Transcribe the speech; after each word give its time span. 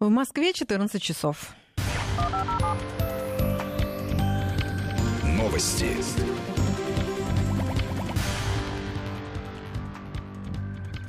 В 0.00 0.08
Москве 0.08 0.52
14 0.52 1.00
часов. 1.00 1.54
Новости. 5.22 5.96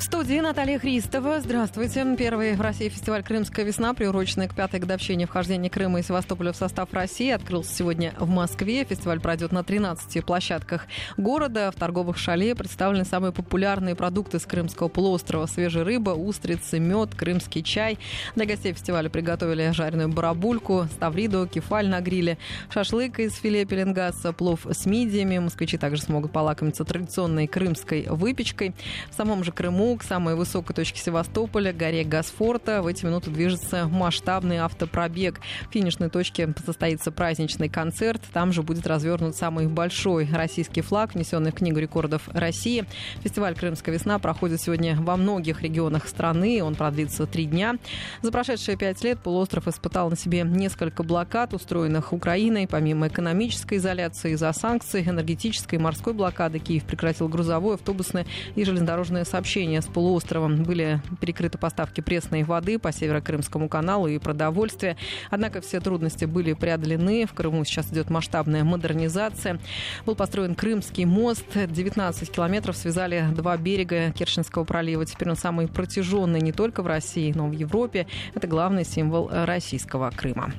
Студии 0.06 0.40
Наталья 0.40 0.78
Христова. 0.78 1.42
Здравствуйте. 1.42 2.06
Первый 2.16 2.54
в 2.54 2.62
России 2.62 2.90
фестиваль 2.90 3.24
«Крымская 3.24 3.66
весна», 3.66 3.96
приуроченный 3.96 4.48
к 4.48 4.54
пятой 4.54 4.80
годовщине 4.80 5.26
вхождения 5.26 5.68
Крыма 5.68 6.00
и 6.00 6.04
Севастополя 6.04 6.52
в 6.52 6.56
состав 6.56 6.94
России, 6.94 7.32
открылся 7.32 7.74
сегодня 7.74 8.14
в 8.20 8.30
Москве. 8.30 8.86
Фестиваль 8.86 9.20
пройдет 9.20 9.52
на 9.52 9.64
13 9.64 10.24
площадках 10.24 10.86
города. 11.18 11.72
В 11.72 11.80
торговых 11.80 12.20
шале 12.20 12.54
представлены 12.54 13.04
самые 13.04 13.32
популярные 13.32 13.96
продукты 13.96 14.38
с 14.38 14.46
Крымского 14.46 14.90
полуострова. 14.90 15.48
Свежая 15.48 15.84
рыба, 15.84 16.12
устрицы, 16.12 16.78
мед, 16.80 17.16
крымский 17.16 17.64
чай. 17.64 17.98
Для 18.36 18.46
гостей 18.46 18.74
фестиваля 18.74 19.10
приготовили 19.10 19.72
жареную 19.72 20.10
барабульку, 20.10 20.88
ставриду, 20.94 21.50
кефаль 21.52 21.88
на 21.88 22.00
гриле, 22.00 22.38
шашлык 22.70 23.20
из 23.20 23.34
филе 23.34 23.66
пеленгаса, 23.66 24.34
плов 24.34 24.68
с 24.70 24.86
мидиями. 24.86 25.40
Москвичи 25.40 25.80
также 25.80 26.04
смогут 26.04 26.32
полакомиться 26.32 26.86
традиционной 26.86 27.48
крымской 27.48 28.06
выпечкой. 28.08 28.76
В 29.10 29.16
самом 29.16 29.44
же 29.44 29.52
Крыму, 29.52 29.95
к 29.98 30.04
самой 30.04 30.36
высокой 30.36 30.74
точке 30.76 31.00
Севастополя, 31.00 31.74
горе 31.74 32.04
Гасфорта. 32.04 32.82
В 32.82 32.88
эти 32.88 33.06
минуты 33.06 33.32
движется 33.32 33.88
масштабный 33.88 34.58
автопробег. 34.58 35.40
В 35.70 35.74
финишной 35.74 36.10
точке 36.10 36.54
состоится 36.66 37.12
праздничный 37.12 37.70
концерт. 37.70 38.22
Там 38.34 38.52
же 38.52 38.64
будет 38.64 38.88
развернут 38.88 39.36
самый 39.36 39.68
большой 39.68 40.28
российский 40.32 40.82
флаг, 40.82 41.14
внесенный 41.14 41.52
в 41.52 41.56
Книгу 41.56 41.80
рекордов 41.80 42.30
России. 42.34 42.86
Фестиваль 43.22 43.56
«Крымская 43.56 43.94
весна» 43.94 44.20
проходит 44.20 44.62
сегодня 44.62 44.96
во 45.00 45.18
многих 45.18 45.62
регионах 45.62 46.08
страны. 46.08 46.62
Он 46.64 46.76
продлится 46.76 47.26
три 47.26 47.46
дня. 47.46 47.76
За 48.22 48.32
прошедшие 48.32 48.78
пять 48.78 49.04
лет 49.04 49.20
полуостров 49.20 49.68
испытал 49.68 50.10
на 50.10 50.18
себе 50.18 50.42
несколько 50.44 51.04
блокад, 51.04 51.54
устроенных 51.54 52.14
Украиной. 52.14 52.68
Помимо 52.68 53.08
экономической 53.08 53.78
изоляции 53.78 54.32
из-за 54.34 54.52
санкций, 54.54 55.04
энергетической 55.04 55.76
и 55.76 55.80
морской 55.80 56.14
блокады, 56.14 56.60
Киев 56.60 56.84
прекратил 56.84 57.28
грузовое, 57.28 57.76
автобусное 57.76 58.26
и 58.56 58.64
железнодорожное 58.64 59.26
сообщение 59.26 59.82
с 59.86 59.88
полуостровом 59.88 60.64
были 60.64 61.02
перекрыты 61.22 61.58
поставки 61.58 62.02
пресной 62.02 62.44
воды 62.44 62.78
по 62.80 62.92
Северо-Крымскому 62.92 63.70
каналу 63.70 64.08
и 64.08 64.18
продовольствия. 64.18 64.98
Однако 65.30 65.62
все 65.62 65.80
трудности 65.80 66.26
были 66.26 66.54
преодолены. 66.54 67.26
В 67.26 67.34
Крыму 67.34 67.64
сейчас 67.64 67.92
идет 67.92 68.10
масштабная 68.10 68.64
модернизация. 68.64 69.60
Был 70.06 70.16
построен 70.16 70.56
Крымский 70.56 71.06
мост. 71.06 71.46
19 71.56 72.32
километров 72.32 72.76
связали 72.76 73.28
два 73.34 73.56
берега 73.58 74.12
Керченского 74.12 74.64
пролива. 74.64 75.06
Теперь 75.06 75.30
он 75.30 75.36
самый 75.36 75.68
протяженный 75.68 76.42
не 76.42 76.52
только 76.52 76.84
в 76.84 76.88
России, 76.88 77.32
но 77.36 77.48
и 77.48 77.52
в 77.56 77.60
Европе. 77.60 78.08
Это 78.34 78.48
главный 78.48 78.84
символ 78.84 79.30
российского 79.32 80.12
Крыма. 80.12 80.52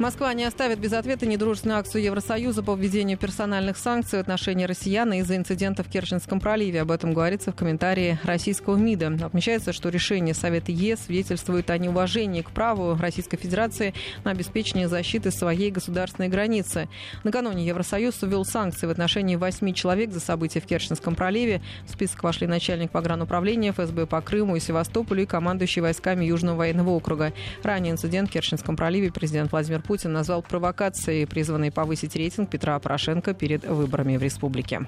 Москва 0.00 0.32
не 0.32 0.44
оставит 0.44 0.78
без 0.78 0.94
ответа 0.94 1.26
недружественную 1.26 1.78
акцию 1.78 2.02
Евросоюза 2.02 2.62
по 2.62 2.74
введению 2.74 3.18
персональных 3.18 3.76
санкций 3.76 4.18
в 4.18 4.22
отношении 4.22 4.64
россиян 4.64 5.12
из-за 5.12 5.36
инцидента 5.36 5.84
в 5.84 5.90
Керченском 5.90 6.40
проливе. 6.40 6.80
Об 6.80 6.90
этом 6.90 7.12
говорится 7.12 7.52
в 7.52 7.54
комментарии 7.54 8.18
российского 8.24 8.76
МИДа. 8.76 9.18
Отмечается, 9.22 9.74
что 9.74 9.90
решение 9.90 10.32
Совета 10.32 10.72
ЕС 10.72 11.00
свидетельствует 11.00 11.68
о 11.68 11.76
неуважении 11.76 12.40
к 12.40 12.50
праву 12.50 12.96
Российской 12.98 13.36
Федерации 13.36 13.92
на 14.24 14.30
обеспечение 14.30 14.88
защиты 14.88 15.30
своей 15.30 15.70
государственной 15.70 16.30
границы. 16.30 16.88
Накануне 17.22 17.66
Евросоюз 17.66 18.22
ввел 18.22 18.46
санкции 18.46 18.86
в 18.86 18.90
отношении 18.90 19.36
восьми 19.36 19.74
человек 19.74 20.12
за 20.12 20.20
события 20.20 20.60
в 20.60 20.66
Керченском 20.66 21.14
проливе. 21.14 21.60
В 21.84 21.90
список 21.90 22.22
вошли 22.22 22.46
начальник 22.46 22.90
погрануправления 22.90 23.72
ФСБ 23.72 24.06
по 24.06 24.22
Крыму 24.22 24.56
и 24.56 24.60
Севастополю 24.60 25.24
и 25.24 25.26
командующий 25.26 25.82
войсками 25.82 26.24
Южного 26.24 26.56
военного 26.56 26.88
округа. 26.88 27.34
Ранее 27.62 27.92
инцидент 27.92 28.30
в 28.30 28.32
Керченском 28.32 28.76
проливе 28.78 29.12
президент 29.12 29.52
Владимир 29.52 29.82
Путин 29.90 30.12
назвал 30.12 30.40
провокацией, 30.40 31.26
призванной 31.26 31.72
повысить 31.72 32.14
рейтинг 32.14 32.48
Петра 32.48 32.78
Порошенко 32.78 33.34
перед 33.34 33.64
выборами 33.64 34.16
в 34.16 34.22
республике. 34.22 34.86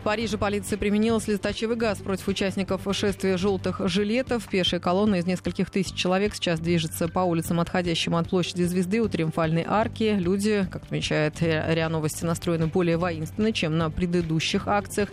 В 0.00 0.02
Париже 0.02 0.38
полиция 0.38 0.78
применила 0.78 1.20
слезоточивый 1.20 1.76
газ 1.76 1.98
против 1.98 2.26
участников 2.26 2.86
шествия 2.92 3.36
желтых 3.36 3.82
жилетов. 3.86 4.48
Пешая 4.48 4.80
колонна 4.80 5.16
из 5.16 5.26
нескольких 5.26 5.68
тысяч 5.68 5.94
человек 5.94 6.34
сейчас 6.34 6.58
движется 6.58 7.06
по 7.06 7.20
улицам, 7.20 7.60
отходящим 7.60 8.16
от 8.16 8.30
площади 8.30 8.62
Звезды 8.62 9.02
у 9.02 9.08
Триумфальной 9.10 9.62
арки. 9.68 10.16
Люди, 10.18 10.66
как 10.72 10.84
отмечает 10.84 11.42
РИА 11.42 11.90
Новости, 11.90 12.24
настроены 12.24 12.66
более 12.66 12.96
воинственно, 12.96 13.52
чем 13.52 13.76
на 13.76 13.90
предыдущих 13.90 14.68
акциях. 14.68 15.10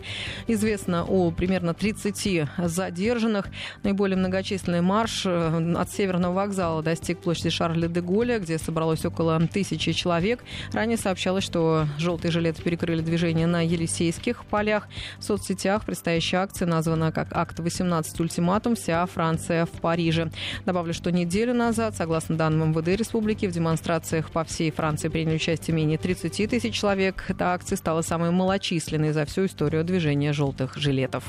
Известно 0.48 1.04
о 1.04 1.32
примерно 1.32 1.74
30 1.74 2.48
задержанных. 2.58 3.48
Наиболее 3.84 4.16
многочисленный 4.16 4.80
марш 4.80 5.24
э, 5.26 5.74
от 5.76 5.92
Северного 5.92 6.34
вокзала 6.34 6.82
достиг 6.82 7.20
площади 7.20 7.50
Шарля 7.50 7.90
де 7.90 8.00
Голля, 8.00 8.40
где 8.40 8.58
собралось 8.58 9.04
около 9.04 9.38
тысячи 9.48 9.92
человек. 9.92 10.46
Ранее 10.72 10.98
сообщалось, 10.98 11.44
что 11.44 11.88
желтые 11.98 12.32
жилеты 12.32 12.64
перекрыли 12.64 13.02
движение 13.02 13.48
на 13.48 13.66
Елисейских 13.66 14.46
полях 14.46 14.77
соцсетях. 14.78 14.88
В 15.20 15.24
соцсетях 15.24 15.86
предстоящая 15.86 16.38
акция 16.38 16.68
названа 16.68 17.12
как 17.12 17.36
«Акт 17.36 17.60
18 17.60 18.20
ультиматум. 18.20 18.76
Вся 18.76 19.06
Франция 19.06 19.66
в 19.66 19.72
Париже». 19.72 20.32
Добавлю, 20.66 20.94
что 20.94 21.12
неделю 21.12 21.54
назад, 21.54 21.96
согласно 21.96 22.36
данным 22.36 22.72
МВД 22.72 22.88
республики, 22.90 23.46
в 23.46 23.52
демонстрациях 23.52 24.30
по 24.32 24.44
всей 24.44 24.72
Франции 24.72 25.10
приняли 25.10 25.36
участие 25.36 25.76
менее 25.76 25.98
30 25.98 26.50
тысяч 26.50 26.74
человек. 26.74 27.26
Эта 27.28 27.54
акция 27.54 27.78
стала 27.78 28.02
самой 28.02 28.32
малочисленной 28.32 29.12
за 29.12 29.26
всю 29.26 29.46
историю 29.46 29.84
движения 29.84 30.34
желтых 30.34 30.78
жилетов. 30.78 31.24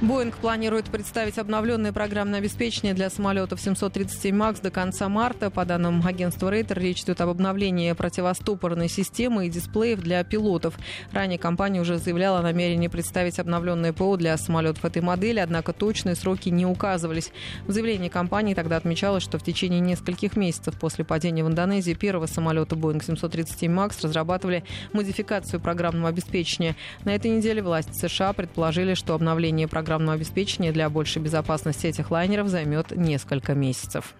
Боинг 0.00 0.36
планирует 0.36 0.84
представить 0.84 1.38
обновленное 1.38 1.92
программное 1.92 2.38
обеспечение 2.38 2.94
для 2.94 3.10
самолетов 3.10 3.60
737 3.60 4.32
МАКС 4.32 4.60
до 4.60 4.70
конца 4.70 5.08
марта. 5.08 5.50
По 5.50 5.64
данным 5.64 6.06
агентства 6.06 6.50
Рейтер, 6.50 6.78
речь 6.78 7.02
идет 7.02 7.20
об 7.20 7.30
обновлении 7.30 7.90
противостопорной 7.94 8.88
системы 8.88 9.46
и 9.46 9.50
дисплеев 9.50 9.98
для 9.98 10.22
пилотов. 10.22 10.78
Ранее 11.10 11.40
компания 11.40 11.80
уже 11.80 11.98
заявляла 11.98 12.38
о 12.38 12.42
намерении 12.42 12.86
представить 12.86 13.40
обновленное 13.40 13.92
ПО 13.92 14.16
для 14.16 14.36
самолетов 14.36 14.84
этой 14.84 15.02
модели, 15.02 15.40
однако 15.40 15.72
точные 15.72 16.14
сроки 16.14 16.48
не 16.48 16.64
указывались. 16.64 17.32
В 17.66 17.72
заявлении 17.72 18.08
компании 18.08 18.54
тогда 18.54 18.76
отмечалось, 18.76 19.24
что 19.24 19.38
в 19.38 19.42
течение 19.42 19.80
нескольких 19.80 20.36
месяцев 20.36 20.78
после 20.78 21.04
падения 21.04 21.42
в 21.42 21.48
Индонезии 21.48 21.94
первого 21.94 22.26
самолета 22.26 22.76
Boeing 22.76 23.04
737 23.04 23.72
МАКС 23.72 24.04
разрабатывали 24.04 24.62
модификацию 24.92 25.58
программного 25.58 26.10
обеспечения. 26.10 26.76
На 27.04 27.16
этой 27.16 27.32
неделе 27.32 27.62
власти 27.62 27.94
США 27.94 28.32
предположили, 28.32 28.94
что 28.94 29.14
обновление 29.14 29.66
программы 29.66 29.87
программного 29.88 30.16
обеспечения 30.16 30.70
для 30.70 30.90
большей 30.90 31.22
безопасности 31.22 31.86
этих 31.86 32.10
лайнеров 32.10 32.48
займет 32.48 32.90
несколько 32.90 33.54
месяцев. 33.54 34.12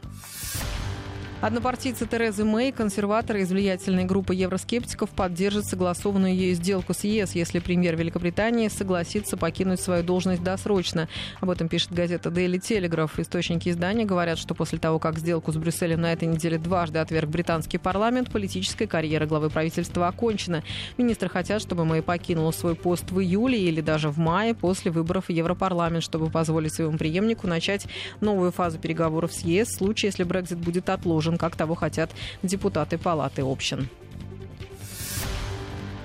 Однопартийцы 1.41 2.05
Терезы 2.05 2.45
Мэй, 2.45 2.73
консерваторы 2.73 3.43
из 3.43 3.53
влиятельной 3.53 4.05
группы 4.05 4.35
евроскептиков, 4.35 5.09
поддержат 5.11 5.67
согласованную 5.67 6.35
ею 6.35 6.57
сделку 6.57 6.95
с 6.95 7.05
ЕС, 7.05 7.37
если 7.37 7.61
премьер 7.61 7.95
Великобритании 7.95 8.67
согласится 8.67 9.37
покинуть 9.37 9.81
свою 9.81 10.03
должность 10.03 10.43
досрочно. 10.43 11.09
Об 11.41 11.51
этом 11.51 11.69
пишет 11.69 11.93
газета 11.93 12.31
Daily 12.31 12.59
Telegraph. 12.59 13.13
Источники 13.19 13.69
издания 13.69 14.05
говорят, 14.05 14.37
что 14.37 14.57
после 14.57 14.81
того, 14.81 14.99
как 14.99 15.21
сделку 15.21 15.53
с 15.53 15.57
Брюсселем 15.57 16.01
на 16.01 16.13
этой 16.13 16.27
неделе 16.27 16.59
дважды 16.59 16.99
отверг 16.99 17.29
британский 17.29 17.79
парламент, 17.79 18.33
политическая 18.33 18.89
карьера 18.89 19.27
главы 19.27 19.49
правительства 19.49 20.09
окончена. 20.09 20.65
Министры 20.97 21.29
хотят, 21.29 21.63
чтобы 21.63 21.85
Мэй 21.85 22.03
покинула 22.03 22.51
свой 22.51 22.75
пост 22.75 23.13
в 23.13 23.21
июле 23.21 23.61
или 23.61 23.81
даже 23.81 24.09
в 24.09 24.19
мае 24.19 24.55
после 24.55 24.91
выборов 24.91 25.27
в 25.27 25.31
Европарламент, 25.31 26.03
чтобы 26.03 26.31
позволить 26.31 26.75
своему 26.75 26.99
преемнику 26.99 27.47
начать 27.47 27.87
новую 28.21 28.51
фазу 28.51 28.81
переговоров 28.81 29.33
с 29.33 29.43
ЕС 29.43 29.69
в 29.69 29.77
случае, 29.77 30.09
если 30.09 30.25
Брекзит 30.25 30.59
будет 30.59 30.91
отложен 30.91 31.28
нужен, 31.29 31.39
как 31.39 31.57
того 31.57 31.75
хотят 31.75 32.11
депутаты 32.43 32.97
Палаты 32.97 33.43
общин. 33.43 33.89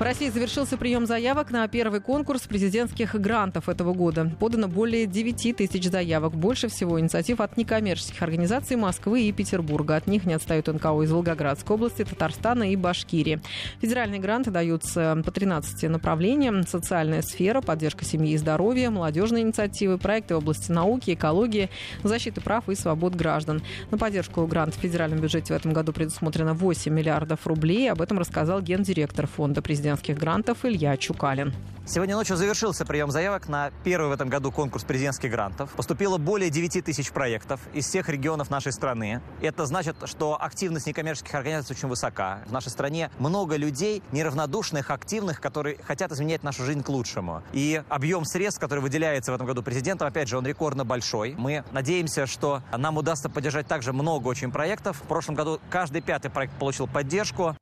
В 0.03 0.06
России 0.06 0.28
завершился 0.28 0.75
прием 0.75 1.06
заявок 1.06 1.50
на 1.50 1.66
первый 1.69 2.02
конкурс 2.02 2.41
президентских 2.41 3.16
грантов 3.16 3.69
этого 3.69 3.94
года. 3.94 4.30
Подано 4.38 4.68
более 4.68 5.06
9 5.06 5.56
тысяч 5.56 5.90
заявок. 5.90 6.36
Больше 6.36 6.68
всего 6.68 7.00
инициатив 7.00 7.39
от 7.39 7.56
некоммерческих 7.56 8.22
организаций 8.22 8.75
Москвы 8.75 9.22
и 9.22 9.31
Петербурга. 9.31 9.95
От 9.95 10.07
них 10.07 10.25
не 10.25 10.33
отстают 10.33 10.68
НКО 10.68 11.04
из 11.04 11.12
Волгоградской 11.13 11.77
области, 11.77 12.04
Татарстана 12.04 12.69
и 12.69 12.75
Башкирии. 12.75 13.39
Федеральные 13.80 14.19
гранты 14.19 14.51
даются 14.51 15.22
по 15.24 15.31
13 15.31 15.89
направлениям. 15.89 16.68
Социальная 16.68 17.22
сфера, 17.22 17.62
поддержка 17.62 18.04
семьи 18.04 18.33
и 18.33 18.38
здоровья, 18.38 18.89
молодежные 18.89 19.44
инициативы, 19.44 19.98
проекты 19.98 20.36
в 20.36 20.39
области 20.39 20.69
науки, 20.69 21.13
экологии, 21.13 21.69
защиты 22.04 22.42
прав 22.42 22.68
и 22.68 22.75
свобод 22.75 23.16
граждан. 23.16 23.62
На 23.89 23.98
поддержку 23.98 24.45
грантов 24.48 24.80
в 24.80 24.81
федеральном 24.81 25.22
бюджете 25.22 25.54
в 25.54 25.56
этом 25.56 25.72
году 25.72 25.94
предусмотрено 25.94 26.54
8 26.54 26.94
миллиардов 26.94 27.48
рублей. 27.48 27.89
Об 27.89 28.01
этом 28.01 28.19
рассказал 28.19 28.62
гендиректор 28.62 29.27
фонда 29.27 29.62
президента 29.62 29.93
президентских 29.94 30.18
грантов 30.18 30.66
Илья 30.66 30.98
Чукалин. 30.98 31.54
Сегодня 31.86 32.16
ночью 32.16 32.38
завершился 32.38 32.86
прием 32.86 33.12
заявок 33.12 33.50
на 33.50 33.72
первый 33.84 34.07
в 34.07 34.13
этом 34.13 34.30
году 34.30 34.54
конкурс 34.54 34.86
президентских 34.86 35.30
грантов. 35.30 35.69
Поступило 35.72 36.18
более 36.18 36.50
9 36.50 36.86
тысяч 36.86 37.12
проектов 37.12 37.60
из 37.74 37.86
всех 37.86 38.07
регионов 38.07 38.50
нашей 38.50 38.72
страны. 38.72 39.22
Это 39.42 39.66
значит, 39.66 39.98
что 40.06 40.42
активность 40.42 40.88
некоммерческих 40.88 41.36
организаций 41.36 41.75
очень 41.75 41.90
высока. 41.90 42.40
В 42.48 42.54
нашей 42.54 42.69
стране 42.69 43.12
много 43.19 43.57
людей, 43.57 44.01
неравнодушных, 44.13 44.92
активных, 44.92 45.42
которые 45.42 45.78
хотят 45.84 46.13
изменять 46.13 46.42
нашу 46.42 46.63
жизнь 46.63 46.84
к 46.84 46.89
лучшему. 46.89 47.44
И 47.51 47.84
объем 47.89 48.24
средств, 48.24 48.62
который 48.62 48.80
выделяется 48.80 49.34
в 49.34 49.36
этом 49.36 49.46
году 49.46 49.62
президентом, 49.62 50.07
опять 50.07 50.30
же, 50.30 50.38
он 50.38 50.48
рекордно 50.48 50.86
большой. 50.86 51.36
Мы 51.38 51.66
надеемся, 51.74 52.28
что 52.28 52.62
нам 52.75 52.96
удастся 52.96 53.30
поддержать 53.30 53.68
также 53.68 53.92
много 53.92 54.30
очень 54.30 54.51
проектов. 54.51 55.01
В 55.04 55.07
прошлом 55.07 55.36
году 55.36 55.60
каждый 55.69 56.01
пятый 56.01 56.31
проект 56.31 56.54
получил 56.54 56.88
поддержку. 56.88 57.57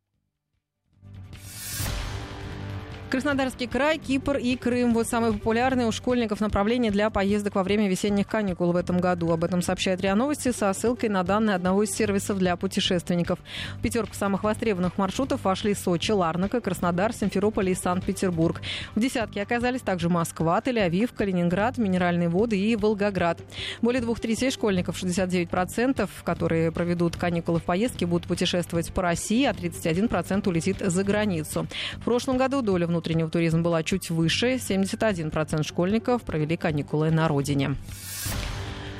Краснодарский 3.11 3.67
край, 3.67 3.97
Кипр 3.97 4.37
и 4.37 4.55
Крым. 4.55 4.93
Вот 4.93 5.05
самые 5.05 5.33
популярные 5.33 5.85
у 5.85 5.91
школьников 5.91 6.39
направления 6.39 6.91
для 6.91 7.09
поездок 7.09 7.55
во 7.55 7.63
время 7.63 7.89
весенних 7.89 8.25
каникул 8.25 8.71
в 8.71 8.75
этом 8.77 8.99
году. 9.01 9.33
Об 9.33 9.43
этом 9.43 9.61
сообщает 9.61 9.99
РИА 9.99 10.15
Новости 10.15 10.53
со 10.53 10.71
ссылкой 10.71 11.09
на 11.09 11.21
данные 11.23 11.57
одного 11.57 11.83
из 11.83 11.91
сервисов 11.91 12.37
для 12.39 12.55
путешественников. 12.55 13.39
В 13.79 13.81
пятерку 13.81 14.15
самых 14.15 14.45
востребованных 14.45 14.97
маршрутов 14.97 15.43
вошли 15.43 15.73
Сочи, 15.73 16.11
Ларнака, 16.11 16.61
Краснодар, 16.61 17.11
Симферополь 17.11 17.71
и 17.71 17.75
Санкт-Петербург. 17.75 18.61
В 18.95 19.01
десятке 19.01 19.41
оказались 19.41 19.81
также 19.81 20.07
Москва, 20.07 20.61
Тель-Авив, 20.61 21.13
Калининград, 21.13 21.77
Минеральные 21.77 22.29
воды 22.29 22.57
и 22.57 22.77
Волгоград. 22.77 23.41
Более 23.81 24.01
двух 24.01 24.21
третей 24.21 24.51
школьников, 24.51 25.03
69%, 25.03 26.09
которые 26.23 26.71
проведут 26.71 27.17
каникулы 27.17 27.59
в 27.59 27.63
поездке, 27.63 28.05
будут 28.05 28.29
путешествовать 28.29 28.93
по 28.93 29.01
России, 29.01 29.43
а 29.43 29.51
31% 29.51 30.47
улетит 30.47 30.77
за 30.79 31.03
границу. 31.03 31.67
В 31.97 32.05
прошлом 32.05 32.37
году 32.37 32.61
доля 32.61 32.87
внутренних 32.87 33.00
внутреннего 33.01 33.31
туризма 33.31 33.61
была 33.61 33.81
чуть 33.81 34.11
выше. 34.11 34.55
71% 34.55 35.63
школьников 35.63 36.21
провели 36.21 36.55
каникулы 36.55 37.09
на 37.09 37.27
родине. 37.27 37.75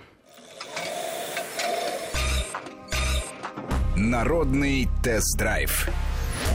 Народный 3.97 4.89
тест-драйв 5.05 5.89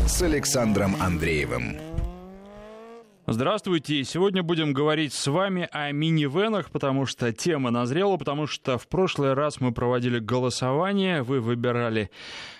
с 0.05 0.21
Александром 0.21 0.97
Андреевым. 1.01 1.77
Здравствуйте. 3.27 4.03
Сегодня 4.03 4.43
будем 4.43 4.73
говорить 4.73 5.13
с 5.13 5.25
вами 5.27 5.69
о 5.71 5.89
минивенах, 5.93 6.69
потому 6.69 7.05
что 7.05 7.31
тема 7.31 7.71
назрела, 7.71 8.17
потому 8.17 8.45
что 8.45 8.77
в 8.77 8.89
прошлый 8.89 9.35
раз 9.35 9.61
мы 9.61 9.71
проводили 9.71 10.19
голосование, 10.19 11.23
вы 11.23 11.39
выбирали 11.39 12.11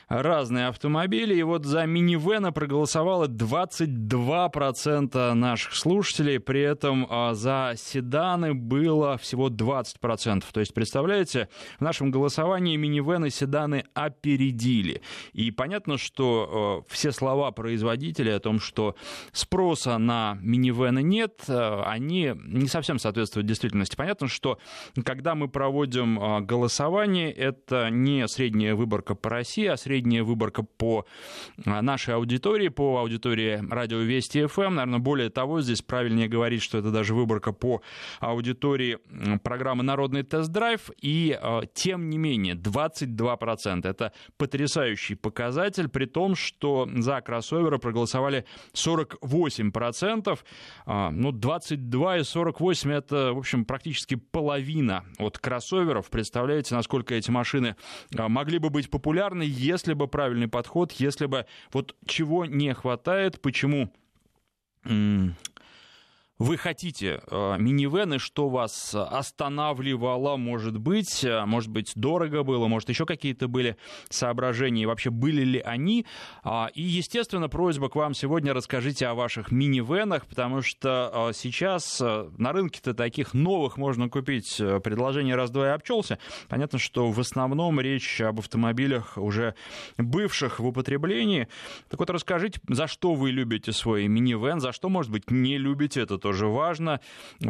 разные 0.09 0.67
автомобили. 0.67 1.33
И 1.35 1.43
вот 1.43 1.63
за 1.65 1.85
минивэна 1.85 2.51
проголосовало 2.51 3.27
22% 3.27 5.33
наших 5.33 5.75
слушателей. 5.75 6.39
При 6.39 6.61
этом 6.61 7.05
а, 7.09 7.35
за 7.35 7.73
седаны 7.77 8.55
было 8.55 9.17
всего 9.17 9.49
20%. 9.49 10.43
То 10.51 10.59
есть, 10.59 10.73
представляете, 10.73 11.47
в 11.77 11.81
нашем 11.81 12.09
голосовании 12.11 12.75
минивэн 12.75 13.25
и 13.25 13.29
седаны 13.29 13.83
опередили. 13.93 15.03
И 15.33 15.51
понятно, 15.51 15.99
что 15.99 16.49
а, 16.51 16.81
все 16.91 17.11
слова 17.11 17.51
производителей 17.51 18.35
о 18.35 18.39
том, 18.39 18.59
что 18.59 18.95
спроса 19.31 19.99
на 19.99 20.39
минивэны 20.41 21.03
нет, 21.03 21.43
а, 21.47 21.83
они 21.85 22.33
не 22.35 22.67
совсем 22.67 22.97
соответствуют 22.97 23.45
действительности. 23.47 23.95
Понятно, 23.95 24.27
что 24.27 24.57
когда 25.05 25.35
мы 25.35 25.47
проводим 25.47 26.43
голосование, 26.45 27.31
это 27.31 27.89
не 27.91 28.27
средняя 28.27 28.73
выборка 28.73 29.13
по 29.13 29.29
России, 29.29 29.65
а 29.65 29.77
средняя 29.77 29.98
средняя 29.99 30.23
выборка 30.23 30.63
по 30.63 31.05
а, 31.65 31.81
нашей 31.81 32.15
аудитории, 32.15 32.69
по 32.69 32.99
аудитории 32.99 33.61
радио 33.69 33.97
Вести 33.97 34.45
ФМ. 34.45 34.61
Эм. 34.61 34.75
Наверное, 34.75 34.99
более 34.99 35.29
того, 35.29 35.61
здесь 35.61 35.81
правильнее 35.81 36.29
говорить, 36.29 36.61
что 36.61 36.77
это 36.77 36.89
даже 36.89 37.13
выборка 37.13 37.51
по 37.51 37.81
аудитории 38.21 38.97
программы 39.43 39.83
«Народный 39.83 40.23
тест-драйв». 40.23 40.89
И 41.01 41.37
а, 41.41 41.63
тем 41.73 42.09
не 42.09 42.17
менее, 42.17 42.55
22% 42.55 43.87
это 43.87 44.13
потрясающий 44.37 45.15
показатель, 45.15 45.89
при 45.89 46.05
том, 46.05 46.35
что 46.35 46.87
за 46.95 47.19
кроссоверы 47.19 47.77
проголосовали 47.77 48.45
48%. 48.73 50.39
А, 50.85 51.11
ну, 51.11 51.33
22 51.33 52.17
и 52.19 52.23
48 52.23 52.91
это, 52.91 53.33
в 53.33 53.39
общем, 53.39 53.65
практически 53.65 54.15
половина 54.15 55.03
от 55.17 55.39
кроссоверов. 55.39 56.09
Представляете, 56.09 56.73
насколько 56.73 57.15
эти 57.15 57.31
машины 57.31 57.75
могли 58.15 58.59
бы 58.59 58.69
быть 58.69 58.89
популярны, 58.89 59.43
если 59.49 59.88
бы 59.93 60.07
правильный 60.07 60.47
подход, 60.47 60.91
если 60.93 61.25
бы 61.25 61.45
вот 61.71 61.95
чего 62.05 62.45
не 62.45 62.73
хватает, 62.73 63.41
почему 63.41 63.91
вы 66.39 66.55
хотите 66.55 67.21
э, 67.29 67.55
минивены, 67.59 68.17
что 68.17 68.47
вас 68.47 68.95
останавливало, 68.95 70.37
может 70.37 70.77
быть, 70.77 71.25
э, 71.25 71.43
может 71.45 71.69
быть, 71.69 71.91
дорого 71.95 72.43
было, 72.43 72.67
может, 72.67 72.87
еще 72.87 73.05
какие-то 73.05 73.49
были 73.49 73.75
соображения, 74.09 74.83
и 74.83 74.85
вообще 74.85 75.09
были 75.09 75.43
ли 75.43 75.59
они. 75.59 76.05
А, 76.43 76.69
и, 76.73 76.81
естественно, 76.81 77.49
просьба 77.49 77.89
к 77.89 77.95
вам 77.95 78.13
сегодня 78.13 78.53
расскажите 78.53 79.07
о 79.07 79.15
ваших 79.15 79.51
минивенах, 79.51 80.27
потому 80.27 80.61
что 80.61 81.29
э, 81.29 81.33
сейчас 81.33 81.99
на 81.99 82.53
рынке-то 82.53 82.93
таких 82.93 83.33
новых 83.33 83.75
можно 83.75 84.07
купить, 84.07 84.61
предложение 84.81 85.35
раз-два 85.35 85.67
и 85.67 85.71
обчелся. 85.71 86.19
Понятно, 86.47 86.79
что 86.79 87.11
в 87.11 87.19
основном 87.19 87.81
речь 87.81 88.21
об 88.21 88.39
автомобилях 88.39 89.17
уже 89.17 89.55
бывших 89.97 90.61
в 90.61 90.67
употреблении. 90.67 91.49
Так 91.89 91.99
вот, 91.99 92.09
расскажите, 92.09 92.61
за 92.69 92.87
что 92.87 93.13
вы 93.13 93.31
любите 93.31 93.73
свой 93.73 94.07
минивэн, 94.07 94.61
за 94.61 94.71
что, 94.71 94.87
может 94.87 95.11
быть, 95.11 95.29
не 95.29 95.57
любите 95.57 95.99
это 95.99 96.17
тоже 96.17 96.28
важно. 96.31 96.99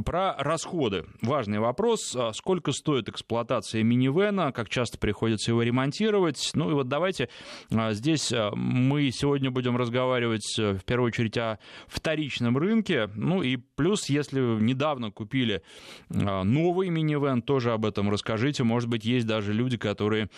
Про 0.05 0.35
расходы. 0.37 1.05
Важный 1.21 1.59
вопрос. 1.59 2.15
А 2.15 2.31
сколько 2.33 2.71
стоит 2.71 3.09
эксплуатация 3.09 3.83
минивэна? 3.83 4.51
Как 4.51 4.69
часто 4.69 4.97
приходится 4.97 5.51
его 5.51 5.63
ремонтировать? 5.63 6.51
Ну 6.53 6.71
и 6.71 6.73
вот 6.73 6.87
давайте 6.87 7.29
а, 7.71 7.93
здесь 7.93 8.31
а, 8.31 8.51
мы 8.55 9.11
сегодня 9.11 9.51
будем 9.51 9.77
разговаривать 9.77 10.57
э, 10.57 10.73
в 10.73 10.85
первую 10.85 11.07
очередь 11.07 11.37
о 11.37 11.59
вторичном 11.87 12.57
рынке. 12.57 13.09
Ну 13.15 13.41
и 13.41 13.57
плюс, 13.57 14.09
если 14.09 14.39
недавно 14.39 15.11
купили 15.11 15.61
новый 16.09 16.89
минивэн, 16.89 17.41
тоже 17.41 17.71
об 17.71 17.85
этом 17.85 18.09
расскажите. 18.09 18.63
Может 18.63 18.89
быть, 18.89 19.05
есть 19.05 19.27
даже 19.27 19.53
люди, 19.53 19.77
которые 19.77 20.29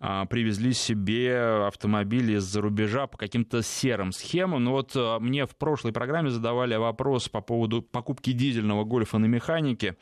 привезли 0.00 0.72
себе 0.72 1.66
автомобили 1.66 2.36
из-за 2.36 2.60
рубежа 2.60 3.06
по 3.06 3.18
каким-то 3.18 3.62
серым 3.62 4.12
схемам. 4.12 4.64
Но 4.64 4.72
вот 4.72 4.92
а, 4.94 5.18
мне 5.20 5.46
в 5.46 5.54
прошлой 5.56 5.92
программе 5.92 6.30
задавали 6.30 6.74
вопрос 6.76 7.28
по 7.28 7.40
поводу 7.40 7.82
покупки 7.82 8.32
дизельного 8.32 8.84
гольфа 8.84 9.18
на 9.18 9.26
механике. 9.26 9.96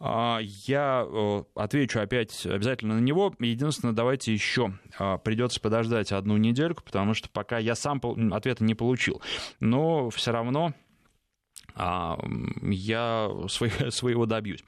А, 0.00 0.38
я 0.40 1.06
э, 1.06 1.44
отвечу 1.54 2.00
опять 2.00 2.46
обязательно 2.46 2.94
на 2.94 3.00
него. 3.00 3.34
Единственное, 3.38 3.94
давайте 3.94 4.32
еще 4.32 4.72
придется 5.24 5.60
подождать 5.60 6.12
одну 6.12 6.36
недельку, 6.36 6.82
потому 6.82 7.14
что 7.14 7.28
пока 7.28 7.58
я 7.58 7.74
сам 7.74 8.00
ответа 8.32 8.64
не 8.64 8.74
получил. 8.74 9.20
Но 9.60 10.10
все 10.10 10.32
равно 10.32 10.62
а, 10.66 10.74
я 11.76 13.30
своего 13.48 14.26
добьюсь. 14.26 14.62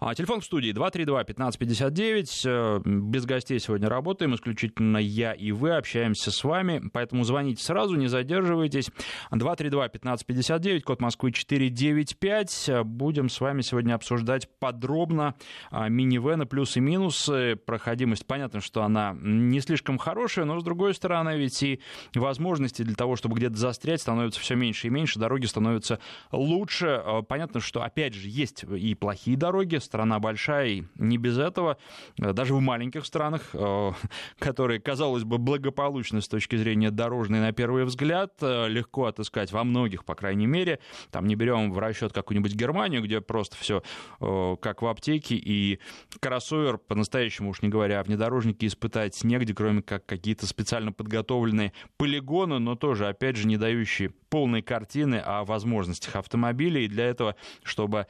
А, 0.00 0.14
телефон 0.14 0.40
в 0.40 0.44
студии 0.44 0.72
232-1559. 0.72 2.42
Э, 2.44 2.80
без 2.84 3.26
гостей 3.26 3.58
сегодня 3.58 3.88
работаем, 3.88 4.34
исключительно 4.34 4.98
я 4.98 5.32
и 5.32 5.52
вы 5.52 5.76
общаемся 5.76 6.30
с 6.30 6.44
вами, 6.44 6.82
поэтому 6.92 7.24
звоните 7.24 7.62
сразу, 7.62 7.96
не 7.96 8.06
задерживайтесь. 8.06 8.90
232-1559, 9.32 10.80
код 10.80 11.00
Москвы 11.00 11.32
495. 11.32 12.70
Будем 12.84 13.28
с 13.28 13.40
вами 13.40 13.60
сегодня 13.60 13.94
обсуждать 13.94 14.48
подробно 14.58 15.34
а, 15.70 15.88
минивены, 15.88 16.46
плюсы 16.46 16.78
и 16.78 16.82
минусы. 16.82 17.56
Проходимость, 17.56 18.26
понятно, 18.26 18.60
что 18.60 18.82
она 18.82 19.16
не 19.20 19.60
слишком 19.60 19.98
хорошая, 19.98 20.44
но 20.44 20.58
с 20.58 20.64
другой 20.64 20.94
стороны, 20.94 21.36
ведь 21.36 21.62
и 21.62 21.80
возможности 22.14 22.82
для 22.82 22.94
того, 22.94 23.16
чтобы 23.16 23.36
где-то 23.36 23.56
застрять, 23.56 24.00
становятся 24.00 24.40
все 24.40 24.54
меньше 24.54 24.86
и 24.86 24.90
меньше, 24.90 25.18
дороги 25.18 25.46
становятся 25.46 26.00
лучше. 26.32 26.45
Э, 26.82 27.22
понятно, 27.26 27.60
что, 27.60 27.82
опять 27.82 28.14
же, 28.14 28.28
есть 28.28 28.64
и 28.64 28.94
плохие 28.94 29.36
дороги, 29.36 29.76
страна 29.76 30.18
большая, 30.18 30.68
и 30.68 30.84
не 30.96 31.18
без 31.18 31.38
этого. 31.38 31.78
Э, 32.18 32.32
даже 32.32 32.54
в 32.54 32.60
маленьких 32.60 33.04
странах, 33.04 33.50
э, 33.52 33.92
которые, 34.38 34.80
казалось 34.80 35.24
бы, 35.24 35.38
благополучны 35.38 36.20
с 36.20 36.28
точки 36.28 36.56
зрения 36.56 36.90
дорожной 36.90 37.40
на 37.40 37.52
первый 37.52 37.84
взгляд, 37.84 38.34
легко 38.40 39.06
отыскать 39.06 39.52
во 39.52 39.64
многих, 39.64 40.04
по 40.04 40.14
крайней 40.14 40.46
мере. 40.46 40.78
Там 41.10 41.26
не 41.26 41.34
берем 41.34 41.72
в 41.72 41.78
расчет 41.78 42.12
какую-нибудь 42.12 42.54
Германию, 42.54 43.02
где 43.02 43.20
просто 43.20 43.56
все 43.56 43.82
как 44.18 44.82
в 44.82 44.86
аптеке, 44.86 45.36
и 45.36 45.78
кроссовер, 46.20 46.78
по-настоящему 46.78 47.50
уж 47.50 47.62
не 47.62 47.68
говоря, 47.68 48.00
о 48.00 48.02
внедорожнике 48.02 48.66
испытать 48.66 49.22
негде, 49.24 49.54
кроме 49.54 49.82
как 49.82 50.06
какие-то 50.06 50.46
специально 50.46 50.92
подготовленные 50.92 51.72
полигоны, 51.96 52.58
но 52.58 52.74
тоже, 52.74 53.08
опять 53.08 53.36
же, 53.36 53.46
не 53.46 53.56
дающие 53.56 54.10
полной 54.28 54.62
картины 54.62 55.16
о 55.16 55.44
возможностях 55.44 56.16
автомобиля. 56.16 56.80
И 56.80 56.88
для 56.88 57.06
этого, 57.06 57.36
чтобы 57.62 58.06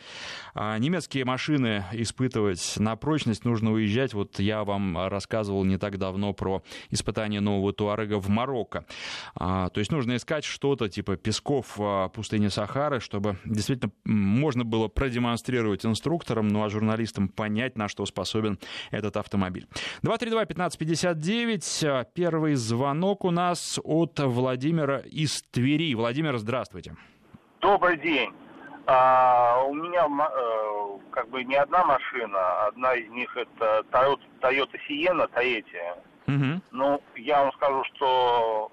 а, 0.55 0.79
немецкие 0.79 1.25
машины 1.25 1.85
испытывать 1.93 2.75
на 2.79 2.97
прочность, 2.97 3.45
нужно 3.45 3.73
уезжать. 3.73 4.15
Вот 4.15 4.39
я 4.39 4.65
вам 4.65 5.09
рассказывал 5.09 5.65
не 5.65 5.79
так 5.79 5.99
давно 5.99 6.33
про 6.33 6.63
испытание 6.91 7.41
нового 7.41 7.73
Туарега 7.73 8.19
в 8.19 8.29
Марокко. 8.29 8.85
А, 9.35 9.69
то 9.71 9.81
есть 9.81 9.93
нужно 9.93 10.17
искать 10.17 10.45
что-то 10.45 10.89
типа 10.89 11.17
песков 11.17 11.77
а, 11.79 12.09
пустыни 12.09 12.49
Сахары, 12.49 13.01
чтобы 13.01 13.39
действительно 13.45 13.93
можно 14.05 14.65
было 14.65 14.89
продемонстрировать 14.89 15.85
инструкторам, 15.85 16.49
ну 16.49 16.65
а 16.65 16.69
журналистам 16.69 17.29
понять, 17.29 17.77
на 17.77 17.89
что 17.89 18.07
способен 18.07 18.59
этот 18.91 19.17
автомобиль. 19.17 19.67
232-1559. 20.03 22.07
Первый 22.15 22.55
звонок 22.55 23.25
у 23.25 23.31
нас 23.31 23.79
от 23.83 24.19
Владимира 24.19 24.99
из 24.99 25.43
Твери. 25.51 25.95
Владимир, 26.07 26.39
здравствуйте. 26.39 26.95
Добрый 27.61 27.97
день. 27.97 28.33
А, 28.87 29.61
у 29.67 29.75
меня 29.75 30.07
э, 30.07 30.99
как 31.11 31.29
бы 31.31 31.43
не 31.43 31.57
одна 31.57 31.85
машина, 31.85 32.67
одна 32.67 32.95
из 32.95 33.11
них 33.11 33.37
это 33.37 33.85
Toyota, 33.91 34.21
Toyota 34.41 34.79
Sienna, 34.89 35.29
третья. 35.35 35.97
Угу. 36.29 36.61
Ну, 36.71 37.03
я 37.17 37.43
вам 37.43 37.53
скажу, 37.55 37.83
что 37.97 38.71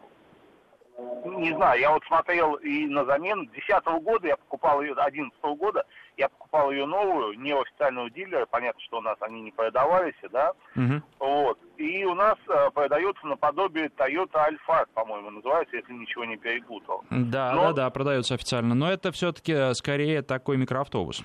не 1.25 1.55
знаю, 1.55 1.79
я 1.81 1.89
вот 1.89 2.03
смотрел 2.05 2.53
и 2.53 2.85
на 2.85 3.03
замену 3.05 3.45
2010 3.45 3.83
года, 4.03 4.27
я 4.27 4.37
покупал 4.37 4.83
ее, 4.83 4.93
2011 4.93 5.41
года, 5.57 5.83
я 6.17 6.29
покупал 6.29 6.71
ее 6.71 6.85
новую, 6.85 7.39
не 7.39 7.53
официального 7.53 8.09
дилера, 8.09 8.45
понятно, 8.45 8.81
что 8.81 8.97
у 8.99 9.01
нас 9.01 9.17
они 9.21 9.41
не 9.41 9.51
продавались, 9.51 10.13
да, 10.31 10.53
угу. 10.75 11.01
вот, 11.19 11.59
и 11.77 12.05
у 12.05 12.13
нас 12.13 12.35
э, 12.47 12.69
продается 12.73 13.25
наподобие 13.25 13.87
Toyota 13.87 14.49
Alphard, 14.49 14.87
по-моему, 14.93 15.31
называется, 15.31 15.75
если 15.75 15.93
ничего 15.93 16.25
не 16.25 16.37
перепутал. 16.37 17.03
Да, 17.09 17.53
но... 17.53 17.67
да, 17.67 17.73
да, 17.73 17.89
продается 17.89 18.35
официально, 18.35 18.75
но 18.75 18.91
это 18.91 19.11
все-таки 19.11 19.53
э, 19.53 19.73
скорее 19.73 20.21
такой 20.21 20.57
микроавтобус. 20.57 21.23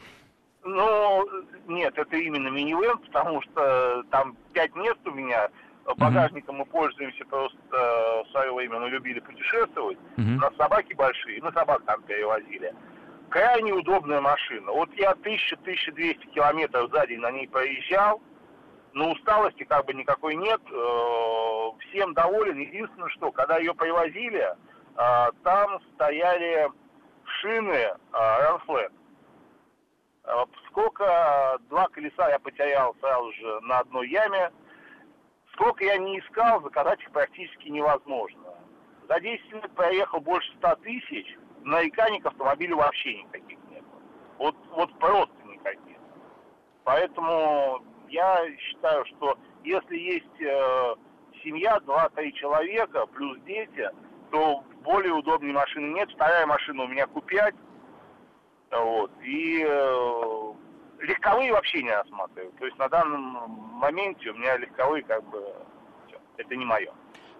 Ну, 0.64 1.28
нет, 1.66 1.97
это 1.97 2.16
именно 2.16 2.49
минивэн, 2.49 2.99
потому 2.99 3.40
что 3.42 4.02
там 4.11 4.37
пять 4.52 4.75
мест 4.75 4.99
у 5.07 5.11
меня, 5.12 5.49
багажником 5.97 6.57
мы 6.57 6.66
пользуемся 6.66 7.25
просто 7.25 7.57
э, 7.73 8.23
в 8.25 8.30
свое 8.30 8.52
время, 8.52 8.80
мы 8.80 8.90
любили 8.90 9.21
путешествовать. 9.21 9.99
Uh-huh. 10.16 10.37
У 10.37 10.40
нас 10.40 10.54
собаки 10.57 10.95
большие, 10.95 11.40
мы 11.42 11.52
собак 11.52 11.83
там 11.87 12.02
перевозили. 12.02 12.75
Крайне 13.30 13.73
удобная 13.73 14.20
машина. 14.20 14.73
Вот 14.73 14.90
я 14.94 15.12
1000-1200 15.12 16.30
километров 16.30 16.90
за 16.90 17.06
день 17.06 17.20
на 17.20 17.30
ней 17.30 17.47
проезжал, 17.49 18.23
но 18.92 19.12
усталости 19.12 19.64
как 19.64 19.85
бы 19.85 19.94
никакой 19.94 20.35
нет. 20.35 20.61
Э, 20.70 21.70
всем 21.88 22.14
доволен. 22.14 22.58
Единственное, 22.58 23.08
что, 23.11 23.30
когда 23.32 23.58
ее 23.58 23.75
привозили, 23.75 24.42
э, 24.97 25.30
там 25.44 25.80
стояли 25.94 26.70
шины 27.25 27.73
э, 27.73 27.97
Ранфлет. 28.12 28.92
Сколько 30.68 31.58
два 31.70 31.88
колеса 31.88 32.28
я 32.28 32.38
потерял 32.38 32.94
сразу 33.00 33.32
же 33.32 33.61
на 33.62 33.78
одной 33.78 34.08
яме, 34.11 34.52
Сколько 35.58 35.85
я 35.85 35.97
не 35.97 36.20
искал, 36.20 36.62
заказать 36.62 37.00
их 37.02 37.11
практически 37.11 37.66
невозможно. 37.68 38.54
За 39.08 39.18
10 39.18 39.52
лет 39.54 39.70
проехал 39.73 40.20
больше 40.20 40.49
100 40.58 40.76
тысяч, 40.76 41.37
нареканий 41.68 42.20
к 42.20 42.26
автомобилю 42.26 42.76
вообще 42.76 43.22
никаких 43.22 43.58
нет. 43.70 43.84
Вот, 44.38 44.56
вот 44.70 44.98
просто 44.98 45.34
никаких. 45.46 45.96
Поэтому 46.84 47.82
я 48.08 48.44
считаю, 48.58 49.04
что 49.06 49.38
если 49.64 49.96
есть 49.96 50.40
э, 50.40 50.94
семья, 51.44 51.78
2-3 51.87 52.32
человека, 52.32 53.06
плюс 53.06 53.38
дети, 53.40 53.88
то 54.30 54.62
более 54.82 55.12
удобной 55.12 55.52
машины 55.52 55.92
нет. 55.94 56.10
Вторая 56.12 56.46
машина 56.46 56.84
у 56.84 56.88
меня 56.88 57.04
Q5. 57.04 57.54
Вот. 58.70 59.10
И 59.22 59.64
э, 59.66 60.52
легковые 61.00 61.52
вообще 61.52 61.82
не 61.82 61.90
рассматриваю. 61.90 62.52
То 62.58 62.66
есть 62.66 62.78
на 62.78 62.88
данном 62.88 63.22
моменте 63.78 64.30
у 64.30 64.34
меня 64.34 64.56
легковые 64.56 65.02
как 65.04 65.25
бы 65.25 65.54
все, 66.06 66.18
это 66.37 66.56
не 66.56 66.64
мое. 66.64 66.92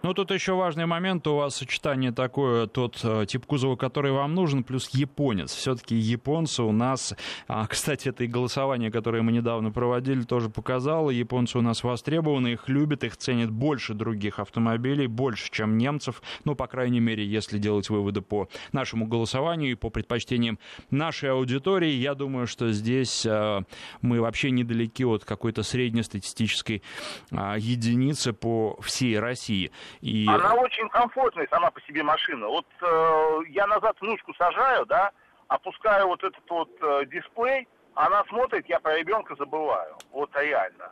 Ну, 0.05 0.15
тут 0.15 0.31
еще 0.31 0.53
важный 0.55 0.87
момент. 0.87 1.27
У 1.27 1.35
вас 1.35 1.57
сочетание 1.57 2.13
такое, 2.13 2.69
тот 2.69 3.01
э, 3.03 3.27
тип 3.27 3.47
кузова, 3.47 3.75
который 3.75 4.13
вам 4.13 4.33
нужен, 4.33 4.63
плюс 4.63 4.89
японец. 4.91 5.53
Все-таки 5.53 5.97
японцы 5.97 6.63
у 6.63 6.71
нас... 6.71 7.17
А, 7.49 7.67
кстати, 7.69 8.09
это 8.09 8.23
и 8.23 8.29
голосование, 8.29 8.93
которое 8.93 9.23
мы 9.23 9.33
недавно 9.33 9.73
проводили, 9.73 10.23
тоже 10.23 10.51
показало. 10.51 11.11
Японцы 11.11 11.59
у 11.59 11.63
нас 11.63 11.83
востребованы, 11.83 12.53
их 12.53 12.69
любят, 12.69 13.03
их 13.03 13.17
ценят 13.17 13.51
больше 13.51 13.93
других 13.93 14.39
автомобилей, 14.39 15.09
больше, 15.09 15.51
чем 15.51 15.77
немцев. 15.77 16.23
Ну, 16.45 16.55
по 16.55 16.69
крайней 16.69 17.01
мере, 17.01 17.27
если 17.27 17.59
делать 17.59 17.91
выводы 17.91 18.21
по 18.21 18.49
нашему 18.71 19.05
голосованию 19.09 19.73
и 19.73 19.75
по 19.75 19.91
предпочтениям 19.91 20.61
нашей 20.91 21.33
аудитории, 21.33 21.91
я 21.91 22.15
думаю, 22.15 22.47
что 22.47 22.71
здесь 22.71 23.27
а, 23.27 23.63
мы 24.01 24.21
вообще 24.21 24.53
недалеки 24.53 25.03
от 25.03 25.25
какой-то 25.25 25.65
среднестатистической 25.65 26.85
а, 27.33 27.57
единицы 27.59 28.33
по 28.33 28.79
всей 28.81 29.19
России. 29.19 29.73
И... 30.01 30.27
Она 30.29 30.55
очень 30.55 30.89
комфортная 30.89 31.47
сама 31.51 31.71
по 31.71 31.81
себе 31.83 32.03
машина. 32.03 32.49
Вот 32.49 32.67
э, 32.81 33.41
я 33.49 33.67
назад 33.67 33.97
внучку 34.01 34.33
сажаю, 34.35 34.87
да, 34.87 35.11
опускаю 35.49 36.07
вот 36.09 36.23
этот 36.23 36.49
вот 36.49 36.71
э, 36.81 37.05
дисплей, 37.07 37.69
она 37.95 38.25
смотрит, 38.29 38.69
я 38.69 38.79
про 38.81 38.97
ребенка 38.97 39.35
забываю. 39.37 39.97
Вот 40.13 40.31
реально. 40.37 40.91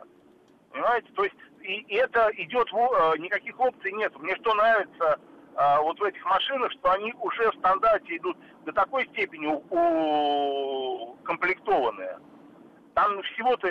Понимаете? 0.71 1.07
То 1.15 1.23
есть 1.23 1.35
и, 1.61 1.85
и 1.87 1.95
это 1.95 2.29
идет, 2.37 2.67
э, 2.73 3.13
никаких 3.19 3.59
опций 3.59 3.91
нет. 3.91 4.17
Мне 4.19 4.35
что 4.37 4.53
нравится 4.53 5.19
э, 5.55 5.79
вот 5.81 5.99
в 5.99 6.03
этих 6.03 6.23
машинах, 6.25 6.71
что 6.71 6.91
они 6.91 7.13
уже 7.19 7.51
в 7.51 7.55
стандарте 7.55 8.17
идут 8.17 8.37
до 8.65 8.71
такой 8.71 9.05
степени 9.07 9.47
укомплектованные. 9.47 12.19
Там 12.93 13.21
всего-то 13.21 13.67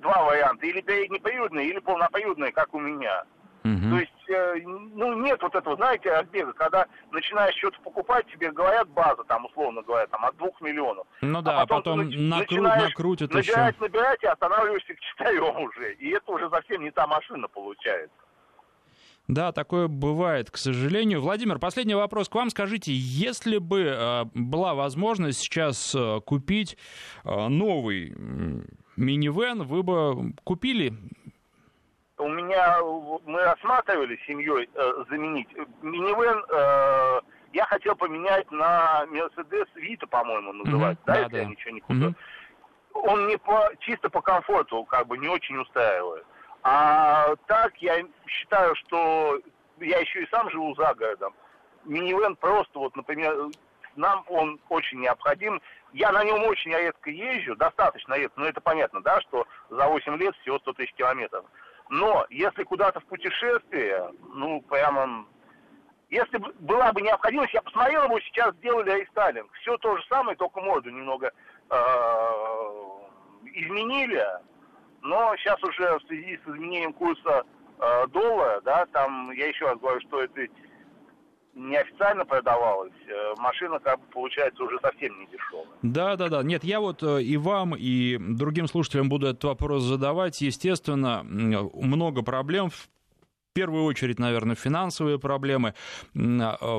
два 0.00 0.24
варианта, 0.24 0.66
или 0.66 0.80
переднеприводные, 0.80 1.68
или 1.68 1.78
полноприводные, 1.78 2.50
как 2.52 2.74
у 2.74 2.80
меня. 2.80 3.24
Угу. 3.64 3.90
То 3.90 3.98
есть, 3.98 4.12
э, 4.12 4.13
ну, 4.28 5.20
нет 5.20 5.42
вот 5.42 5.54
этого, 5.54 5.76
знаете, 5.76 6.10
разбега, 6.10 6.52
когда 6.52 6.86
начинаешь 7.10 7.56
что-то 7.56 7.80
покупать, 7.80 8.26
тебе 8.32 8.50
говорят 8.50 8.88
база, 8.88 9.24
там, 9.24 9.46
условно 9.46 9.82
говоря, 9.82 10.06
там, 10.06 10.24
от 10.24 10.36
двух 10.36 10.60
миллионов. 10.60 11.06
Ну 11.20 11.42
да, 11.42 11.62
а 11.62 11.66
потом, 11.66 12.00
а 12.00 12.04
потом 12.04 12.28
накру... 12.28 12.62
накрутят 12.62 13.32
набирать, 13.32 13.74
еще. 13.74 13.84
набирать, 13.84 14.22
и 14.22 14.26
останавливаешься 14.26 14.94
к 14.94 15.00
четырем 15.00 15.56
уже. 15.62 15.94
И 15.94 16.10
это 16.10 16.32
уже 16.32 16.48
совсем 16.50 16.82
не 16.82 16.90
та 16.90 17.06
машина 17.06 17.48
получается. 17.48 18.16
Да, 19.26 19.52
такое 19.52 19.88
бывает, 19.88 20.50
к 20.50 20.58
сожалению. 20.58 21.22
Владимир, 21.22 21.58
последний 21.58 21.94
вопрос 21.94 22.28
к 22.28 22.34
вам. 22.34 22.50
Скажите, 22.50 22.92
если 22.92 23.56
бы 23.56 23.80
э, 23.80 24.24
была 24.34 24.74
возможность 24.74 25.38
сейчас 25.38 25.94
э, 25.94 26.20
купить 26.26 26.76
э, 27.24 27.48
новый 27.48 28.14
минивэн, 28.96 29.62
вы 29.62 29.82
бы 29.82 30.34
купили 30.44 30.92
у 32.18 32.28
меня 32.28 32.78
мы 33.26 33.42
рассматривали 33.42 34.18
семьей 34.26 34.68
э, 34.74 35.04
заменить. 35.10 35.48
Минивэн 35.82 36.44
э, 36.48 37.20
я 37.52 37.66
хотел 37.66 37.96
поменять 37.96 38.50
на 38.50 39.04
Mercedes 39.10 39.68
Vito, 39.76 40.06
по-моему, 40.06 40.52
называется, 40.52 41.02
mm-hmm. 41.02 41.06
да, 41.06 41.12
да, 41.12 41.20
если 41.20 41.32
да. 41.32 41.38
я 41.38 41.44
ничего 41.44 41.70
не 41.70 41.80
путаю. 41.80 42.10
Mm-hmm. 42.10 43.00
Он 43.06 43.26
не 43.26 43.36
по, 43.36 43.70
чисто 43.80 44.08
по 44.08 44.20
комфорту, 44.20 44.84
как 44.84 45.06
бы, 45.08 45.18
не 45.18 45.28
очень 45.28 45.56
устраивает. 45.58 46.24
А 46.62 47.34
так 47.46 47.76
я 47.78 48.04
считаю, 48.26 48.74
что 48.76 49.40
я 49.80 49.98
еще 49.98 50.22
и 50.22 50.28
сам 50.30 50.48
живу 50.50 50.74
за 50.76 50.94
городом. 50.94 51.34
Минивэн 51.84 52.36
просто, 52.36 52.78
вот, 52.78 52.94
например, 52.96 53.50
нам 53.96 54.24
он 54.28 54.60
очень 54.68 55.00
необходим. 55.00 55.60
Я 55.92 56.10
на 56.12 56.24
нем 56.24 56.42
очень 56.44 56.72
редко 56.72 57.10
езжу, 57.10 57.54
достаточно 57.56 58.14
редко, 58.14 58.40
но 58.40 58.46
это 58.46 58.60
понятно, 58.60 59.00
да, 59.02 59.20
что 59.20 59.46
за 59.70 59.86
8 59.86 60.16
лет 60.16 60.34
всего 60.36 60.58
100 60.58 60.72
тысяч 60.72 60.92
километров. 60.94 61.44
Но 61.90 62.26
если 62.30 62.62
куда-то 62.64 63.00
в 63.00 63.04
путешествие, 63.04 64.10
ну, 64.34 64.60
прямо... 64.62 65.26
Если 66.10 66.38
бы 66.38 66.52
была 66.60 66.92
бы 66.92 67.02
необходимость, 67.02 67.54
я 67.54 67.62
посмотрел 67.62 68.04
его, 68.04 68.20
сейчас 68.20 68.54
сделали 68.56 69.00
рестайлинг. 69.00 69.50
Все 69.54 69.76
то 69.78 69.96
же 69.96 70.04
самое, 70.08 70.36
только 70.36 70.60
морду 70.60 70.90
немного 70.90 71.32
э, 71.70 71.76
изменили. 73.46 74.24
Но 75.02 75.34
сейчас 75.36 75.62
уже 75.62 75.98
в 75.98 76.02
связи 76.06 76.38
с 76.38 76.48
изменением 76.48 76.92
курса 76.92 77.44
э, 77.78 78.06
доллара, 78.08 78.60
да, 78.60 78.86
там, 78.86 79.30
я 79.32 79.48
еще 79.48 79.66
раз 79.66 79.78
говорю, 79.78 80.00
что 80.02 80.22
это 80.22 80.46
неофициально 81.54 82.24
продавалась, 82.24 82.92
э, 83.06 83.34
машина, 83.38 83.78
как 83.78 84.00
бы, 84.00 84.06
получается, 84.12 84.62
уже 84.62 84.78
совсем 84.80 85.18
не 85.20 85.26
дешевая. 85.26 85.66
Да, 85.82 86.16
да, 86.16 86.28
да. 86.28 86.42
Нет, 86.42 86.64
я 86.64 86.80
вот 86.80 87.02
э, 87.02 87.22
и 87.22 87.36
вам, 87.36 87.74
и 87.76 88.18
другим 88.18 88.66
слушателям 88.66 89.08
буду 89.08 89.28
этот 89.28 89.44
вопрос 89.44 89.82
задавать. 89.82 90.40
Естественно, 90.40 91.22
много 91.24 92.22
проблем 92.22 92.70
в 92.70 92.88
первую 93.54 93.84
очередь, 93.84 94.18
наверное, 94.18 94.56
финансовые 94.56 95.18
проблемы. 95.18 95.74
Э, 96.14 96.18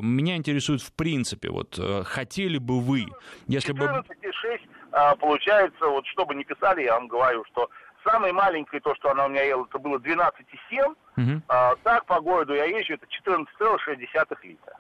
меня 0.02 0.36
интересует 0.36 0.82
в 0.82 0.94
принципе, 0.94 1.50
вот 1.50 1.80
хотели 2.04 2.58
бы 2.58 2.80
вы, 2.80 3.06
если 3.48 3.74
14, 3.74 4.08
бы... 4.08 4.16
6, 4.34 4.64
а, 4.92 5.16
получается, 5.16 5.88
вот 5.88 6.06
чтобы 6.08 6.36
не 6.36 6.44
писали, 6.46 6.84
я 6.84 6.94
вам 6.94 7.08
говорю, 7.08 7.44
что 7.52 7.70
самое 8.06 8.34
маленькое, 8.34 8.82
то, 8.82 8.96
что 8.96 9.12
она 9.12 9.26
у 9.26 9.30
меня 9.30 9.44
ела, 9.44 9.66
это 9.68 9.80
было 9.80 9.98
12,7, 9.98 10.96
Угу. 11.18 11.42
А, 11.48 11.76
так 11.84 12.06
по 12.06 12.20
городу 12.20 12.54
я 12.54 12.66
езжу, 12.66 12.96
это 12.96 13.06
14,6 13.06 14.38
литра 14.44 14.78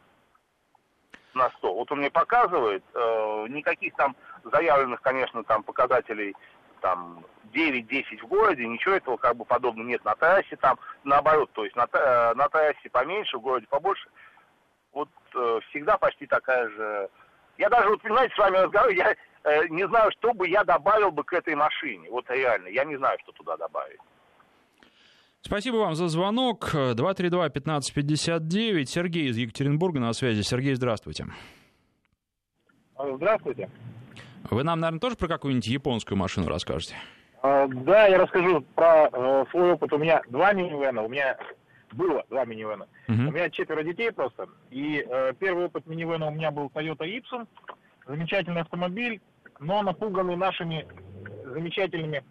на 1.34 1.50
100. 1.50 1.74
Вот 1.74 1.92
он 1.92 2.00
мне 2.00 2.10
показывает, 2.10 2.84
э, 2.94 3.46
никаких 3.50 3.96
там 3.96 4.16
заявленных, 4.44 5.02
конечно, 5.02 5.44
там 5.44 5.64
показателей 5.64 6.36
там 6.82 7.24
9-10 7.54 8.22
в 8.22 8.28
городе, 8.28 8.68
ничего 8.68 8.96
этого 8.96 9.18
как 9.18 9.36
бы 9.38 9.46
подобного 9.46 9.88
нет. 9.88 10.04
На 10.04 10.16
трассе 10.16 10.56
там 10.58 10.78
наоборот, 11.04 11.50
то 11.54 11.64
есть 11.64 11.76
на, 11.76 11.88
э, 11.92 12.34
на 12.36 12.50
трассе 12.50 12.90
поменьше, 12.92 13.38
в 13.38 13.42
городе 13.42 13.68
побольше. 13.68 14.08
Вот 14.92 15.10
э, 15.34 15.60
всегда 15.70 15.98
почти 15.98 16.28
такая 16.28 16.70
же... 16.70 17.10
Я 17.58 17.70
даже, 17.70 17.90
вот 17.90 18.02
понимаете, 18.02 18.36
с 18.36 18.38
вами 18.38 18.58
разговариваю, 18.58 18.98
я 18.98 19.16
не 19.70 19.88
знаю, 19.88 20.12
что 20.12 20.34
бы 20.34 20.48
я 20.48 20.64
добавил 20.64 21.12
бы 21.12 21.24
к 21.24 21.34
этой 21.34 21.56
машине. 21.56 22.10
Вот 22.10 22.28
реально, 22.30 22.68
я 22.70 22.84
не 22.84 22.98
знаю, 22.98 23.18
что 23.24 23.32
туда 23.32 23.58
добавить. 23.58 24.00
Спасибо 25.42 25.78
вам 25.78 25.94
за 25.94 26.08
звонок. 26.08 26.74
232-1559. 26.74 28.86
Сергей 28.86 29.28
из 29.28 29.38
Екатеринбурга 29.38 30.00
на 30.00 30.14
связи. 30.14 30.42
Сергей, 30.42 30.74
здравствуйте. 30.74 31.28
Здравствуйте. 32.98 33.70
Вы 34.50 34.64
нам, 34.64 34.80
наверное, 34.80 35.00
тоже 35.00 35.16
про 35.16 35.28
какую-нибудь 35.28 35.68
японскую 35.68 36.18
машину 36.18 36.48
расскажете? 36.48 36.96
А, 37.44 37.68
да, 37.68 38.08
я 38.08 38.18
расскажу 38.18 38.62
про 38.74 39.08
э, 39.12 39.46
свой 39.52 39.74
опыт. 39.74 39.94
У 39.94 40.00
меня 40.00 40.24
два 40.30 40.54
минивэна, 40.54 41.04
у 41.04 41.10
меня 41.10 41.38
было 41.92 42.24
два 42.30 42.46
минивэна. 42.46 42.88
Uh-huh. 43.08 43.28
У 43.28 43.32
меня 43.32 43.52
четверо 43.52 43.84
детей 43.84 44.12
просто. 44.12 44.48
И 44.72 45.06
э, 45.08 45.34
первый 45.40 45.66
опыт 45.66 45.86
минивэна 45.86 46.28
у 46.28 46.32
меня 46.32 46.50
был 46.50 46.72
Toyota 46.74 47.06
Ipsum. 47.06 47.48
Замечательный 48.08 48.62
автомобиль, 48.62 49.22
но 49.60 49.82
напуганный 49.82 50.36
нашими 50.36 50.88
замечательными 51.46 52.24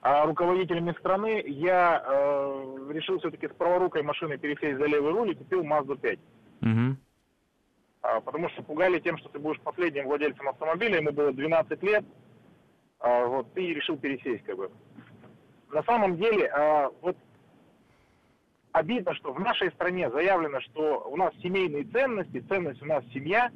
а 0.00 0.24
руководителями 0.26 0.92
страны, 0.92 1.42
я 1.46 2.02
э, 2.06 2.88
решил 2.90 3.18
все-таки 3.18 3.48
с 3.48 3.52
праворукой 3.52 4.02
машины 4.02 4.38
пересесть 4.38 4.78
за 4.78 4.86
левый 4.86 5.12
руль 5.12 5.32
и 5.32 5.34
купил 5.34 5.64
Mazda 5.64 5.98
5. 5.98 6.18
Угу. 6.62 6.96
А, 8.02 8.20
потому 8.20 8.48
что 8.50 8.62
пугали 8.62 9.00
тем, 9.00 9.18
что 9.18 9.28
ты 9.28 9.38
будешь 9.38 9.60
последним 9.60 10.06
владельцем 10.06 10.48
автомобиля, 10.48 10.98
ему 10.98 11.12
было 11.12 11.32
12 11.32 11.82
лет, 11.82 12.04
а, 13.00 13.26
вот, 13.26 13.52
ты 13.54 13.74
решил 13.74 13.96
пересесть 13.96 14.44
как 14.44 14.56
бы. 14.56 14.70
На 15.70 15.82
самом 15.82 16.16
деле, 16.16 16.46
а, 16.46 16.90
вот 17.02 17.16
обидно, 18.72 19.14
что 19.14 19.32
в 19.32 19.40
нашей 19.40 19.70
стране 19.72 20.10
заявлено, 20.10 20.60
что 20.60 21.08
у 21.10 21.16
нас 21.16 21.34
семейные 21.42 21.84
ценности, 21.84 22.44
ценность 22.48 22.80
у 22.82 22.86
нас 22.86 23.04
семья, 23.12 23.50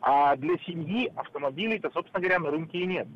а 0.00 0.36
для 0.36 0.56
семьи 0.58 1.12
автомобилей-то, 1.16 1.90
собственно 1.90 2.20
говоря, 2.20 2.38
на 2.38 2.50
рынке 2.50 2.78
и 2.78 2.86
нет. 2.86 3.08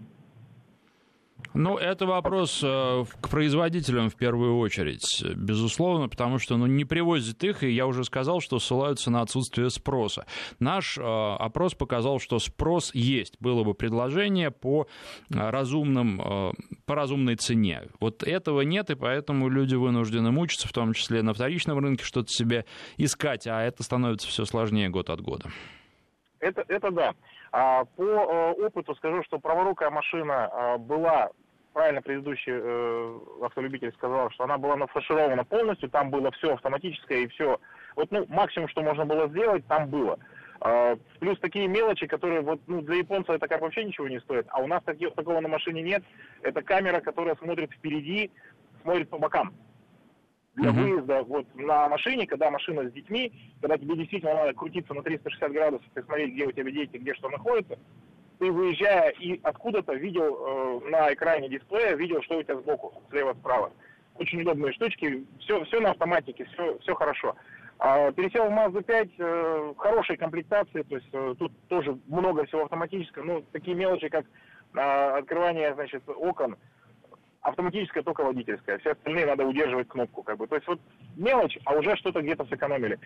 Ну, 1.55 1.77
это 1.77 2.07
вопрос 2.07 2.61
э, 2.63 3.05
к 3.21 3.29
производителям 3.29 4.09
в 4.09 4.15
первую 4.15 4.59
очередь, 4.59 5.25
безусловно, 5.35 6.09
потому 6.09 6.39
что 6.39 6.57
ну, 6.57 6.67
не 6.67 6.85
привозят 6.85 7.43
их, 7.43 7.65
и 7.65 7.71
я 7.71 7.87
уже 7.87 8.05
сказал, 8.05 8.41
что 8.41 8.59
ссылаются 8.59 9.11
на 9.11 9.23
отсутствие 9.23 9.71
спроса. 9.71 10.27
Наш 10.61 10.97
э, 10.97 11.03
опрос 11.03 11.75
показал, 11.75 12.21
что 12.21 12.39
спрос 12.39 12.95
есть, 12.95 13.37
было 13.41 13.65
бы 13.65 13.75
предложение 13.75 14.51
по, 14.51 14.87
разумным, 15.29 16.21
э, 16.21 16.53
по 16.87 16.95
разумной 16.95 17.37
цене. 17.37 17.83
Вот 17.99 18.23
этого 18.23 18.61
нет, 18.61 18.91
и 18.91 18.95
поэтому 18.95 19.49
люди 19.49 19.75
вынуждены 19.75 20.31
мучиться, 20.31 20.69
в 20.69 20.73
том 20.73 20.93
числе 20.93 21.23
на 21.23 21.35
вторичном 21.35 21.79
рынке 21.79 22.05
что-то 22.05 22.29
себе 22.29 22.65
искать, 22.97 23.47
а 23.49 23.61
это 23.63 23.83
становится 23.83 24.29
все 24.29 24.45
сложнее 24.45 24.89
год 24.89 25.11
от 25.11 25.21
года. 25.21 25.51
Это, 26.41 26.65
это 26.69 26.91
да. 26.91 27.15
А 27.53 27.85
по 27.85 28.03
э, 28.03 28.53
опыту 28.53 28.95
скажу, 28.95 29.23
что 29.25 29.39
праворукая 29.39 29.91
машина 29.91 30.51
э, 30.53 30.79
была, 30.79 31.31
правильно 31.73 32.01
предыдущий 32.01 32.53
э, 32.55 33.19
автолюбитель 33.43 33.93
сказал, 33.93 34.31
что 34.31 34.45
она 34.45 34.57
была 34.57 34.77
нафарширована 34.77 35.45
полностью, 35.45 35.91
там 35.91 36.11
было 36.11 36.31
все 36.33 36.55
автоматическое 36.55 37.19
и 37.19 37.29
все. 37.29 37.61
Вот 37.97 38.11
ну, 38.11 38.25
максимум, 38.29 38.69
что 38.69 38.83
можно 38.83 39.05
было 39.05 39.29
сделать, 39.29 39.67
там 39.67 39.89
было. 39.89 40.19
А, 40.63 40.97
плюс 41.19 41.39
такие 41.41 41.69
мелочи, 41.69 42.07
которые 42.07 42.43
вот, 42.43 42.61
ну, 42.67 42.83
для 42.83 42.97
японца 42.97 43.33
это 43.33 43.49
как 43.49 43.61
вообще 43.61 43.85
ничего 43.85 44.09
не 44.09 44.21
стоит. 44.21 44.47
А 44.51 44.61
у 44.61 44.67
нас 44.67 44.83
таких, 44.85 45.15
такого 45.15 45.41
на 45.41 45.49
машине 45.49 45.83
нет. 45.83 46.03
Это 46.43 46.63
камера, 46.63 47.01
которая 47.01 47.35
смотрит 47.37 47.73
впереди, 47.73 48.31
смотрит 48.83 49.09
по 49.09 49.19
бокам 49.19 49.55
для 50.55 50.71
uh-huh. 50.71 50.73
выезда 50.73 51.23
вот 51.23 51.47
на 51.55 51.89
машине, 51.89 52.27
когда 52.27 52.51
машина 52.51 52.89
с 52.89 52.93
детьми, 52.93 53.33
когда 53.61 53.79
тебе 53.79 53.97
действительно 53.97 54.35
надо 54.35 54.53
крутиться 54.53 54.95
на 54.95 55.03
360 55.03 55.53
градусов 55.53 55.87
и 55.95 56.03
смотреть, 56.03 56.35
где 56.35 56.47
у 56.47 56.53
тебя 56.53 56.71
дети, 56.71 56.97
где 56.97 57.15
что 57.15 57.29
находится, 57.29 57.79
ты 58.39 58.51
выезжая 58.51 59.11
и 59.11 59.39
откуда-то 59.43 59.95
видел 59.95 60.81
э, 60.83 60.91
на 60.91 61.13
экране 61.13 61.49
дисплея, 61.49 61.95
видел, 61.95 62.23
что 62.23 62.39
у 62.39 62.43
тебя 62.43 62.57
сбоку, 62.57 63.03
слева-справа. 63.11 63.73
Очень 64.17 64.43
удобные 64.43 64.73
штучки, 64.73 65.25
все, 65.41 65.63
все 65.65 65.81
на 65.81 65.91
автоматике, 65.91 66.45
все, 66.47 66.79
все 66.79 66.95
хорошо. 66.95 67.37
А, 67.79 68.13
пересел 68.13 68.47
в 68.47 68.53
Mazda 68.53 68.83
5, 68.83 69.09
э, 69.19 69.75
хорошей 69.79 70.17
комплектации, 70.17 70.83
то 70.83 70.97
есть 70.97 71.09
э, 71.13 71.35
тут 71.39 71.53
тоже 71.69 71.99
много 72.09 72.45
всего 72.45 72.65
автоматического, 72.65 73.25
ну, 73.25 73.45
такие 73.53 73.75
мелочи, 73.75 74.09
как 74.09 74.27
э, 74.75 74.81
открывание, 74.81 75.73
значит, 75.75 76.03
окон, 76.07 76.57
автоматическая 77.43 78.03
только 78.03 78.23
водительская, 78.23 78.79
все 78.79 78.93
остальные 78.93 79.27
надо 79.27 79.47
удерживать 79.47 79.89
кнопку, 79.89 80.23
как 80.23 80.37
бы. 80.37 80.47
То 80.47 80.57
есть 80.57 80.67
вот 80.67 80.81
мелочь, 81.17 81.59
а 81.65 81.75
уже 81.75 81.97
что-то 81.97 82.21
где-то 82.21 82.45
сэкономили. 82.47 82.99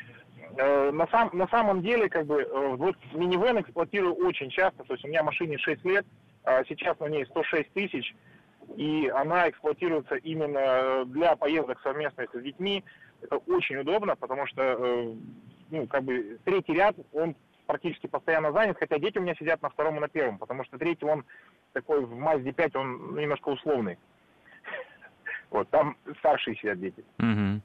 Э, 0.57 0.91
на, 0.91 1.07
сам, 1.09 1.31
на 1.33 1.47
самом 1.49 1.83
деле, 1.83 2.09
как 2.09 2.27
бы, 2.27 2.43
э, 2.43 2.69
вот 2.77 2.97
минивэн 3.13 3.61
эксплуатирую 3.61 4.15
очень 4.15 4.51
часто, 4.51 4.83
то 4.85 4.95
есть 4.95 5.05
у 5.05 5.09
меня 5.09 5.23
машине 5.23 5.59
6 5.59 5.85
лет, 5.85 6.07
а 6.45 6.65
сейчас 6.65 6.99
на 6.99 7.07
ней 7.07 7.25
106 7.27 7.73
тысяч, 7.73 8.15
и 8.77 9.09
она 9.15 9.49
эксплуатируется 9.49 10.17
именно 10.17 11.05
для 11.07 11.37
поездок 11.37 11.81
совместных 11.83 12.31
с 12.33 12.43
детьми. 12.43 12.83
Это 13.23 13.37
очень 13.37 13.77
удобно, 13.77 14.17
потому 14.17 14.47
что, 14.47 14.63
э, 14.63 15.15
ну, 15.71 15.87
как 15.87 16.03
бы, 16.03 16.39
третий 16.45 16.75
ряд, 16.75 16.97
он 17.13 17.37
практически 17.67 18.07
постоянно 18.09 18.53
занят, 18.53 18.77
хотя 18.79 18.99
дети 18.99 19.19
у 19.19 19.23
меня 19.23 19.35
сидят 19.37 19.63
на 19.63 19.71
втором 19.71 19.97
и 19.97 20.01
на 20.01 20.09
первом, 20.09 20.39
потому 20.39 20.65
что 20.65 20.77
третий, 20.77 21.07
он 21.07 21.25
такой 21.73 22.05
в 22.05 22.15
Мазде 22.15 22.53
5, 22.53 22.77
он 22.77 23.17
немножко 23.17 23.49
условный. 23.49 23.97
Вот, 25.55 25.71
там 25.71 25.97
старшие 26.19 26.57
сидят 26.57 26.81
дети. 26.81 27.05
Угу. 27.21 27.63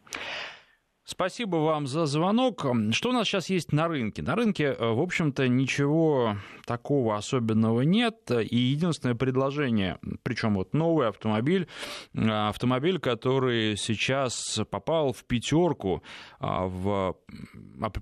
Спасибо 1.05 1.55
вам 1.55 1.87
за 1.87 2.05
звонок. 2.05 2.67
Что 2.91 3.09
у 3.09 3.13
нас 3.13 3.27
сейчас 3.27 3.49
есть 3.49 3.71
на 3.73 3.87
рынке? 3.87 4.21
На 4.21 4.35
рынке, 4.35 4.65
э, 4.65 4.93
в 4.93 5.01
общем-то, 5.01 5.47
ничего 5.47 6.35
такого 6.67 7.17
особенного 7.17 7.81
нет. 7.81 8.29
И 8.29 8.55
единственное 8.55 9.15
предложение, 9.15 9.97
причем 10.21 10.53
вот 10.53 10.75
новый 10.75 11.07
автомобиль, 11.07 11.67
э, 12.13 12.29
автомобиль, 12.29 12.99
который 12.99 13.75
сейчас 13.75 14.61
попал 14.69 15.11
в 15.11 15.25
пятерку 15.25 16.03
э, 16.39 16.45
в, 16.45 17.15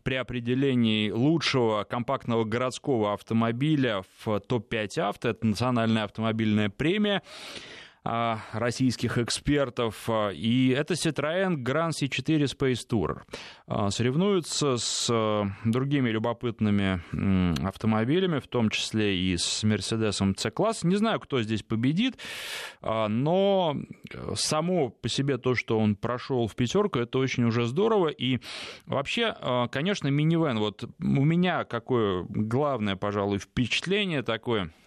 при 0.03 0.15
определении 0.15 1.09
лучшего 1.09 1.85
компактного 1.85 2.43
городского 2.43 3.13
автомобиля 3.13 4.03
в 4.25 4.41
топ-5 4.41 4.99
авто, 4.99 5.29
это 5.29 5.47
национальная 5.47 6.03
автомобильная 6.03 6.69
премия. 6.69 7.23
А, 8.03 8.39
российских 8.53 9.17
экспертов. 9.17 10.09
И 10.33 10.69
это 10.69 10.93
Citroën 10.93 11.55
Grand 11.55 11.91
C4 11.91 12.43
Space 12.43 12.87
Tourer. 12.89 13.21
А, 13.67 13.89
соревнуются 13.89 14.77
с 14.77 15.11
другими 15.65 16.09
любопытными 16.09 17.01
автомобилями, 17.65 18.39
в 18.39 18.47
том 18.47 18.69
числе 18.69 19.17
и 19.17 19.37
с 19.37 19.63
Mercedes 19.63 20.35
C-класс. 20.37 20.83
Не 20.83 20.95
знаю, 20.95 21.19
кто 21.19 21.41
здесь 21.41 21.63
победит, 21.63 22.17
но 22.81 23.75
само 24.35 24.89
по 24.89 25.09
себе 25.09 25.37
то, 25.37 25.55
что 25.55 25.79
он 25.79 25.95
прошел 25.95 26.47
в 26.47 26.55
пятерку, 26.55 26.99
это 26.99 27.19
очень 27.19 27.43
уже 27.43 27.65
здорово. 27.65 28.07
И 28.07 28.39
вообще, 28.85 29.35
конечно, 29.71 30.07
минивэн, 30.07 30.59
вот 30.59 30.83
у 30.83 31.25
меня 31.25 31.63
какое 31.65 32.25
главное, 32.29 32.95
пожалуй, 32.95 33.39
впечатление 33.39 34.23
такое– 34.23 34.71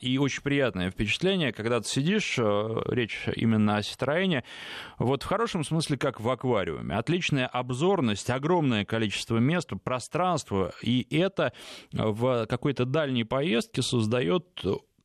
и 0.00 0.18
очень 0.18 0.42
приятное 0.42 0.90
впечатление, 0.90 1.52
когда 1.52 1.80
ты 1.80 1.88
сидишь, 1.88 2.36
э, 2.38 2.82
речь 2.86 3.26
именно 3.34 3.76
о 3.76 3.80
Citroёn, 3.80 4.42
вот 4.98 5.22
в 5.22 5.26
хорошем 5.26 5.64
смысле 5.64 5.98
как 5.98 6.20
в 6.20 6.28
аквариуме. 6.28 6.96
Отличная 6.96 7.46
обзорность, 7.46 8.30
огромное 8.30 8.84
количество 8.84 9.38
мест, 9.38 9.70
пространства, 9.82 10.72
и 10.82 11.06
это 11.16 11.52
в 11.92 12.46
какой-то 12.46 12.84
дальней 12.84 13.24
поездке 13.24 13.82
создает 13.82 14.46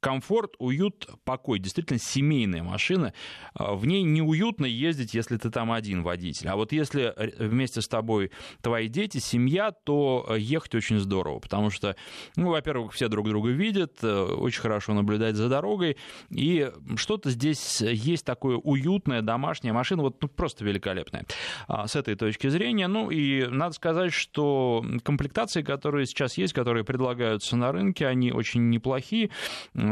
комфорт, 0.02 0.56
уют, 0.60 1.08
покой. 1.24 1.60
Действительно 1.60 2.00
семейная 2.00 2.64
машина. 2.64 3.14
В 3.56 3.86
ней 3.86 4.04
неуютно 4.04 4.66
ездить, 4.66 5.14
если 5.14 5.38
ты 5.38 5.50
там 5.50 5.72
один 5.72 6.04
водитель. 6.04 6.50
А 6.50 6.56
вот 6.56 6.74
если 6.74 7.14
вместе 7.40 7.82
с 7.82 7.88
тобой 7.88 8.32
твои 8.62 8.88
дети, 8.88 9.20
семья, 9.20 9.72
то 9.72 10.26
э, 10.28 10.40
ехать 10.40 10.76
очень 10.76 11.00
здорово. 11.00 11.40
Потому 11.40 11.70
что, 11.70 11.96
ну, 12.36 12.50
во-первых, 12.50 12.94
все 12.94 13.08
друг 13.08 13.30
друга 13.30 13.50
видят, 13.50 14.00
э, 14.04 14.24
очень 14.24 14.62
хорошо 14.62 14.94
наблюдать 14.94 15.36
за 15.36 15.48
дорогой. 15.48 15.98
И 16.30 16.70
что-то 16.96 17.30
здесь 17.30 17.82
есть 17.82 18.26
такое 18.26 18.58
уютное, 18.58 19.22
домашняя 19.22 19.74
машина, 19.74 20.02
вот 20.02 20.22
ну, 20.22 20.28
просто 20.28 20.66
великолепная 20.66 21.26
а, 21.68 21.88
с 21.88 21.96
этой 21.96 22.16
точки 22.16 22.48
зрения. 22.48 22.88
Ну 22.88 23.12
и 23.12 23.46
надо 23.46 23.74
сказать, 23.74 24.14
что 24.14 24.84
комплектации, 25.04 25.62
которые 25.62 26.06
сейчас 26.08 26.38
есть, 26.38 26.54
которые 26.54 26.84
предлагаются 26.84 27.56
на 27.56 27.72
рынке, 27.72 28.08
они 28.08 28.32
очень 28.32 28.70
неплохие. 28.70 29.30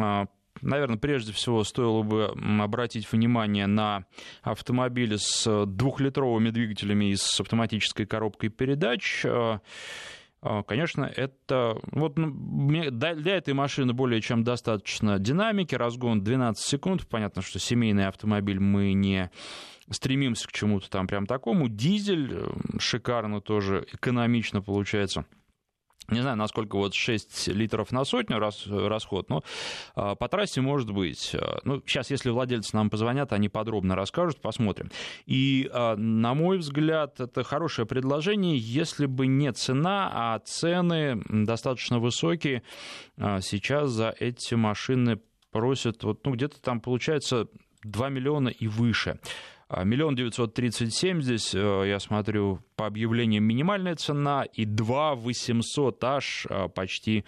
А, 0.03 0.27
наверное, 0.61 0.97
прежде 0.97 1.31
всего 1.33 1.63
стоило 1.63 2.03
бы 2.03 2.33
обратить 2.61 3.11
внимание 3.11 3.67
на 3.67 4.05
автомобили 4.41 5.17
с 5.17 5.65
двухлитровыми 5.65 6.49
двигателями 6.49 7.11
и 7.11 7.15
с 7.15 7.39
автоматической 7.39 8.05
коробкой 8.05 8.49
передач. 8.49 9.25
А, 9.25 9.61
а, 10.41 10.63
конечно, 10.63 11.03
это 11.03 11.77
вот 11.91 12.17
ну, 12.17 12.91
для 12.91 13.35
этой 13.35 13.53
машины 13.53 13.93
более 13.93 14.21
чем 14.21 14.43
достаточно 14.43 15.19
динамики, 15.19 15.75
разгон 15.75 16.23
12 16.23 16.65
секунд. 16.65 17.07
Понятно, 17.07 17.41
что 17.41 17.59
семейный 17.59 18.07
автомобиль 18.07 18.59
мы 18.59 18.93
не 18.93 19.29
стремимся 19.89 20.47
к 20.47 20.51
чему-то 20.51 20.89
там 20.89 21.07
прям 21.07 21.25
такому. 21.25 21.67
Дизель 21.67 22.37
шикарно 22.79 23.41
тоже, 23.41 23.85
экономично 23.91 24.61
получается 24.61 25.25
не 26.11 26.21
знаю, 26.21 26.37
насколько 26.37 26.75
вот 26.75 26.93
6 26.93 27.47
литров 27.49 27.91
на 27.91 28.03
сотню 28.05 28.39
раз, 28.39 28.65
расход, 28.67 29.29
но 29.29 29.43
а, 29.95 30.15
по 30.15 30.27
трассе 30.27 30.61
может 30.61 30.91
быть. 30.91 31.31
А, 31.33 31.59
ну, 31.63 31.81
сейчас, 31.85 32.11
если 32.11 32.29
владельцы 32.29 32.75
нам 32.75 32.89
позвонят, 32.89 33.33
они 33.33 33.49
подробно 33.49 33.95
расскажут, 33.95 34.41
посмотрим. 34.41 34.91
И, 35.25 35.69
а, 35.71 35.95
на 35.95 36.33
мой 36.33 36.57
взгляд, 36.57 37.19
это 37.19 37.43
хорошее 37.43 37.87
предложение, 37.87 38.57
если 38.57 39.05
бы 39.05 39.27
не 39.27 39.51
цена, 39.53 40.09
а 40.13 40.39
цены 40.39 41.21
достаточно 41.29 41.99
высокие. 41.99 42.63
Сейчас 43.17 43.89
за 43.89 44.15
эти 44.19 44.55
машины 44.55 45.19
просят, 45.51 46.03
вот, 46.03 46.25
ну, 46.25 46.33
где-то 46.33 46.61
там 46.61 46.79
получается 46.79 47.47
2 47.83 48.09
миллиона 48.09 48.49
и 48.49 48.67
выше. 48.67 49.19
А, 49.69 49.83
миллион 49.83 50.15
девятьсот 50.15 50.55
тридцать 50.55 50.95
семь 50.95 51.21
здесь, 51.21 51.53
э, 51.53 51.83
я 51.85 51.99
смотрю, 51.99 52.59
по 52.75 52.87
объявлениям 52.87 53.43
минимальная 53.43 53.95
цена, 53.95 54.43
и 54.43 54.65
два 54.65 55.13
восемьсот 55.13 56.03
аж 56.03 56.47
а, 56.49 56.67
почти 56.67 57.23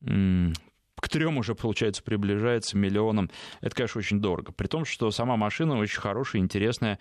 к 0.00 1.08
трем 1.08 1.38
уже, 1.38 1.54
получается, 1.54 2.02
приближается 2.02 2.76
миллионам. 2.76 3.30
Это, 3.60 3.74
конечно, 3.74 3.98
очень 3.98 4.20
дорого. 4.20 4.52
При 4.52 4.66
том, 4.66 4.84
что 4.84 5.10
сама 5.10 5.36
машина 5.36 5.76
очень 5.78 6.00
хорошая, 6.00 6.40
интересная, 6.40 6.98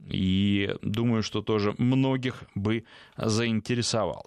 и 0.00 0.74
думаю, 0.82 1.22
что 1.22 1.42
тоже 1.42 1.74
многих 1.78 2.44
бы 2.54 2.84
заинтересовал. 3.16 4.26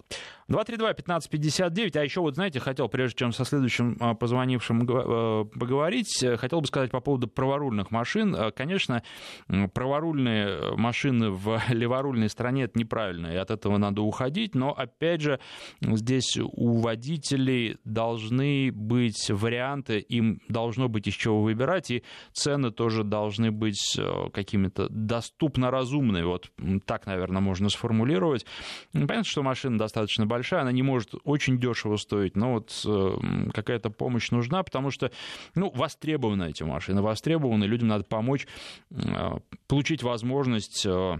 232-1559, 0.52 1.96
а 1.98 2.04
еще 2.04 2.20
вот, 2.20 2.34
знаете, 2.34 2.60
хотел, 2.60 2.88
прежде 2.88 3.18
чем 3.18 3.32
со 3.32 3.44
следующим 3.44 3.96
а, 4.00 4.14
позвонившим 4.14 4.82
э, 4.82 5.44
поговорить, 5.44 6.22
э, 6.22 6.36
хотел 6.36 6.60
бы 6.60 6.66
сказать 6.66 6.90
по 6.90 7.00
поводу 7.00 7.28
праворульных 7.28 7.90
машин. 7.90 8.34
Э, 8.34 8.50
конечно, 8.50 9.02
праворульные 9.48 10.76
машины 10.76 11.30
в 11.30 11.60
леворульной 11.68 12.28
стране 12.28 12.64
это 12.64 12.78
неправильно, 12.78 13.28
и 13.28 13.36
от 13.36 13.50
этого 13.50 13.78
надо 13.78 14.02
уходить, 14.02 14.54
но, 14.54 14.72
опять 14.72 15.22
же, 15.22 15.40
здесь 15.80 16.36
у 16.38 16.80
водителей 16.80 17.78
должны 17.84 18.70
быть 18.72 19.30
варианты, 19.30 19.98
им 20.00 20.40
должно 20.48 20.88
быть 20.88 21.06
из 21.08 21.14
чего 21.14 21.42
выбирать, 21.42 21.90
и 21.90 22.02
цены 22.32 22.70
тоже 22.70 23.04
должны 23.04 23.50
быть 23.50 23.98
какими-то 24.32 24.88
доступно 25.62 25.70
разумные, 25.70 26.24
вот 26.24 26.50
так, 26.86 27.06
наверное, 27.06 27.40
можно 27.40 27.68
сформулировать. 27.68 28.46
Понятно, 28.92 29.24
что 29.24 29.42
машина 29.42 29.78
достаточно 29.78 30.26
большая, 30.26 30.42
большая, 30.42 30.62
она 30.62 30.72
не 30.72 30.82
может 30.82 31.14
очень 31.24 31.58
дешево 31.58 31.96
стоить, 31.96 32.36
но 32.36 32.54
вот 32.54 32.82
э, 32.84 33.50
какая-то 33.54 33.90
помощь 33.90 34.30
нужна, 34.30 34.62
потому 34.62 34.90
что, 34.90 35.10
ну, 35.54 35.70
востребованы 35.74 36.50
эти 36.50 36.64
машины, 36.64 37.00
востребованы, 37.02 37.64
людям 37.64 37.88
надо 37.88 38.04
помочь 38.04 38.46
э, 38.90 39.38
получить 39.68 40.02
возможность 40.02 40.84
э, 40.84 41.18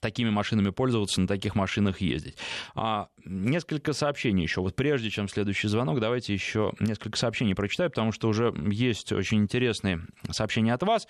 такими 0.00 0.30
машинами 0.30 0.70
пользоваться, 0.70 1.20
на 1.20 1.26
таких 1.26 1.54
машинах 1.54 2.00
ездить. 2.00 2.36
А, 2.74 3.08
несколько 3.24 3.92
сообщений 3.92 4.42
еще. 4.42 4.60
Вот 4.60 4.76
прежде 4.76 5.10
чем 5.10 5.28
следующий 5.28 5.68
звонок, 5.68 6.00
давайте 6.00 6.34
еще 6.34 6.72
несколько 6.80 7.18
сообщений 7.18 7.54
прочитаю, 7.54 7.90
потому 7.90 8.12
что 8.12 8.28
уже 8.28 8.54
есть 8.70 9.12
очень 9.12 9.38
интересные 9.38 10.00
сообщения 10.30 10.74
от 10.74 10.82
вас. 10.82 11.06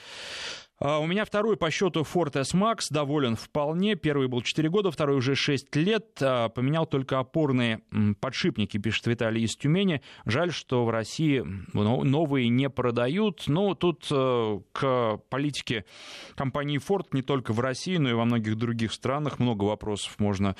А, 0.80 0.98
у 0.98 1.06
меня 1.06 1.24
второй 1.24 1.56
по 1.56 1.70
счету 1.70 2.02
Ford 2.02 2.38
S-Max, 2.38 2.86
доволен 2.90 3.36
вполне. 3.36 3.94
Первый 3.94 4.28
был 4.28 4.42
4 4.42 4.68
года, 4.68 4.90
второй 4.90 5.16
уже 5.16 5.34
6 5.34 5.74
лет. 5.76 6.18
А, 6.20 6.48
поменял 6.48 6.86
только 6.86 7.18
опорные 7.18 7.80
подшипники, 8.20 8.78
пишет 8.78 9.06
Виталий 9.06 9.44
из 9.44 9.56
Тюмени. 9.56 10.02
Жаль, 10.24 10.52
что 10.52 10.84
в 10.84 10.90
России 10.90 11.44
новые 11.72 12.48
не 12.48 12.68
продают. 12.68 13.44
Ну, 13.46 13.74
тут 13.74 14.06
э, 14.10 14.60
к 14.72 15.20
политике 15.28 15.84
компании 16.34 16.80
Ford 16.80 17.06
не 17.12 17.22
только 17.22 17.52
в 17.52 17.60
России, 17.60 17.96
но 17.96 18.10
и 18.10 18.14
во 18.14 18.24
многих 18.24 18.56
других 18.56 18.92
странах 18.92 19.38
много 19.38 19.64
вопросов 19.64 20.18
можно 20.18 20.56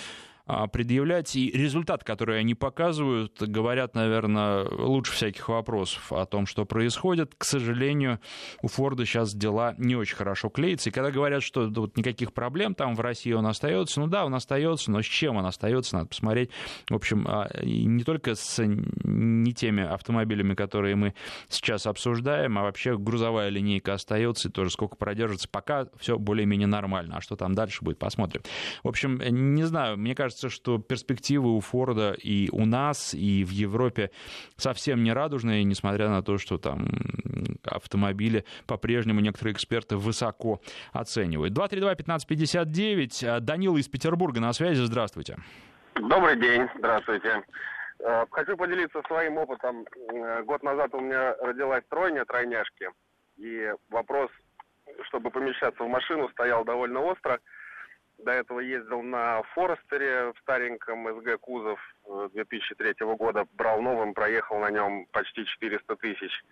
предъявлять. 0.73 1.35
И 1.37 1.51
результат, 1.51 2.05
который 2.05 2.39
они 2.39 2.55
показывают, 2.55 3.41
говорят, 3.41 3.95
наверное, 3.95 4.65
лучше 4.69 5.13
всяких 5.13 5.49
вопросов 5.49 6.13
о 6.13 6.27
том, 6.27 6.47
что 6.47 6.65
происходит. 6.65 7.35
К 7.37 7.45
сожалению, 7.45 8.21
у 8.63 8.69
Форда 8.69 9.07
сейчас 9.07 9.35
дела 9.35 9.75
не 9.79 9.97
очень 9.97 10.17
хорошо 10.17 10.49
клеятся. 10.49 10.91
И 10.91 10.93
когда 10.93 11.11
говорят, 11.11 11.43
что 11.43 11.69
вот 11.69 11.97
никаких 11.97 12.33
проблем 12.33 12.75
там 12.75 12.95
в 12.95 13.01
России 13.01 13.33
он 13.33 13.47
остается, 13.47 14.01
ну 14.01 14.07
да, 14.07 14.27
он 14.27 14.35
остается, 14.35 14.91
но 14.91 15.01
с 15.01 15.07
чем 15.07 15.37
он 15.37 15.47
остается, 15.47 15.97
надо 15.97 16.09
посмотреть. 16.09 16.51
В 16.91 16.95
общем, 16.95 17.27
а, 17.27 17.49
не 17.63 18.05
только 18.05 18.35
с 18.35 18.63
не 18.65 19.55
теми 19.55 19.83
автомобилями, 19.83 20.55
которые 20.55 20.97
мы 20.97 21.15
сейчас 21.49 21.87
обсуждаем, 21.87 22.59
а 22.59 22.63
вообще 22.63 22.99
грузовая 22.99 23.49
линейка 23.49 23.95
остается, 23.95 24.49
и 24.49 24.53
тоже 24.53 24.71
сколько 24.71 24.97
продержится, 24.97 25.49
пока 25.49 25.87
все 25.99 26.19
более-менее 26.19 26.67
нормально. 26.67 27.17
А 27.17 27.21
что 27.21 27.37
там 27.37 27.55
дальше 27.55 27.85
будет, 27.85 27.99
посмотрим. 27.99 28.43
В 28.83 28.89
общем, 28.89 29.21
не 29.55 29.65
знаю, 29.65 29.97
мне 29.97 30.15
кажется, 30.15 30.34
кажется, 30.35 30.51
что 30.51 30.79
перспективы 30.79 31.57
у 31.57 31.61
Форда 31.61 32.13
и 32.13 32.49
у 32.51 32.67
нас, 32.67 33.15
и 33.15 33.45
в 33.45 33.51
Европе 33.51 34.11
совсем 34.57 35.05
не 35.05 35.13
радужные, 35.13 35.63
несмотря 35.65 36.09
на 36.09 36.23
то, 36.23 36.39
что 36.39 36.59
там 36.59 36.89
автомобили 37.65 38.45
по-прежнему 38.67 39.21
некоторые 39.21 39.55
эксперты 39.55 39.97
высоко 39.97 40.61
оценивают. 40.93 41.55
232-1559. 41.55 43.41
Данила 43.41 43.77
из 43.77 43.89
Петербурга 43.89 44.41
на 44.41 44.53
связи. 44.53 44.83
Здравствуйте. 44.83 45.37
Добрый 45.95 46.37
день. 46.41 46.69
Здравствуйте. 46.79 47.45
Э, 48.01 48.25
хочу 48.31 48.57
поделиться 48.57 49.01
своим 49.07 49.39
опытом. 49.39 49.87
Э, 50.13 50.43
год 50.43 50.65
назад 50.65 50.95
у 50.95 51.01
меня 51.01 51.37
родилась 51.37 51.85
тройня, 51.89 52.25
тройняшки. 52.25 52.89
И 53.37 53.73
вопрос, 53.89 54.31
чтобы 55.05 55.31
помещаться 55.31 55.85
в 55.85 55.89
машину, 55.89 56.29
стоял 56.31 56.65
довольно 56.65 57.01
остро. 57.01 57.39
До 58.25 58.33
этого 58.33 58.61
ездил 58.61 59.03
на 59.03 59.43
Форестере 59.55 60.33
в 60.33 60.39
стареньком 60.41 61.07
СГ 61.21 61.39
кузов 61.41 61.79
2003 62.33 62.95
э, 62.99 63.15
года. 63.17 63.47
Брал 63.53 63.83
новым, 63.83 64.15
проехал 64.15 64.59
на 64.61 64.71
нем 64.71 65.07
почти 65.13 65.45
400 65.45 65.97
тысяч. 65.97 66.45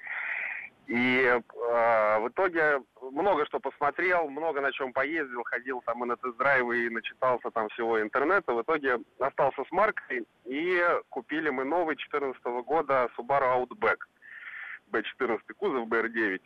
И 0.86 1.22
э, 1.24 2.18
в 2.18 2.28
итоге 2.28 2.82
много 3.00 3.46
что 3.46 3.58
посмотрел, 3.58 4.28
много 4.28 4.60
на 4.60 4.70
чем 4.72 4.92
поездил, 4.92 5.44
ходил 5.44 5.82
там 5.86 6.04
и 6.04 6.06
на 6.06 6.16
тест-драйвы, 6.16 6.86
и 6.86 6.90
начитался 6.90 7.50
там 7.50 7.70
всего 7.70 8.02
интернета. 8.02 8.52
В 8.52 8.60
итоге 8.60 8.98
остался 9.18 9.64
с 9.64 9.70
маркой, 9.70 10.26
и 10.44 10.82
купили 11.08 11.48
мы 11.48 11.64
новый 11.64 11.96
2014 11.96 12.44
года 12.66 13.08
Subaru 13.16 13.66
Outback. 13.66 13.98
B14 14.92 15.40
кузов, 15.56 15.88
BR9. 15.88 16.42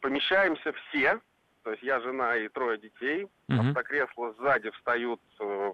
помещаемся 0.00 0.72
все, 0.72 1.20
то 1.66 1.72
есть 1.72 1.82
я, 1.82 1.98
жена 1.98 2.36
и 2.36 2.46
трое 2.46 2.78
детей. 2.78 3.26
Uh-huh. 3.50 3.70
Автокресла 3.70 4.32
сзади 4.34 4.70
встают, 4.70 5.20
э, 5.40 5.72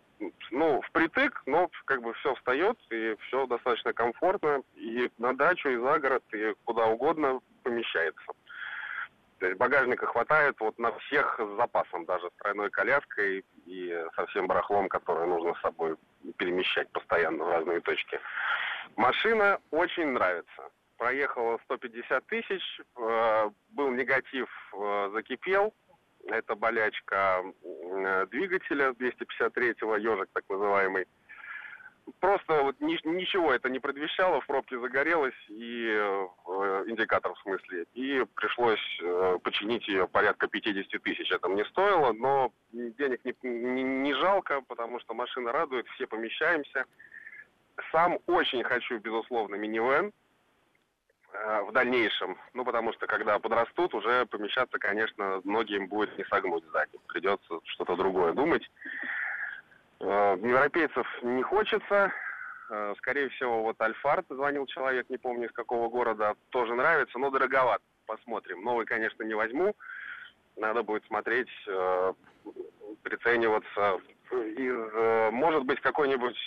ну, 0.51 0.81
впритык, 0.89 1.43
но 1.45 1.71
как 1.85 2.01
бы 2.01 2.15
все 2.15 2.35
встает, 2.37 2.79
и 2.89 3.15
все 3.27 3.47
достаточно 3.47 3.93
комфортно. 3.93 4.63
И 4.75 5.11
на 5.19 5.37
дачу, 5.37 5.69
и 5.69 5.77
за 5.77 5.99
город, 5.99 6.25
и 6.33 6.55
куда 6.65 6.87
угодно 6.87 7.41
помещается. 7.63 8.25
То 9.39 9.47
есть 9.49 9.59
багажника 9.59 10.07
хватает 10.07 10.57
вот 10.61 10.79
на 10.79 10.93
всех 11.01 11.39
с 11.39 11.57
запасом, 11.59 12.07
даже 12.07 12.27
с 12.31 12.43
тройной 12.43 12.71
коляской 12.71 13.45
и 13.67 14.07
со 14.17 14.25
всем 14.29 14.47
барахлом, 14.47 14.89
которое 14.89 15.27
нужно 15.27 15.55
с 15.57 15.61
собой 15.61 15.97
перемещать 16.39 16.89
постоянно 16.93 17.45
в 17.45 17.51
разные 17.51 17.81
точки. 17.81 18.19
Машина 18.97 19.61
очень 19.71 20.07
нравится. 20.07 20.71
Проехала 21.03 21.59
150 21.65 22.27
тысяч, 22.27 22.81
э, 22.97 23.51
был 23.71 23.91
негатив, 23.91 24.49
э, 24.73 25.11
закипел. 25.13 25.75
Это 26.27 26.55
болячка 26.55 27.43
э, 27.63 28.27
двигателя 28.31 28.91
253-го, 28.91 29.97
ежик 29.97 30.29
так 30.33 30.45
называемый 30.49 31.07
просто 32.21 32.63
вот 32.63 32.81
ни, 32.81 32.99
ничего 33.07 33.53
это 33.53 33.69
не 33.69 33.79
предвещало, 33.79 34.41
в 34.41 34.47
пробке 34.47 34.79
загорелось, 34.79 35.35
и 35.49 35.87
э, 35.89 36.27
индикатор 36.87 37.35
в 37.35 37.41
смысле, 37.41 37.87
и 37.95 38.25
пришлось 38.35 38.81
э, 39.01 39.39
починить 39.43 39.87
ее 39.89 40.09
порядка 40.09 40.49
50 40.49 41.03
тысяч. 41.03 41.31
Это 41.31 41.49
мне 41.49 41.65
стоило, 41.67 42.13
но 42.13 42.53
денег 42.73 43.21
не, 43.25 43.35
не, 43.43 43.83
не 43.83 44.15
жалко, 44.15 44.63
потому 44.63 45.01
что 45.01 45.15
машина 45.15 45.53
радует, 45.53 45.87
все 45.89 46.07
помещаемся. 46.07 46.85
Сам 47.91 48.19
очень 48.27 48.63
хочу, 48.63 48.99
безусловно, 48.99 49.55
минивэн 49.55 50.13
в 51.33 51.73
дальнейшем, 51.73 52.37
ну, 52.55 52.65
потому 52.65 52.93
что 52.93 53.07
когда 53.07 53.39
подрастут, 53.39 53.95
уже 53.95 54.27
помещаться, 54.27 54.79
конечно, 54.79 55.41
многим 55.45 55.87
будет 55.87 56.17
не 56.19 56.25
согнуть 56.25 56.65
сзади. 56.71 56.99
Придется 57.09 57.61
что-то 57.65 57.97
другое 57.97 58.33
думать. 58.33 58.71
Э, 60.03 60.37
европейцев 60.43 61.07
не 61.23 61.43
хочется. 61.43 62.13
Э, 62.71 62.95
скорее 62.99 63.29
всего, 63.31 63.63
вот 63.63 63.81
Альфард 63.81 64.27
звонил 64.29 64.67
человек, 64.67 65.09
не 65.09 65.17
помню 65.17 65.47
из 65.47 65.53
какого 65.53 65.89
города, 65.89 66.35
тоже 66.51 66.75
нравится, 66.75 67.19
но 67.19 67.31
дороговат. 67.31 67.81
Посмотрим. 68.07 68.65
Новый, 68.65 68.85
конечно, 68.85 69.23
не 69.23 69.35
возьму. 69.35 69.77
Надо 70.57 70.83
будет 70.83 71.05
смотреть, 71.07 71.49
э, 71.69 72.13
прицениваться. 73.03 74.01
Из, 74.33 75.33
может 75.33 75.65
быть, 75.65 75.81
какой-нибудь 75.81 76.39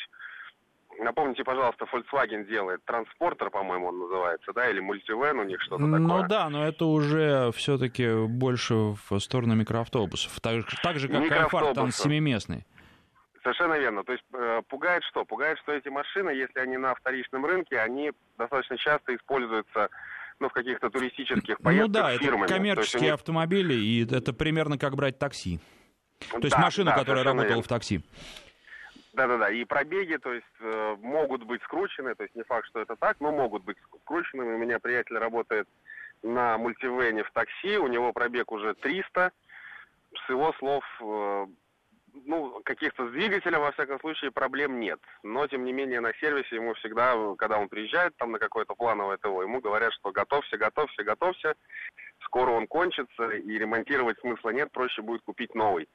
Напомните, 0.99 1.43
пожалуйста, 1.43 1.85
Volkswagen 1.85 2.45
делает 2.45 2.83
транспортер, 2.85 3.49
по-моему, 3.49 3.87
он 3.87 3.99
называется, 3.99 4.53
да, 4.53 4.69
или 4.69 4.79
мультивен 4.79 5.39
у 5.39 5.43
них 5.43 5.61
что-то 5.61 5.85
ну, 5.85 5.97
такое. 5.97 6.21
Ну 6.21 6.27
да, 6.27 6.49
но 6.49 6.65
это 6.65 6.85
уже 6.85 7.51
все-таки 7.53 8.25
больше 8.27 8.73
в 8.73 9.19
сторону 9.19 9.55
микроавтобусов. 9.55 10.39
Так, 10.39 10.65
так 10.81 10.99
же, 10.99 11.07
как 11.07 11.31
Альфард, 11.31 11.73
там 11.73 11.91
семиместный. 11.91 12.65
Совершенно 13.43 13.77
верно. 13.77 14.03
То 14.03 14.13
есть 14.13 14.23
э, 14.33 14.61
пугает 14.67 15.03
что? 15.03 15.23
Пугает, 15.23 15.59
что 15.59 15.71
эти 15.71 15.87
машины, 15.89 16.31
если 16.31 16.59
они 16.59 16.77
на 16.77 16.95
вторичном 16.95 17.45
рынке, 17.45 17.77
они 17.79 18.11
достаточно 18.39 18.75
часто 18.77 19.15
используются 19.15 19.89
ну, 20.39 20.49
в 20.49 20.53
каких-то 20.53 20.89
туристических 20.89 21.59
поездках 21.59 21.87
Ну 21.87 21.93
да, 21.93 22.17
фирмами. 22.17 22.45
это 22.45 22.53
коммерческие 22.55 23.01
них... 23.03 23.13
автомобили, 23.13 23.75
и 23.75 24.03
это 24.03 24.33
примерно 24.33 24.79
как 24.79 24.95
брать 24.95 25.19
такси. 25.19 25.59
То 26.31 26.39
есть 26.39 26.55
да, 26.55 26.61
машина, 26.61 26.91
да, 26.91 26.97
которая 26.97 27.23
работала 27.23 27.47
верно. 27.47 27.63
в 27.63 27.67
такси. 27.67 28.01
Да-да-да, 29.15 29.49
и 29.49 29.63
пробеги, 29.63 30.17
то 30.17 30.33
есть, 30.33 30.45
э, 30.59 30.97
могут 30.99 31.43
быть 31.43 31.63
скручены, 31.63 32.15
то 32.15 32.23
есть 32.23 32.35
не 32.35 32.43
факт, 32.43 32.67
что 32.67 32.81
это 32.81 32.97
так, 32.97 33.15
но 33.21 33.31
могут 33.31 33.63
быть 33.63 33.77
скрученными. 34.01 34.55
У 34.55 34.57
меня 34.57 34.77
приятель 34.79 35.17
работает 35.17 35.69
на 36.21 36.57
мультивене 36.57 37.23
в 37.23 37.31
такси, 37.31 37.77
у 37.77 37.87
него 37.87 38.11
пробег 38.11 38.51
уже 38.51 38.73
300. 38.73 39.31
С 40.25 40.29
его 40.29 40.51
слов, 40.59 40.83
э, 41.01 41.47
ну, 42.25 42.61
каких-то 42.65 43.07
с 43.07 43.11
двигателем, 43.11 43.61
во 43.61 43.71
всяком 43.71 44.01
случае, 44.01 44.31
проблем 44.31 44.81
нет. 44.81 44.99
Но, 45.23 45.47
тем 45.47 45.63
не 45.63 45.71
менее, 45.71 46.01
на 46.01 46.13
сервисе 46.15 46.57
ему 46.57 46.73
всегда, 46.73 47.15
когда 47.37 47.57
он 47.57 47.69
приезжает 47.69 48.17
там 48.17 48.33
на 48.33 48.39
какое-то 48.39 48.75
плановое 48.75 49.15
ТО, 49.15 49.41
ему 49.41 49.61
говорят, 49.61 49.93
что 49.93 50.11
готовься, 50.11 50.57
готовься, 50.57 51.05
готовься, 51.05 51.55
скоро 52.25 52.51
он 52.51 52.67
кончится, 52.67 53.29
и 53.29 53.57
ремонтировать 53.57 54.19
смысла 54.19 54.49
нет, 54.49 54.73
проще 54.73 55.01
будет 55.01 55.21
купить 55.21 55.55
новый. 55.55 55.87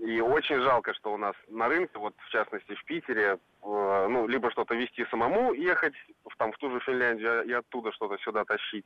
И 0.00 0.20
очень 0.20 0.60
жалко, 0.60 0.94
что 0.94 1.12
у 1.12 1.16
нас 1.16 1.34
на 1.48 1.68
рынке, 1.68 1.98
вот 1.98 2.14
в 2.18 2.28
частности 2.30 2.74
в 2.74 2.84
Питере, 2.84 3.36
э, 3.36 3.36
ну, 3.62 4.26
либо 4.26 4.50
что-то 4.50 4.74
вести 4.74 5.04
самому, 5.06 5.52
ехать 5.52 5.94
там 6.38 6.52
в 6.52 6.58
ту 6.58 6.70
же 6.70 6.80
Финляндию 6.80 7.44
и 7.44 7.52
оттуда 7.52 7.92
что-то 7.92 8.18
сюда 8.18 8.44
тащить. 8.44 8.84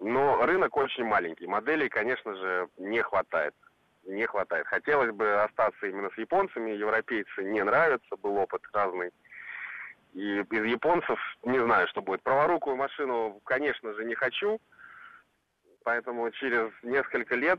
Но 0.00 0.44
рынок 0.44 0.76
очень 0.76 1.04
маленький, 1.04 1.46
моделей, 1.46 1.88
конечно 1.88 2.34
же, 2.34 2.68
не 2.78 3.02
хватает 3.02 3.54
не 4.04 4.26
хватает. 4.26 4.66
Хотелось 4.66 5.12
бы 5.12 5.42
остаться 5.42 5.86
именно 5.86 6.10
с 6.10 6.18
японцами. 6.18 6.72
Европейцы 6.72 7.44
не 7.44 7.62
нравятся, 7.62 8.16
был 8.16 8.36
опыт 8.36 8.62
разный. 8.72 9.10
И 10.14 10.40
из 10.40 10.64
японцев 10.64 11.18
не 11.44 11.58
знаю, 11.58 11.88
что 11.88 12.02
будет. 12.02 12.22
Праворукую 12.22 12.76
машину, 12.76 13.40
конечно 13.44 13.94
же, 13.94 14.04
не 14.04 14.14
хочу. 14.14 14.60
Поэтому 15.84 16.30
через 16.32 16.70
несколько 16.82 17.34
лет 17.34 17.58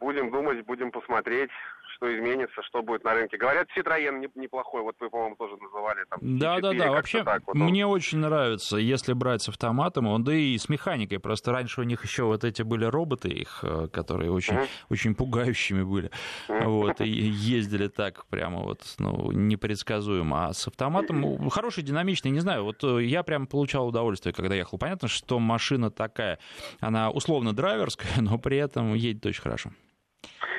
будем 0.00 0.30
думать, 0.30 0.64
будем 0.66 0.90
посмотреть, 0.90 1.50
что 1.98 2.14
изменится, 2.14 2.62
что 2.62 2.82
будет 2.82 3.04
на 3.04 3.14
рынке. 3.14 3.36
Говорят, 3.36 3.68
Citroёn 3.76 4.24
неплохой, 4.34 4.82
вот 4.82 4.96
вы, 5.00 5.10
по-моему, 5.10 5.36
тоже 5.36 5.56
называли 5.56 6.04
там. 6.08 6.18
Да, 6.22 6.60
да, 6.60 6.72
да. 6.72 6.90
Вообще, 6.90 7.24
так, 7.24 7.42
вот 7.46 7.54
мне 7.56 7.86
он... 7.86 7.92
очень 7.92 8.18
нравится, 8.18 8.76
если 8.76 9.12
брать 9.12 9.42
с 9.42 9.48
автоматом, 9.48 10.06
он 10.06 10.24
да 10.24 10.34
и 10.34 10.56
с 10.56 10.68
механикой. 10.68 11.18
Просто 11.18 11.52
раньше 11.52 11.80
у 11.80 11.84
них 11.84 12.04
еще 12.04 12.24
вот 12.24 12.44
эти 12.44 12.62
были 12.62 12.84
роботы, 12.84 13.28
их, 13.28 13.60
э, 13.62 13.88
которые 13.92 14.30
очень, 14.30 14.54
uh-huh. 14.54 14.68
очень 14.90 15.14
пугающими 15.14 15.82
были. 15.82 16.10
Uh-huh. 16.48 16.64
Вот, 16.66 17.00
и 17.00 17.08
ездили 17.08 17.88
так 17.88 18.26
прямо 18.26 18.60
вот, 18.60 18.82
ну, 18.98 19.32
непредсказуемо. 19.32 20.48
А 20.48 20.52
с 20.52 20.68
автоматом 20.68 21.24
uh-huh. 21.24 21.50
хороший, 21.50 21.82
динамичный, 21.82 22.30
не 22.30 22.40
знаю, 22.40 22.64
вот 22.64 22.84
э, 22.84 23.04
я 23.04 23.22
прям 23.22 23.46
получал 23.46 23.88
удовольствие, 23.88 24.32
когда 24.32 24.54
ехал. 24.54 24.78
Понятно, 24.78 25.08
что 25.08 25.38
машина 25.38 25.90
такая, 25.90 26.38
она 26.80 27.10
условно 27.10 27.52
драйверская, 27.52 28.12
но 28.20 28.38
при 28.38 28.58
этом 28.58 28.94
едет 28.94 29.26
очень 29.26 29.42
хорошо. 29.42 29.70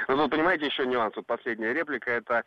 Ну, 0.07 0.17
тут, 0.17 0.31
понимаете, 0.31 0.65
еще 0.65 0.85
нюанс. 0.85 1.15
Вот 1.15 1.25
последняя 1.25 1.73
реплика, 1.73 2.11
это 2.11 2.43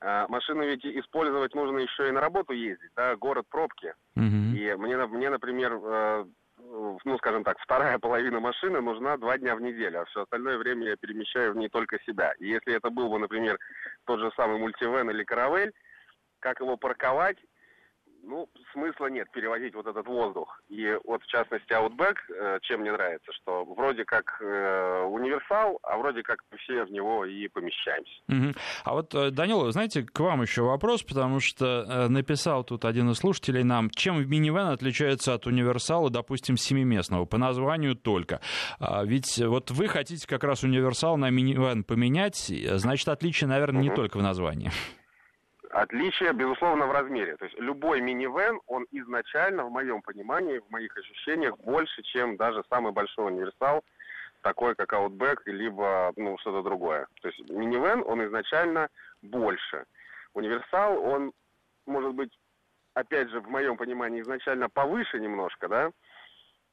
э, 0.00 0.26
машину 0.28 0.64
ведь 0.64 0.84
использовать 0.84 1.54
нужно 1.54 1.78
еще 1.78 2.08
и 2.08 2.12
на 2.12 2.20
работу 2.20 2.52
ездить, 2.52 2.90
да, 2.96 3.16
город 3.16 3.46
пробки. 3.48 3.94
Uh-huh. 4.16 4.56
И 4.56 4.74
мне, 4.76 4.96
мне, 5.06 5.30
например, 5.30 5.78
э, 5.82 6.24
ну, 6.58 7.18
скажем 7.18 7.44
так, 7.44 7.58
вторая 7.60 7.98
половина 7.98 8.40
машины 8.40 8.80
нужна 8.80 9.16
два 9.16 9.38
дня 9.38 9.56
в 9.56 9.60
неделю, 9.60 10.00
а 10.00 10.04
все 10.06 10.22
остальное 10.22 10.58
время 10.58 10.88
я 10.88 10.96
перемещаю 10.96 11.52
в 11.52 11.56
ней 11.56 11.68
только 11.68 11.98
себя. 12.00 12.32
И 12.38 12.46
если 12.46 12.74
это 12.74 12.90
был 12.90 13.08
бы, 13.08 13.18
например, 13.18 13.58
тот 14.04 14.20
же 14.20 14.30
самый 14.36 14.58
мультивен 14.58 15.10
или 15.10 15.24
каравель, 15.24 15.72
как 16.40 16.60
его 16.60 16.76
парковать, 16.76 17.38
ну, 18.26 18.48
смысла 18.72 19.06
нет 19.06 19.30
перевозить 19.30 19.74
вот 19.74 19.86
этот 19.86 20.06
воздух. 20.06 20.60
И 20.68 20.96
вот, 21.04 21.22
в 21.22 21.26
частности, 21.26 21.72
Outback, 21.72 22.16
э, 22.28 22.58
чем 22.62 22.80
мне 22.80 22.92
нравится, 22.92 23.32
что 23.32 23.64
вроде 23.64 24.04
как 24.04 24.40
э, 24.40 25.02
универсал, 25.04 25.78
а 25.82 25.96
вроде 25.96 26.22
как 26.22 26.40
все 26.58 26.84
в 26.84 26.90
него 26.90 27.24
и 27.24 27.48
помещаемся. 27.48 28.12
Угу. 28.28 28.54
А 28.84 28.92
вот, 28.92 29.14
э, 29.14 29.30
Данила, 29.30 29.70
знаете, 29.70 30.02
к 30.02 30.18
вам 30.20 30.42
еще 30.42 30.62
вопрос, 30.62 31.02
потому 31.02 31.40
что 31.40 32.08
написал 32.08 32.64
тут 32.64 32.84
один 32.84 33.10
из 33.10 33.18
слушателей 33.18 33.62
нам, 33.62 33.90
чем 33.90 34.28
минивэн 34.28 34.68
отличается 34.68 35.34
от 35.34 35.46
универсала, 35.46 36.10
допустим, 36.10 36.56
семиместного, 36.56 37.24
по 37.24 37.38
названию 37.38 37.94
только. 37.94 38.40
А, 38.78 39.04
ведь 39.04 39.38
вот 39.38 39.70
вы 39.70 39.88
хотите 39.88 40.26
как 40.26 40.44
раз 40.44 40.64
универсал 40.64 41.16
на 41.16 41.30
минивэн 41.30 41.84
поменять, 41.84 42.36
значит, 42.46 43.08
отличие, 43.08 43.48
наверное, 43.48 43.80
угу. 43.82 43.90
не 43.90 43.94
только 43.94 44.18
в 44.18 44.22
названии. 44.22 44.70
Отличие, 45.70 46.32
безусловно, 46.32 46.86
в 46.86 46.92
размере. 46.92 47.36
То 47.36 47.44
есть 47.44 47.58
любой 47.58 48.00
минивэн, 48.00 48.60
он 48.66 48.86
изначально, 48.90 49.64
в 49.64 49.70
моем 49.70 50.02
понимании, 50.02 50.58
в 50.58 50.70
моих 50.70 50.96
ощущениях, 50.96 51.56
больше, 51.58 52.02
чем 52.02 52.36
даже 52.36 52.62
самый 52.70 52.92
большой 52.92 53.26
универсал, 53.26 53.84
такой 54.42 54.74
как 54.74 54.92
Outback, 54.92 55.38
либо 55.46 56.12
ну, 56.16 56.38
что-то 56.38 56.62
другое. 56.62 57.06
То 57.20 57.28
есть 57.28 57.50
минивэн, 57.50 58.02
он 58.06 58.24
изначально 58.26 58.88
больше. 59.22 59.84
Универсал, 60.34 61.02
он, 61.02 61.32
может 61.86 62.14
быть, 62.14 62.30
опять 62.94 63.30
же, 63.30 63.40
в 63.40 63.48
моем 63.48 63.76
понимании, 63.76 64.22
изначально 64.22 64.68
повыше 64.68 65.18
немножко, 65.18 65.68
да, 65.68 65.90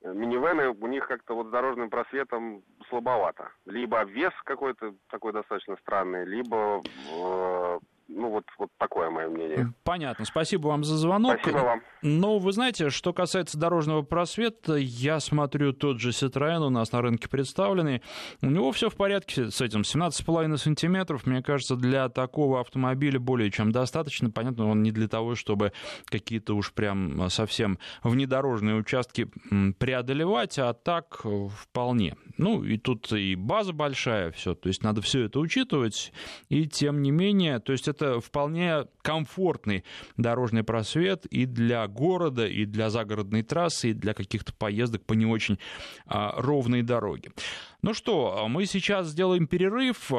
минивены 0.03 0.69
у 0.69 0.88
них 0.88 1.08
как-то 1.08 1.36
вот 1.36 1.47
с 1.47 1.51
дорожным 1.51 1.89
просветом 1.89 2.63
слабовато. 2.89 3.51
Либо 3.65 4.03
вес 4.03 4.34
какой-то 4.43 4.93
такой 5.10 5.32
достаточно 5.32 5.77
странный, 5.77 6.25
либо 6.25 6.82
э, 7.12 7.79
ну, 8.07 8.29
вот, 8.29 8.43
вот 8.57 8.69
такое 8.77 9.09
мое 9.09 9.29
мнение. 9.29 9.73
Понятно. 9.83 10.25
Спасибо 10.25 10.67
вам 10.67 10.83
за 10.83 10.97
звонок. 10.97 11.39
Спасибо 11.41 11.59
вам. 11.59 11.81
Ну, 12.01 12.37
вы 12.37 12.51
знаете, 12.51 12.89
что 12.89 13.13
касается 13.13 13.57
дорожного 13.57 14.01
просвета, 14.01 14.75
я 14.75 15.19
смотрю, 15.19 15.71
тот 15.73 15.99
же 15.99 16.09
Citroёn 16.09 16.65
у 16.65 16.69
нас 16.69 16.91
на 16.91 17.01
рынке 17.01 17.29
представленный. 17.29 18.01
У 18.41 18.47
него 18.47 18.71
все 18.71 18.89
в 18.89 18.95
порядке 18.95 19.49
с 19.49 19.61
этим. 19.61 19.81
17,5 19.81 20.57
сантиметров, 20.57 21.25
мне 21.25 21.41
кажется, 21.41 21.75
для 21.75 22.09
такого 22.09 22.59
автомобиля 22.59 23.19
более 23.19 23.49
чем 23.51 23.71
достаточно. 23.71 24.29
Понятно, 24.29 24.69
он 24.69 24.83
не 24.83 24.91
для 24.91 25.07
того, 25.07 25.35
чтобы 25.35 25.71
какие-то 26.05 26.55
уж 26.55 26.73
прям 26.73 27.29
совсем 27.29 27.79
внедорожные 28.03 28.75
участки 28.75 29.29
преодолевать, 29.79 30.59
а 30.59 30.73
так 30.73 31.21
э, 31.23 31.47
вполне. 31.57 32.17
Ну, 32.37 32.63
и 32.63 32.77
тут 32.77 33.11
и 33.13 33.35
база 33.35 33.71
большая, 33.71 34.31
все. 34.31 34.55
То 34.55 34.67
есть 34.67 34.83
надо 34.83 35.01
все 35.01 35.25
это 35.25 35.39
учитывать. 35.39 36.11
И 36.49 36.67
тем 36.67 37.01
не 37.01 37.11
менее, 37.11 37.59
то 37.59 37.71
есть 37.71 37.87
это 37.93 38.19
вполне 38.19 38.86
комфортный 39.01 39.84
дорожный 40.17 40.63
просвет 40.63 41.25
и 41.27 41.45
для 41.45 41.88
города, 41.88 42.47
и 42.47 42.65
для 42.65 42.89
загородной 42.89 43.43
трассы, 43.43 43.89
и 43.91 43.93
для 43.93 44.13
каких-то 44.13 44.53
поездок 44.53 45.06
по 45.06 45.13
не 45.13 45.25
очень 45.25 45.60
а, 46.06 46.34
ровной 46.38 46.82
дороге. 46.82 47.32
Ну 47.82 47.93
что, 47.93 48.47
мы 48.49 48.65
сейчас 48.65 49.08
сделаем 49.08 49.47
перерыв, 49.47 50.12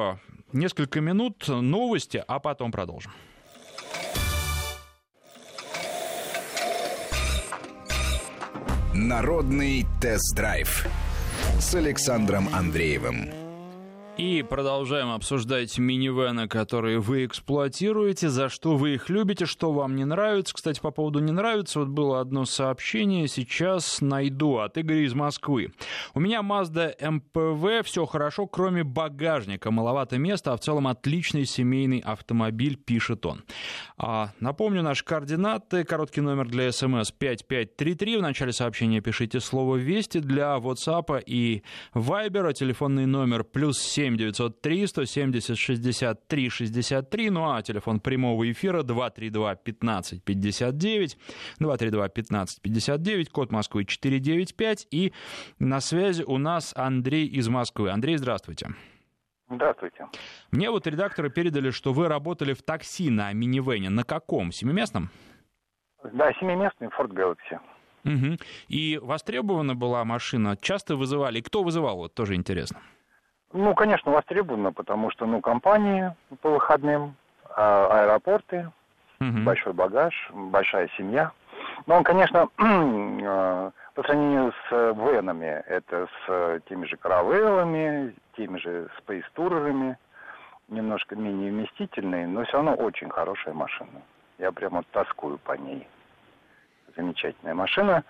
несколько 0.52 1.00
минут, 1.00 1.48
новости, 1.48 2.22
а 2.26 2.38
потом 2.38 2.72
продолжим. 2.72 3.12
Народный 8.94 9.84
тест-драйв 10.00 10.86
с 11.58 11.74
Александром 11.74 12.48
Андреевым. 12.54 13.43
И 14.16 14.44
продолжаем 14.48 15.10
обсуждать 15.10 15.76
минивены, 15.76 16.46
которые 16.46 17.00
вы 17.00 17.24
эксплуатируете, 17.24 18.28
за 18.28 18.48
что 18.48 18.76
вы 18.76 18.94
их 18.94 19.08
любите, 19.08 19.44
что 19.44 19.72
вам 19.72 19.96
не 19.96 20.04
нравится. 20.04 20.54
Кстати, 20.54 20.78
по 20.78 20.92
поводу 20.92 21.18
не 21.18 21.32
нравится, 21.32 21.80
вот 21.80 21.88
было 21.88 22.20
одно 22.20 22.44
сообщение, 22.44 23.26
сейчас 23.26 24.00
найду 24.00 24.58
от 24.58 24.78
Игоря 24.78 25.04
из 25.04 25.14
Москвы. 25.14 25.72
У 26.14 26.20
меня 26.20 26.42
Mazda 26.42 26.96
MPV, 26.96 27.82
все 27.82 28.06
хорошо, 28.06 28.46
кроме 28.46 28.84
багажника, 28.84 29.72
маловато 29.72 30.16
места, 30.16 30.52
а 30.52 30.56
в 30.56 30.60
целом 30.60 30.86
отличный 30.86 31.44
семейный 31.44 31.98
автомобиль, 31.98 32.76
пишет 32.76 33.26
он. 33.26 33.42
А, 33.98 34.30
напомню 34.38 34.84
наши 34.84 35.04
координаты, 35.04 35.82
короткий 35.82 36.20
номер 36.20 36.46
для 36.48 36.70
смс 36.70 37.10
5533, 37.10 38.18
в 38.18 38.22
начале 38.22 38.52
сообщения 38.52 39.00
пишите 39.00 39.40
слово 39.40 39.74
«Вести» 39.74 40.18
для 40.18 40.56
WhatsApp 40.56 41.20
и 41.26 41.64
Viber, 41.94 42.52
телефонный 42.52 43.06
номер 43.06 43.42
плюс 43.42 43.80
7 43.80 44.03
7 44.04 44.16
903 44.16 44.86
170 44.86 45.56
63 45.56 46.50
63, 46.50 47.30
ну 47.30 47.50
а 47.50 47.62
телефон 47.62 48.00
прямого 48.00 48.50
эфира 48.50 48.82
232 48.82 49.54
15 49.54 50.22
59, 50.22 51.18
232 51.58 52.08
15 52.08 52.62
59, 52.62 53.30
код 53.30 53.50
Москвы 53.50 53.84
495, 53.86 54.88
и 54.90 55.12
на 55.58 55.80
связи 55.80 56.22
у 56.22 56.36
нас 56.36 56.74
Андрей 56.76 57.26
из 57.26 57.48
Москвы. 57.48 57.90
Андрей, 57.90 58.18
здравствуйте. 58.18 58.68
Здравствуйте. 59.48 60.06
Мне 60.50 60.70
вот 60.70 60.86
редакторы 60.86 61.30
передали, 61.30 61.70
что 61.70 61.94
вы 61.94 62.08
работали 62.08 62.52
в 62.52 62.62
такси 62.62 63.08
на 63.08 63.32
минивене. 63.32 63.88
На 63.88 64.04
каком? 64.04 64.52
Семиместном? 64.52 65.08
Да, 66.12 66.30
семиместный 66.34 66.88
Ford 66.88 67.08
Galaxy. 67.08 67.58
Угу. 68.04 68.36
И 68.68 68.98
востребована 69.02 69.74
была 69.74 70.04
машина? 70.04 70.58
Часто 70.60 70.96
вызывали? 70.96 71.40
Кто 71.40 71.62
вызывал? 71.62 71.96
Вот 71.96 72.14
тоже 72.14 72.34
интересно. 72.34 72.80
Ну, 73.52 73.74
конечно, 73.74 74.10
востребовано, 74.10 74.72
потому 74.72 75.10
что, 75.10 75.26
ну, 75.26 75.40
компании 75.40 76.12
по 76.42 76.50
выходным, 76.50 77.14
а, 77.56 78.02
аэропорты, 78.02 78.70
угу. 79.20 79.38
большой 79.44 79.72
багаж, 79.72 80.30
большая 80.32 80.88
семья. 80.96 81.30
Но 81.86 81.96
он, 81.96 82.04
конечно, 82.04 82.48
а, 82.58 83.70
по 83.94 84.02
сравнению 84.02 84.52
с 84.52 84.72
венами, 84.72 85.62
это 85.68 86.08
с 86.26 86.60
теми 86.68 86.84
же 86.86 86.96
каравеллами, 86.96 88.14
теми 88.36 88.58
же 88.58 88.88
спейстурерами, 88.98 89.96
немножко 90.68 91.14
менее 91.14 91.52
вместительный, 91.52 92.26
но 92.26 92.44
все 92.44 92.54
равно 92.54 92.74
очень 92.74 93.10
хорошая 93.10 93.54
машина. 93.54 94.02
Я 94.38 94.50
прямо 94.50 94.82
тоскую 94.90 95.38
по 95.38 95.52
ней. 95.52 95.86
Замечательная 96.96 97.54
машина. 97.54 98.02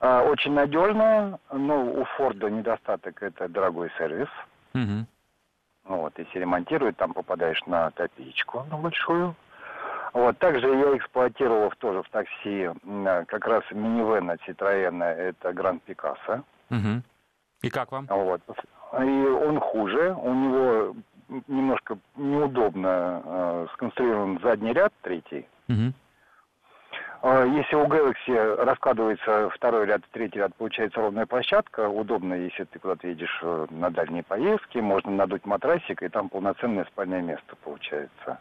А, 0.00 0.22
очень 0.22 0.52
надежная, 0.52 1.38
но 1.52 1.84
у 1.84 2.04
Форда 2.16 2.50
недостаток 2.50 3.22
это 3.22 3.48
дорогой 3.48 3.92
сервис– 3.98 4.28
Угу. 4.74 5.06
Вот, 5.84 6.18
если 6.18 6.38
ремонтируют, 6.40 6.96
там 6.96 7.12
попадаешь 7.12 7.62
на 7.66 7.90
копеечку 7.90 8.64
на 8.70 8.76
большую. 8.78 9.34
Вот, 10.12 10.38
также 10.38 10.68
я 10.68 10.96
эксплуатировал 10.96 11.72
тоже 11.78 12.02
в 12.02 12.08
такси 12.10 12.70
как 13.26 13.46
раз 13.46 13.64
минивэн 13.70 14.30
от 14.30 14.40
Citroёn, 14.48 15.02
это 15.02 15.52
Гранд 15.52 15.82
Пикассо. 15.82 16.42
Угу. 16.70 17.02
И 17.62 17.70
как 17.70 17.92
вам? 17.92 18.06
Вот. 18.08 18.40
И 19.00 19.02
он 19.02 19.58
хуже, 19.58 20.14
у 20.14 20.32
него 20.32 20.94
немножко 21.48 21.98
неудобно 22.16 23.22
э, 23.24 23.66
сконструирован 23.72 24.38
задний 24.40 24.72
ряд, 24.72 24.92
третий. 25.02 25.48
Угу. 25.68 25.92
А, 27.26 27.42
если 27.46 27.74
у 27.74 27.86
Galaxy 27.86 28.54
раскладывается 28.62 29.48
второй 29.48 29.86
ряд, 29.86 30.02
третий 30.12 30.40
ряд, 30.40 30.54
получается 30.56 31.00
ровная 31.00 31.24
площадка, 31.24 31.88
удобно, 31.88 32.34
если 32.34 32.64
ты 32.64 32.78
куда-то 32.78 33.08
едешь 33.08 33.38
э, 33.40 33.66
на 33.70 33.88
дальние 33.88 34.22
поездки, 34.22 34.76
можно 34.76 35.10
надуть 35.10 35.46
матрасик, 35.46 36.02
и 36.02 36.10
там 36.10 36.28
полноценное 36.28 36.84
спальное 36.84 37.22
место 37.22 37.56
получается. 37.64 38.40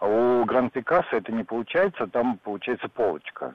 А 0.00 0.06
у 0.06 0.46
Гранд 0.46 0.72
Пикассо 0.72 1.18
это 1.18 1.30
не 1.30 1.44
получается, 1.44 2.06
там 2.06 2.38
получается 2.38 2.88
полочка. 2.88 3.54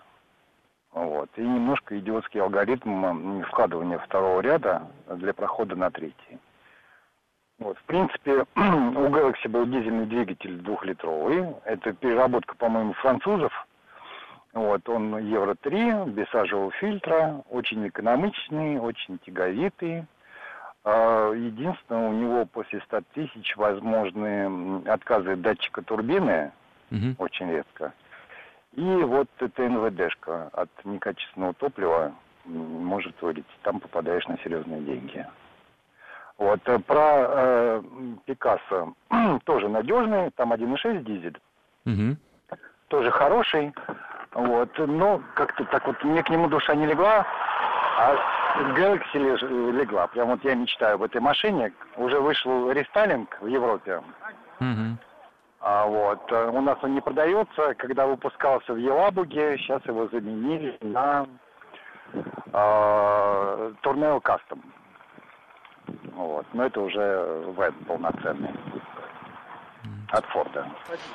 Вот. 0.91 1.31
И 1.37 1.41
немножко 1.41 1.97
идиотский 1.97 2.39
алгоритм 2.39 3.41
вкладывания 3.45 3.97
второго 3.97 4.41
ряда 4.41 4.83
для 5.07 5.33
прохода 5.33 5.75
на 5.75 5.89
третий. 5.89 6.37
Вот, 7.57 7.79
в 7.79 7.83
принципе, 7.85 8.45
у 8.55 9.07
Galaxy 9.09 9.49
был 9.49 9.65
дизельный 9.65 10.05
двигатель 10.05 10.59
двухлитровый. 10.59 11.47
Это 11.65 11.93
переработка, 11.93 12.55
по-моему, 12.55 12.93
французов– 12.93 13.51
вот, 14.53 14.87
он 14.89 15.17
Евро-3, 15.17 16.09
без 16.09 16.27
сажевого 16.29 16.71
фильтра, 16.71 17.41
очень 17.49 17.87
экономичный, 17.87 18.79
очень 18.79 19.17
тяговитый. 19.19 20.05
А, 20.83 21.31
единственное, 21.31 22.09
у 22.09 22.13
него 22.13 22.45
после 22.45 22.81
100 22.81 23.01
тысяч 23.13 23.55
возможны 23.55 24.81
отказы 24.87 25.35
датчика 25.35 25.81
турбины, 25.81 26.51
угу. 26.89 27.15
очень 27.17 27.49
редко. 27.49 27.93
И 28.73 28.81
вот 28.81 29.27
эта 29.39 29.69
НВДшка 29.69 30.49
от 30.53 30.69
некачественного 30.83 31.53
топлива 31.53 32.13
может 32.45 33.21
вылететь. 33.21 33.45
Там 33.63 33.79
попадаешь 33.79 34.27
на 34.27 34.37
серьезные 34.39 34.81
деньги. 34.81 35.25
Вот, 36.37 36.59
э, 36.65 36.79
про 36.79 37.25
э, 37.27 37.83
Пикассо 38.25 38.93
тоже 39.45 39.69
надежный, 39.69 40.31
там 40.31 40.53
1.6 40.53 41.03
дизель. 41.03 41.39
Угу. 41.85 42.17
Тоже 42.87 43.11
хороший. 43.11 43.73
Вот, 44.33 44.69
но 44.77 45.21
как-то 45.35 45.65
так 45.65 45.85
вот 45.87 46.01
мне 46.03 46.23
к 46.23 46.29
нему 46.29 46.47
душа 46.47 46.73
не 46.73 46.85
легла, 46.85 47.25
а 47.97 48.15
Galaxy 48.75 49.71
легла. 49.71 50.07
Прям 50.07 50.29
вот 50.29 50.43
я 50.43 50.55
мечтаю 50.55 50.95
об 50.95 51.03
этой 51.03 51.19
машине. 51.19 51.73
Уже 51.97 52.19
вышел 52.19 52.71
рестайлинг 52.71 53.37
в 53.41 53.47
Европе. 53.47 54.01
Угу. 54.59 54.97
А 55.59 55.85
вот, 55.85 56.31
э, 56.31 56.49
у 56.49 56.61
нас 56.61 56.77
он 56.81 56.95
не 56.95 57.01
продается. 57.01 57.75
Когда 57.75 58.07
выпускался 58.07 58.73
в 58.73 58.77
Елабуге, 58.77 59.57
сейчас 59.57 59.85
его 59.85 60.07
заменили 60.07 60.77
на 60.81 61.27
э, 62.13 63.73
Tourneo 63.83 64.21
Custom. 64.21 64.61
Вот, 66.13 66.45
но 66.53 66.65
это 66.65 66.81
уже 66.81 67.43
веб 67.57 67.75
полноценный 67.85 68.49
от 70.11 70.25
Форда. 70.27 70.67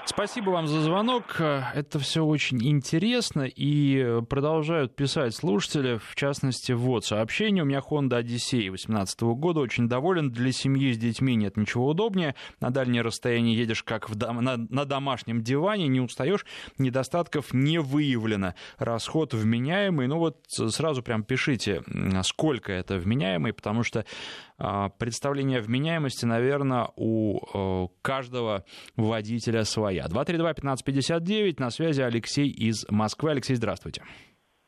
Спасибо 0.04 0.50
вам 0.50 0.66
за 0.66 0.80
звонок. 0.80 1.40
Это 1.40 1.98
все 1.98 2.24
очень 2.24 2.66
интересно. 2.66 3.42
И 3.42 4.20
продолжают 4.28 4.96
писать 4.96 5.34
слушатели, 5.34 5.98
в 5.98 6.14
частности, 6.14 6.72
вот 6.72 7.04
сообщение. 7.04 7.62
У 7.62 7.66
меня 7.66 7.78
Honda 7.78 8.22
Odyssey 8.22 8.68
2018 8.68 9.20
года. 9.22 9.60
Очень 9.60 9.88
доволен. 9.88 10.30
Для 10.30 10.50
семьи 10.52 10.92
с 10.92 10.98
детьми 10.98 11.34
нет 11.34 11.56
ничего 11.56 11.88
удобнее. 11.88 12.34
На 12.60 12.70
дальнее 12.70 13.02
расстояние 13.02 13.56
едешь 13.56 13.82
как 13.82 14.08
в 14.08 14.14
дом... 14.14 14.42
на, 14.42 14.56
на 14.56 14.84
домашнем 14.84 15.42
диване, 15.42 15.88
не 15.88 16.00
устаешь. 16.00 16.46
Недостатков 16.78 17.52
не 17.52 17.78
выявлено. 17.78 18.54
Расход 18.78 19.34
вменяемый. 19.34 20.06
Ну 20.06 20.18
вот 20.18 20.38
сразу 20.48 21.02
прям 21.02 21.22
пишите, 21.22 21.82
сколько 22.22 22.72
это 22.72 22.96
вменяемый, 22.96 23.52
потому 23.52 23.82
что 23.82 24.04
представление 24.98 25.58
о 25.58 25.62
вменяемости, 25.62 26.24
наверное, 26.24 26.88
у 26.96 27.38
э, 27.38 27.88
каждого 28.02 28.64
водителя 28.96 29.64
своя. 29.64 30.06
232-1559, 30.06 31.56
на 31.58 31.70
связи 31.70 32.02
Алексей 32.02 32.48
из 32.48 32.86
Москвы. 32.90 33.30
Алексей, 33.32 33.54
здравствуйте. 33.54 34.02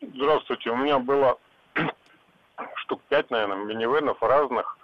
Здравствуйте. 0.00 0.70
У 0.70 0.76
меня 0.76 0.98
было 0.98 1.38
штук 2.76 3.00
пять, 3.08 3.30
наверное, 3.30 3.64
минивенов 3.64 4.22
разных. 4.22 4.76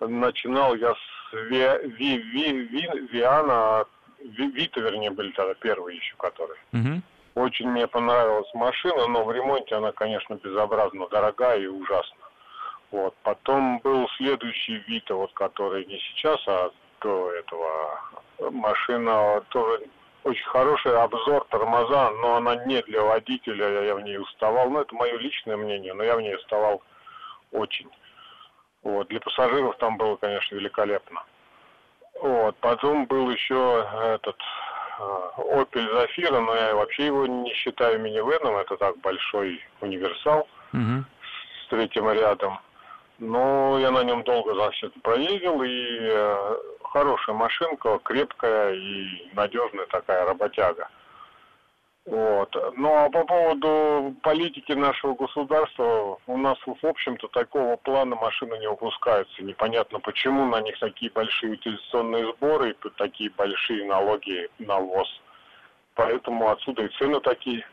Начинал 0.00 0.74
я 0.76 0.94
с 0.94 1.18
Ви, 1.32 1.66
Ви, 1.98 2.18
Ви, 2.18 2.52
Ви, 2.66 3.08
Виана 3.12 3.84
Вита, 4.20 4.80
вернее, 4.80 5.10
были 5.10 5.30
тогда 5.32 5.54
первые 5.54 5.96
еще, 5.96 6.14
которые. 6.16 6.58
Угу. 6.72 7.02
Очень 7.34 7.70
мне 7.70 7.86
понравилась 7.86 8.52
машина, 8.54 9.06
но 9.06 9.24
в 9.24 9.32
ремонте 9.32 9.76
она, 9.76 9.92
конечно, 9.92 10.34
безобразно 10.34 11.08
дорогая 11.08 11.60
и 11.60 11.66
ужасна. 11.66 12.27
Вот. 12.90 13.14
Потом 13.22 13.78
был 13.80 14.08
следующий 14.16 14.76
Вита, 14.86 15.14
вот, 15.14 15.32
который 15.32 15.84
не 15.84 15.98
сейчас, 15.98 16.40
а 16.46 16.70
до 17.00 17.32
этого 17.32 18.00
машина 18.50 19.42
тоже 19.50 19.88
очень 20.24 20.46
хороший 20.46 20.96
обзор, 20.96 21.46
тормоза, 21.48 22.10
но 22.10 22.36
она 22.36 22.56
не 22.66 22.82
для 22.82 23.02
водителя, 23.02 23.84
я 23.84 23.94
в 23.94 24.00
ней 24.00 24.18
уставал. 24.18 24.70
Ну, 24.70 24.80
это 24.80 24.94
мое 24.94 25.16
личное 25.18 25.56
мнение, 25.56 25.94
но 25.94 26.02
я 26.02 26.16
в 26.16 26.20
ней 26.20 26.34
уставал 26.34 26.82
очень. 27.52 27.88
Вот. 28.82 29.08
Для 29.08 29.20
пассажиров 29.20 29.76
там 29.78 29.96
было, 29.96 30.16
конечно, 30.16 30.54
великолепно. 30.54 31.22
Вот. 32.20 32.56
Потом 32.58 33.06
был 33.06 33.30
еще 33.30 33.86
этот 34.14 34.36
а, 34.98 35.32
Opel 35.38 35.88
Zafira, 35.94 36.40
но 36.40 36.54
я 36.54 36.74
вообще 36.74 37.06
его 37.06 37.26
не 37.26 37.52
считаю 37.54 38.00
минивеном, 38.00 38.56
это 38.56 38.76
так 38.76 38.98
большой 38.98 39.62
универсал 39.80 40.48
угу. 40.72 41.04
с 41.64 41.68
третьим 41.70 42.10
рядом. 42.10 42.58
Но 43.18 43.78
я 43.80 43.90
на 43.90 44.04
нем 44.04 44.22
долго, 44.22 44.54
значит, 44.54 44.94
проездил, 45.02 45.62
и 45.62 45.98
э, 46.00 46.56
хорошая 46.84 47.34
машинка, 47.34 47.98
крепкая 48.04 48.74
и 48.74 49.28
надежная 49.34 49.86
такая 49.86 50.24
работяга. 50.24 50.88
Вот. 52.06 52.56
Ну 52.76 52.94
а 52.94 53.10
по 53.10 53.24
поводу 53.24 54.14
политики 54.22 54.72
нашего 54.72 55.14
государства, 55.14 56.18
у 56.26 56.36
нас, 56.38 56.56
в 56.64 56.86
общем-то, 56.86 57.28
такого 57.28 57.76
плана 57.76 58.16
машины 58.16 58.56
не 58.58 58.68
выпускаются. 58.68 59.42
Непонятно, 59.42 60.00
почему 60.00 60.46
на 60.46 60.60
них 60.62 60.78
такие 60.78 61.10
большие 61.10 61.52
утилизационные 61.52 62.32
сборы 62.32 62.70
и 62.70 62.88
такие 62.96 63.30
большие 63.36 63.84
налоги 63.84 64.48
на 64.58 64.78
ввоз. 64.78 65.08
Поэтому 65.96 66.48
отсюда 66.48 66.84
и 66.84 66.88
цены 66.96 67.20
такие 67.20 67.66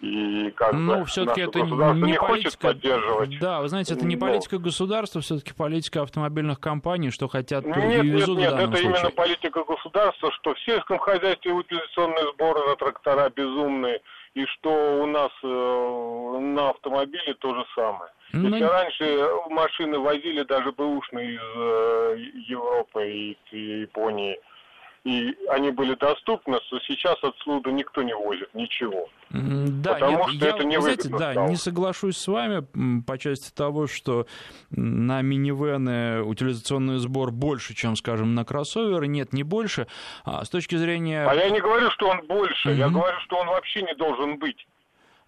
и 0.00 0.50
как 0.50 0.74
ну, 0.74 0.98
бы 0.98 1.04
все-таки 1.06 1.40
это 1.40 1.60
не, 1.60 2.02
не 2.02 2.18
политика, 2.18 2.68
поддерживать. 2.68 3.38
Да, 3.38 3.62
вы 3.62 3.68
знаете, 3.68 3.94
это 3.94 4.04
не 4.04 4.16
Но... 4.16 4.26
политика 4.26 4.58
государства, 4.58 5.20
все-таки 5.22 5.54
политика 5.54 6.02
автомобильных 6.02 6.60
компаний, 6.60 7.10
что 7.10 7.28
хотят, 7.28 7.64
то 7.64 7.80
нет, 7.80 8.04
и 8.04 8.08
везут 8.08 8.38
нет, 8.38 8.52
нет, 8.52 8.60
это 8.60 8.76
случае. 8.76 8.90
именно 8.90 9.10
политика 9.10 9.64
государства, 9.64 10.30
что 10.32 10.54
в 10.54 10.60
сельском 10.60 10.98
хозяйстве 10.98 11.52
утилизационные 11.52 12.32
сборы 12.34 12.60
на 12.68 12.76
трактора 12.76 13.30
безумные, 13.30 14.00
и 14.34 14.44
что 14.44 15.02
у 15.02 15.06
нас 15.06 15.30
э, 15.42 16.38
на 16.40 16.70
автомобиле 16.70 17.34
то 17.38 17.54
же 17.54 17.64
самое. 17.74 18.10
Ну, 18.32 18.50
Если 18.50 18.64
раньше 18.64 19.28
машины 19.48 19.98
возили 19.98 20.42
даже 20.42 20.72
бэушные 20.72 21.36
из 21.36 21.40
э, 21.56 22.16
Европы 22.48 23.08
и, 23.08 23.38
и 23.52 23.80
Японии, 23.80 24.38
и 25.06 25.36
они 25.50 25.70
были 25.70 25.94
доступны, 25.94 26.58
то 26.68 26.80
сейчас 26.80 27.16
отсюда 27.22 27.70
никто 27.70 28.02
не 28.02 28.12
возит 28.12 28.52
ничего. 28.54 29.08
Да, 29.30 29.94
Потому 29.94 30.18
нет, 30.18 30.28
что 30.30 30.44
я, 30.46 30.50
это 30.50 30.64
не 30.64 30.80
знаете, 30.80 31.08
да, 31.10 31.32
стало. 31.32 31.48
не 31.48 31.54
соглашусь 31.54 32.16
с 32.16 32.26
вами 32.26 32.66
по 33.02 33.16
части 33.16 33.52
того, 33.54 33.86
что 33.86 34.26
на 34.70 35.22
минивены 35.22 36.22
утилизационный 36.24 36.98
сбор 36.98 37.30
больше, 37.30 37.72
чем, 37.74 37.94
скажем, 37.94 38.34
на 38.34 38.44
кроссоверы. 38.44 39.06
Нет, 39.06 39.32
не 39.32 39.44
больше. 39.44 39.86
А 40.24 40.44
с 40.44 40.50
точки 40.50 40.74
зрения... 40.74 41.24
А 41.24 41.34
я 41.36 41.50
не 41.50 41.60
говорю, 41.60 41.88
что 41.92 42.08
он 42.08 42.26
больше, 42.26 42.70
Мгм. 42.70 42.78
я 42.78 42.88
говорю, 42.88 43.18
что 43.20 43.36
он 43.36 43.46
вообще 43.46 43.82
не 43.82 43.94
должен 43.94 44.38
быть. 44.38 44.66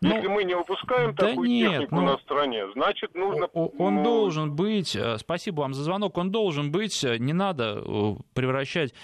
Ну, 0.01 0.15
Если 0.15 0.29
мы 0.29 0.45
не 0.45 0.55
выпускаем 0.55 1.13
да 1.15 1.27
такую 1.27 1.49
нет, 1.49 1.71
технику 1.73 1.97
ну, 1.97 2.03
на 2.03 2.19
стране, 2.19 2.71
значит 2.73 3.15
нужно... 3.15 3.47
Он 3.47 3.97
ну, 3.97 4.05
должен 4.05 4.55
быть, 4.55 4.95
э, 4.95 5.19
спасибо 5.19 5.63
вам 5.63 5.75
за 5.75 5.83
звонок, 5.83 6.17
он 6.19 6.31
должен 6.31 6.71
быть, 6.71 7.03
э, 7.03 7.19
не 7.19 7.33
надо 7.33 7.83
э, 7.85 8.15
превращать 8.33 8.95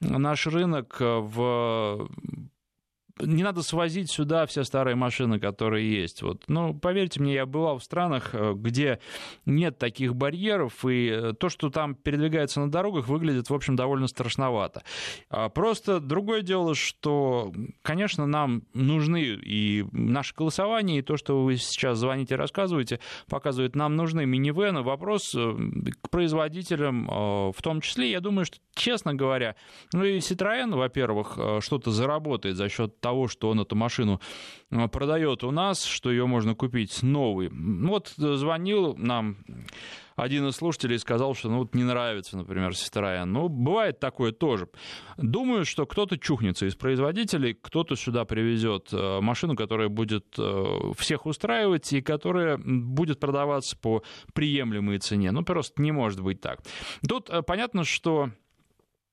наш 0.00 0.46
рынок 0.46 0.98
в 1.00 2.08
не 3.18 3.42
надо 3.42 3.62
свозить 3.62 4.10
сюда 4.10 4.46
все 4.46 4.62
старые 4.64 4.94
машины, 4.94 5.40
которые 5.40 5.90
есть. 5.90 6.22
Вот. 6.22 6.42
Ну, 6.48 6.74
поверьте 6.74 7.20
мне, 7.20 7.34
я 7.34 7.46
бывал 7.46 7.78
в 7.78 7.84
странах, 7.84 8.30
э, 8.34 8.52
где 8.54 9.00
нет 9.46 9.78
таких 9.78 10.14
барьеров, 10.14 10.84
и 10.84 11.08
э, 11.08 11.32
то, 11.32 11.48
что 11.48 11.70
там 11.70 11.94
передвигается 11.94 12.60
на 12.60 12.70
дорогах, 12.70 13.08
выглядит, 13.08 13.48
в 13.48 13.54
общем, 13.54 13.74
довольно 13.76 14.06
страшновато. 14.06 14.82
А 15.30 15.48
Просто 15.48 16.00
другое 16.00 16.42
дело, 16.42 16.74
что, 16.74 17.52
конечно, 17.82 18.26
нам 18.26 18.64
нужны 18.74 19.22
и 19.22 19.84
наше 19.92 20.34
голосование, 20.34 20.98
и 20.98 21.02
то, 21.02 21.16
что 21.16 21.42
вы 21.42 21.56
сейчас 21.56 21.98
звоните 21.98 22.34
и 22.34 22.38
рассказываете, 22.38 23.00
показывает, 23.28 23.74
нам 23.74 23.96
нужны 23.96 24.26
минивены. 24.26 24.82
Вопрос 24.82 25.34
э, 25.34 25.54
к 26.02 26.10
производителям 26.10 27.06
в 27.06 27.56
том 27.62 27.80
числе. 27.80 28.10
Я 28.10 28.20
думаю, 28.20 28.44
что, 28.44 28.58
честно 28.74 29.14
говоря, 29.14 29.56
ну 29.92 30.04
и 30.04 30.18
Citroёn, 30.18 30.74
во-первых, 30.74 31.38
что-то 31.60 31.90
заработает 31.90 32.56
за 32.56 32.68
счет 32.68 33.00
того, 33.06 33.28
что 33.28 33.50
он 33.50 33.60
эту 33.60 33.76
машину 33.76 34.20
э, 34.70 34.88
продает 34.88 35.44
у 35.44 35.52
нас, 35.52 35.84
что 35.84 36.10
ее 36.10 36.26
можно 36.26 36.56
купить 36.56 37.04
новый. 37.04 37.50
Ну 37.50 37.90
Вот 37.90 38.12
звонил 38.16 38.96
нам 38.96 39.36
один 40.16 40.48
из 40.48 40.56
слушателей 40.56 40.98
сказал, 40.98 41.34
что 41.34 41.50
ну, 41.50 41.58
вот 41.58 41.74
не 41.74 41.84
нравится, 41.84 42.36
например, 42.36 42.70
Citroёn. 42.70 43.26
Ну, 43.26 43.48
бывает 43.48 44.00
такое 44.00 44.32
тоже. 44.32 44.68
Думаю, 45.18 45.64
что 45.66 45.86
кто-то 45.86 46.18
чухнется 46.18 46.66
из 46.66 46.74
производителей, 46.74 47.54
кто-то 47.54 47.96
сюда 47.96 48.24
привезет 48.24 48.88
э, 48.92 49.20
машину, 49.20 49.54
которая 49.54 49.88
будет 49.88 50.24
э, 50.38 50.92
всех 50.96 51.26
устраивать 51.26 51.92
и 51.92 52.00
которая 52.00 52.58
будет 52.58 53.20
продаваться 53.20 53.76
по 53.76 54.02
приемлемой 54.32 54.98
цене. 54.98 55.30
Ну, 55.32 55.44
просто 55.44 55.82
не 55.82 55.92
может 55.92 56.20
быть 56.20 56.40
так. 56.40 56.60
Тут 57.06 57.28
э, 57.28 57.42
понятно, 57.42 57.84
что 57.84 58.30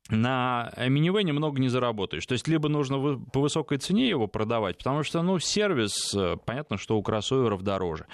на 0.10 0.74
минивене 0.78 1.32
много 1.32 1.62
не 1.62 1.70
заработаешь. 1.70 2.26
То 2.26 2.34
есть 2.34 2.48
либо 2.48 2.68
нужно 2.68 3.20
по 3.32 3.40
высокой 3.40 3.78
цене 3.78 4.10
его 4.10 4.28
продавать, 4.28 4.78
потому 4.78 5.04
что, 5.04 5.22
ну, 5.22 5.40
сервис, 5.40 6.14
э, 6.14 6.36
понятно, 6.46 6.78
что 6.78 6.98
у 6.98 7.04
кроссоверов 7.04 7.62
дороже. 7.62 8.06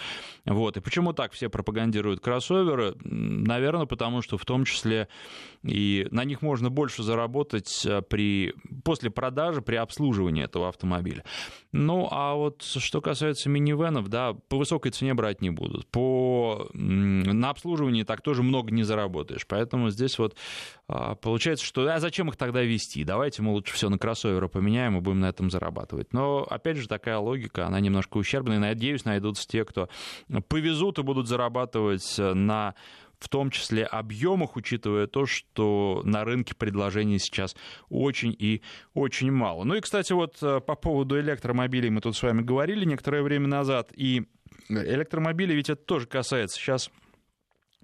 Вот. 0.45 0.77
И 0.77 0.81
почему 0.81 1.13
так 1.13 1.31
все 1.31 1.49
пропагандируют 1.49 2.19
кроссоверы? 2.19 2.95
Наверное, 3.03 3.87
потому 3.87 4.21
что 4.21 4.37
в 4.37 4.45
том 4.45 4.65
числе 4.65 5.07
и 5.63 6.07
на 6.11 6.23
них 6.23 6.41
можно 6.41 6.69
больше 6.69 7.03
заработать 7.03 7.85
э, 7.85 8.01
при, 8.01 8.53
после 8.83 9.09
продажи, 9.09 9.61
при 9.61 9.75
обслуживании 9.75 10.43
этого 10.43 10.69
автомобиля. 10.69 11.23
Ну, 11.71 12.07
а 12.11 12.35
вот 12.35 12.61
что 12.63 13.01
касается 13.01 13.49
минивенов, 13.49 14.07
да, 14.09 14.33
по 14.47 14.57
высокой 14.57 14.91
цене 14.91 15.15
брать 15.15 15.41
не 15.41 15.49
будут. 15.49 15.87
По, 15.87 16.69
на 16.73 17.49
обслуживании 17.49 18.03
так 18.03 18.21
тоже 18.21 18.43
много 18.43 18.71
не 18.71 18.83
заработаешь. 18.83 19.45
Поэтому 19.47 19.89
здесь 19.89 20.17
вот 20.17 20.35
получается, 21.21 21.65
что 21.65 21.87
а 21.93 21.99
зачем 21.99 22.29
их 22.29 22.35
тогда 22.35 22.61
вести? 22.61 23.03
Давайте 23.03 23.41
мы 23.41 23.51
лучше 23.51 23.73
все 23.73 23.89
на 23.89 23.97
кроссоверы 23.97 24.49
поменяем 24.49 24.97
и 24.97 25.01
будем 25.01 25.19
на 25.19 25.29
этом 25.29 25.51
зарабатывать. 25.51 26.13
Но, 26.13 26.45
опять 26.49 26.77
же, 26.77 26.87
такая 26.87 27.17
логика, 27.17 27.67
она 27.67 27.79
немножко 27.79 28.17
ущербная. 28.17 28.59
Надеюсь, 28.59 29.05
найдутся 29.05 29.47
те, 29.47 29.65
кто 29.65 29.89
повезут 30.47 30.99
и 30.99 31.03
будут 31.03 31.27
зарабатывать 31.27 32.15
на 32.17 32.73
в 33.19 33.27
том 33.27 33.51
числе 33.51 33.83
объемах, 33.83 34.55
учитывая 34.55 35.05
то, 35.05 35.25
что 35.25 36.01
на 36.05 36.23
рынке 36.23 36.55
предложений 36.55 37.19
сейчас 37.19 37.55
очень 37.89 38.35
и 38.37 38.61
очень 38.93 39.31
мало. 39.31 39.65
Ну 39.65 39.75
и, 39.75 39.81
кстати, 39.81 40.13
вот 40.13 40.37
э, 40.41 40.61
по 40.61 40.75
поводу 40.75 41.19
электромобилей 41.19 41.89
мы 41.89 41.99
тут 42.01 42.15
с 42.15 42.23
вами 42.23 42.41
говорили 42.41 42.85
некоторое 42.85 43.21
время 43.21 43.47
назад, 43.47 43.91
и 43.93 44.23
электромобили 44.69 45.53
ведь 45.53 45.69
это 45.69 45.83
тоже 45.83 46.07
касается 46.07 46.57
сейчас 46.57 46.89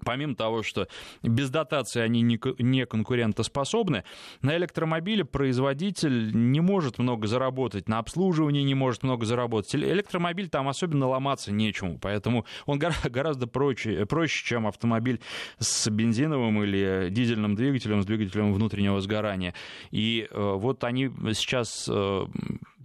Помимо 0.04 0.34
того, 0.34 0.62
что 0.62 0.88
без 1.22 1.50
дотации 1.50 2.00
они 2.00 2.20
не 2.20 2.36
ко- 2.36 2.54
не 2.58 2.84
конкурентоспособны, 2.86 4.04
на 4.42 4.56
электромобиле 4.56 5.24
производитель 5.24 6.30
не 6.34 6.60
может 6.60 6.98
много 6.98 7.26
заработать, 7.26 7.88
на 7.88 7.98
обслуживании 7.98 8.62
не 8.62 8.74
может 8.74 9.02
много 9.02 9.24
заработать. 9.24 9.74
Эле- 9.74 9.90
Электромобиль 9.92 10.48
там 10.48 10.68
особенно 10.68 11.06
ломаться 11.08 11.50
нечему, 11.50 11.98
поэтому 12.00 12.44
он 12.66 12.78
гора- 12.78 12.94
гораздо 13.08 13.46
проще, 13.46 14.04
проще, 14.06 14.44
чем 14.44 14.66
автомобиль 14.66 15.20
с 15.58 15.88
бензиновым 15.88 16.62
или 16.62 17.08
дизельным 17.10 17.54
двигателем, 17.54 18.02
с 18.02 18.06
двигателем 18.06 18.52
внутреннего 18.52 19.00
сгорания. 19.00 19.54
И 19.90 20.28
э, 20.30 20.52
вот 20.56 20.84
они 20.84 21.10
сейчас 21.32 21.88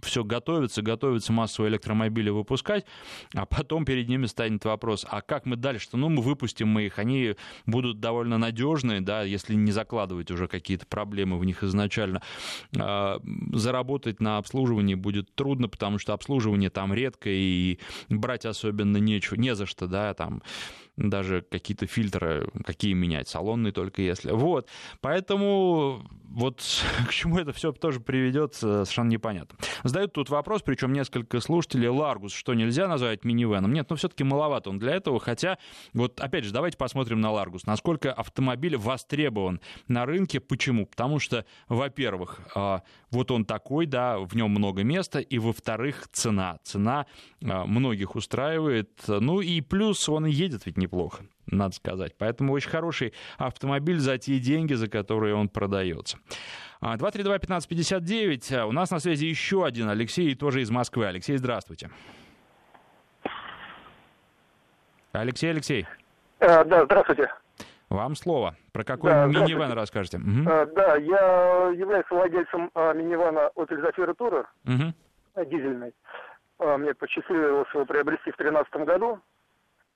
все 0.02 0.24
готовятся, 0.24 0.82
готовятся 0.82 1.32
массовые 1.32 1.70
электромобили 1.70 2.30
выпускать, 2.30 2.84
а 3.34 3.46
потом 3.46 3.84
перед 3.84 4.08
ними 4.08 4.26
станет 4.26 4.64
вопрос, 4.64 5.06
а 5.08 5.22
как 5.22 5.46
мы 5.46 5.56
дальше-то? 5.56 5.96
Ну, 5.96 6.08
мы 6.08 6.22
выпустим 6.22 6.68
мы 6.68 6.86
их, 6.86 6.98
они 6.98 7.36
будут 7.66 8.00
довольно 8.00 8.38
надежные, 8.38 9.00
да, 9.00 9.22
если 9.22 9.54
не 9.54 9.72
закладывать 9.72 10.30
уже 10.30 10.48
какие-то 10.48 10.86
проблемы 10.86 11.38
в 11.38 11.44
них 11.44 11.62
изначально. 11.62 12.22
А, 12.78 13.20
Заработать 13.52 14.20
на 14.20 14.38
обслуживании 14.38 14.94
будет 14.94 15.34
трудно, 15.34 15.68
потому 15.68 15.98
что 15.98 16.12
обслуживание 16.12 16.70
там 16.70 16.92
редко, 16.92 17.28
и 17.30 17.78
брать 18.08 18.44
особенно 18.44 18.96
нечего, 18.96 19.36
не 19.36 19.54
за 19.54 19.66
что, 19.66 19.86
да, 19.86 20.14
там 20.14 20.42
даже 20.96 21.42
какие-то 21.42 21.86
фильтры, 21.86 22.48
какие 22.64 22.92
менять, 22.92 23.28
салонные 23.28 23.72
только 23.72 24.02
если. 24.02 24.30
Вот, 24.30 24.68
поэтому 25.00 26.02
вот 26.32 26.60
к 27.08 27.12
чему 27.12 27.38
это 27.38 27.52
все 27.52 27.72
тоже 27.72 28.00
приведет, 28.00 28.54
совершенно 28.54 29.08
непонятно. 29.08 29.58
Задают 29.84 30.12
тут 30.12 30.30
вопрос, 30.30 30.62
причем 30.62 30.92
несколько 30.92 31.40
слушателей, 31.40 31.88
Ларгус, 31.88 32.32
что 32.32 32.54
нельзя 32.54 32.88
назвать 32.88 33.24
минивеном? 33.24 33.72
Нет, 33.72 33.88
но 33.88 33.94
ну, 33.94 33.96
все-таки 33.96 34.24
маловато 34.24 34.70
он 34.70 34.78
для 34.78 34.94
этого, 34.94 35.20
хотя, 35.20 35.58
вот 35.92 36.20
опять 36.20 36.44
же, 36.44 36.52
давайте 36.52 36.76
посмотрим 36.76 37.20
на 37.20 37.30
Ларгус, 37.30 37.66
насколько 37.66 38.12
автомобиль 38.12 38.76
востребован 38.76 39.60
на 39.88 40.06
рынке, 40.06 40.40
почему? 40.40 40.86
Потому 40.86 41.18
что, 41.18 41.44
во-первых, 41.68 42.40
а, 42.54 42.82
вот 43.10 43.30
он 43.30 43.44
такой, 43.44 43.86
да, 43.86 44.18
в 44.18 44.34
нем 44.34 44.50
много 44.50 44.82
места, 44.82 45.20
и, 45.20 45.38
во-вторых, 45.38 46.08
цена. 46.12 46.58
Цена 46.62 47.06
а, 47.42 47.64
многих 47.66 48.14
устраивает, 48.14 48.90
ну 49.06 49.40
и 49.40 49.60
плюс 49.60 50.08
он 50.08 50.26
едет 50.26 50.66
ведь 50.66 50.76
неплохо 50.82 51.24
надо 51.46 51.74
сказать. 51.74 52.14
Поэтому 52.18 52.52
очень 52.52 52.70
хороший 52.70 53.12
автомобиль 53.38 53.98
за 53.98 54.18
те 54.18 54.38
деньги, 54.38 54.74
за 54.74 54.88
которые 54.88 55.34
он 55.34 55.48
продается. 55.48 56.18
232-1559. 56.82 58.56
А, 58.56 58.66
у 58.66 58.72
нас 58.72 58.90
на 58.90 58.98
связи 58.98 59.26
еще 59.26 59.64
один 59.64 59.88
Алексей, 59.88 60.34
тоже 60.34 60.62
из 60.62 60.70
Москвы. 60.70 61.06
Алексей, 61.06 61.36
здравствуйте. 61.36 61.90
Алексей, 65.12 65.50
Алексей. 65.50 65.86
А, 66.40 66.64
да, 66.64 66.84
здравствуйте. 66.84 67.30
Вам 67.88 68.16
слово. 68.16 68.56
Про 68.72 68.84
какой 68.84 69.10
да, 69.10 69.26
минивэн 69.26 69.72
расскажете? 69.72 70.16
Угу. 70.16 70.50
А, 70.50 70.66
да, 70.66 70.96
я 70.96 71.70
являюсь 71.76 72.06
владельцем 72.10 72.70
а, 72.74 72.94
минивэна 72.94 73.50
Opel 73.54 73.82
Zafira 73.82 74.16
Tourer, 74.16 74.46
угу. 74.64 75.44
дизельный. 75.44 75.92
А, 76.58 76.78
мне 76.78 76.94
посчастливилось 76.94 77.68
его 77.74 77.84
приобрести 77.84 78.30
в 78.32 78.36
2013 78.36 78.74
году. 78.86 79.20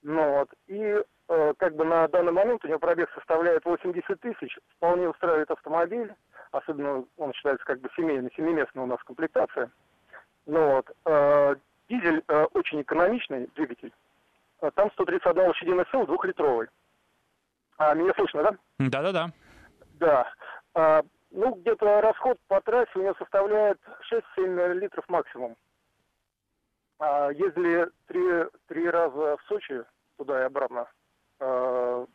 Ну, 0.03 0.39
вот. 0.39 0.51
И 0.67 1.03
Э, 1.29 1.55
как 1.59 1.75
бы 1.75 1.85
на 1.85 2.07
данный 2.09 2.33
момент 2.33 2.65
у 2.65 2.69
него 2.69 2.79
пробег 2.79 3.11
составляет 3.13 3.65
80 3.65 4.21
тысяч, 4.21 4.57
вполне 4.77 5.09
устраивает 5.09 5.51
автомобиль, 5.51 6.15
особенно 6.53 7.05
он 7.17 7.33
считается 7.33 7.65
как 7.65 7.81
бы 7.81 7.91
семейный, 7.97 8.33
семиместная 8.37 8.85
у 8.85 8.87
нас 8.87 9.03
комплектация. 9.03 9.71
Ну 10.47 10.77
вот, 10.77 10.91
э, 11.05 11.57
дизель 11.89 12.23
э, 12.29 12.45
очень 12.55 12.83
экономичный 12.83 13.49
двигатель, 13.57 13.93
э, 14.61 14.71
там 14.75 14.91
131 14.93 15.49
лошадиная 15.49 15.87
сила, 15.91 16.07
двухлитровый. 16.07 16.69
А, 17.79 17.95
меня 17.95 18.15
слышно, 18.15 18.45
да? 18.45 18.57
Да-да-да. 18.79 19.31
Да. 19.95 20.33
А, 20.75 21.03
ну, 21.33 21.55
где-то 21.57 22.01
расход 22.03 22.39
по 22.47 22.61
трассе 22.61 22.93
у 22.95 23.03
него 23.03 23.15
составляет 23.19 23.81
6-7 24.39 24.75
литров 24.75 25.05
максимум. 25.09 25.57
А, 26.99 27.31
ездили 27.31 27.89
три, 28.07 28.47
три 28.69 28.89
раза 28.89 29.37
в 29.37 29.43
Сочи, 29.49 29.85
туда 30.17 30.41
и 30.41 30.45
обратно, 30.45 30.87
Э, 31.39 32.07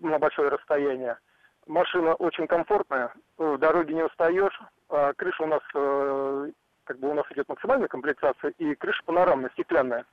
на 0.00 0.18
большое 0.18 0.48
расстояние. 0.48 1.18
Машина 1.66 2.14
очень 2.14 2.46
комфортная, 2.46 3.12
в 3.36 3.58
дороге 3.58 3.94
не 3.94 4.02
устаешь. 4.02 4.58
А 4.88 5.12
крыша 5.12 5.42
у 5.42 5.46
нас, 5.46 5.60
э, 5.74 6.50
как 6.84 6.98
бы 6.98 7.10
у 7.10 7.14
нас 7.14 7.26
идет 7.30 7.48
максимальная 7.48 7.88
комплектация, 7.88 8.52
и 8.56 8.74
крыша 8.74 9.02
панорамная, 9.04 9.50
стеклянная. 9.50 10.06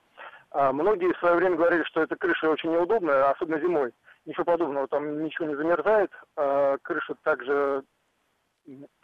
А 0.52 0.74
многие 0.74 1.14
в 1.14 1.20
свое 1.20 1.36
время 1.36 1.56
говорили, 1.56 1.84
что 1.84 2.02
эта 2.02 2.18
крыша 2.18 2.50
очень 2.50 2.72
неудобная, 2.72 3.30
особенно 3.30 3.62
зимой. 3.62 3.94
Ничего 4.26 4.44
подобного, 4.44 4.88
там 4.88 5.24
ничего 5.24 5.48
не 5.48 5.56
замерзает. 5.56 6.12
А 6.36 6.78
крыша 6.82 7.16
также 7.24 7.84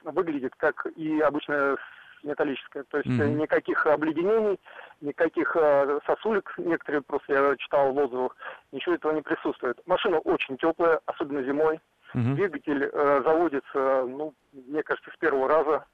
выглядит, 0.04 0.54
как 0.58 0.86
и 0.97 1.22
обычная 1.22 1.78
металлическая. 2.24 2.84
То 2.84 2.98
есть 2.98 3.10
mm-hmm. 3.10 3.36
никаких 3.36 3.86
обледенений, 3.86 4.60
никаких 5.02 5.56
э, 5.56 6.00
сосулек, 6.06 6.54
некоторые 6.58 7.02
просто 7.02 7.34
я 7.34 7.56
читал 7.58 7.92
в 7.94 7.98
отзывах, 7.98 8.36
ничего 8.72 8.96
этого 8.96 9.12
не 9.14 9.22
присутствует. 9.22 9.80
Машина 9.86 10.20
очень 10.20 10.58
теплая, 10.58 11.00
особенно 11.06 11.44
зимой. 11.44 11.80
Mm-hmm. 12.14 12.36
Двигатель 12.36 12.90
э, 12.92 13.22
заводится, 13.24 14.06
ну, 14.08 14.34
мне 14.52 14.84
кажется, 14.84 15.12
с 15.14 15.18
первого 15.18 15.48
раза. 15.48 15.86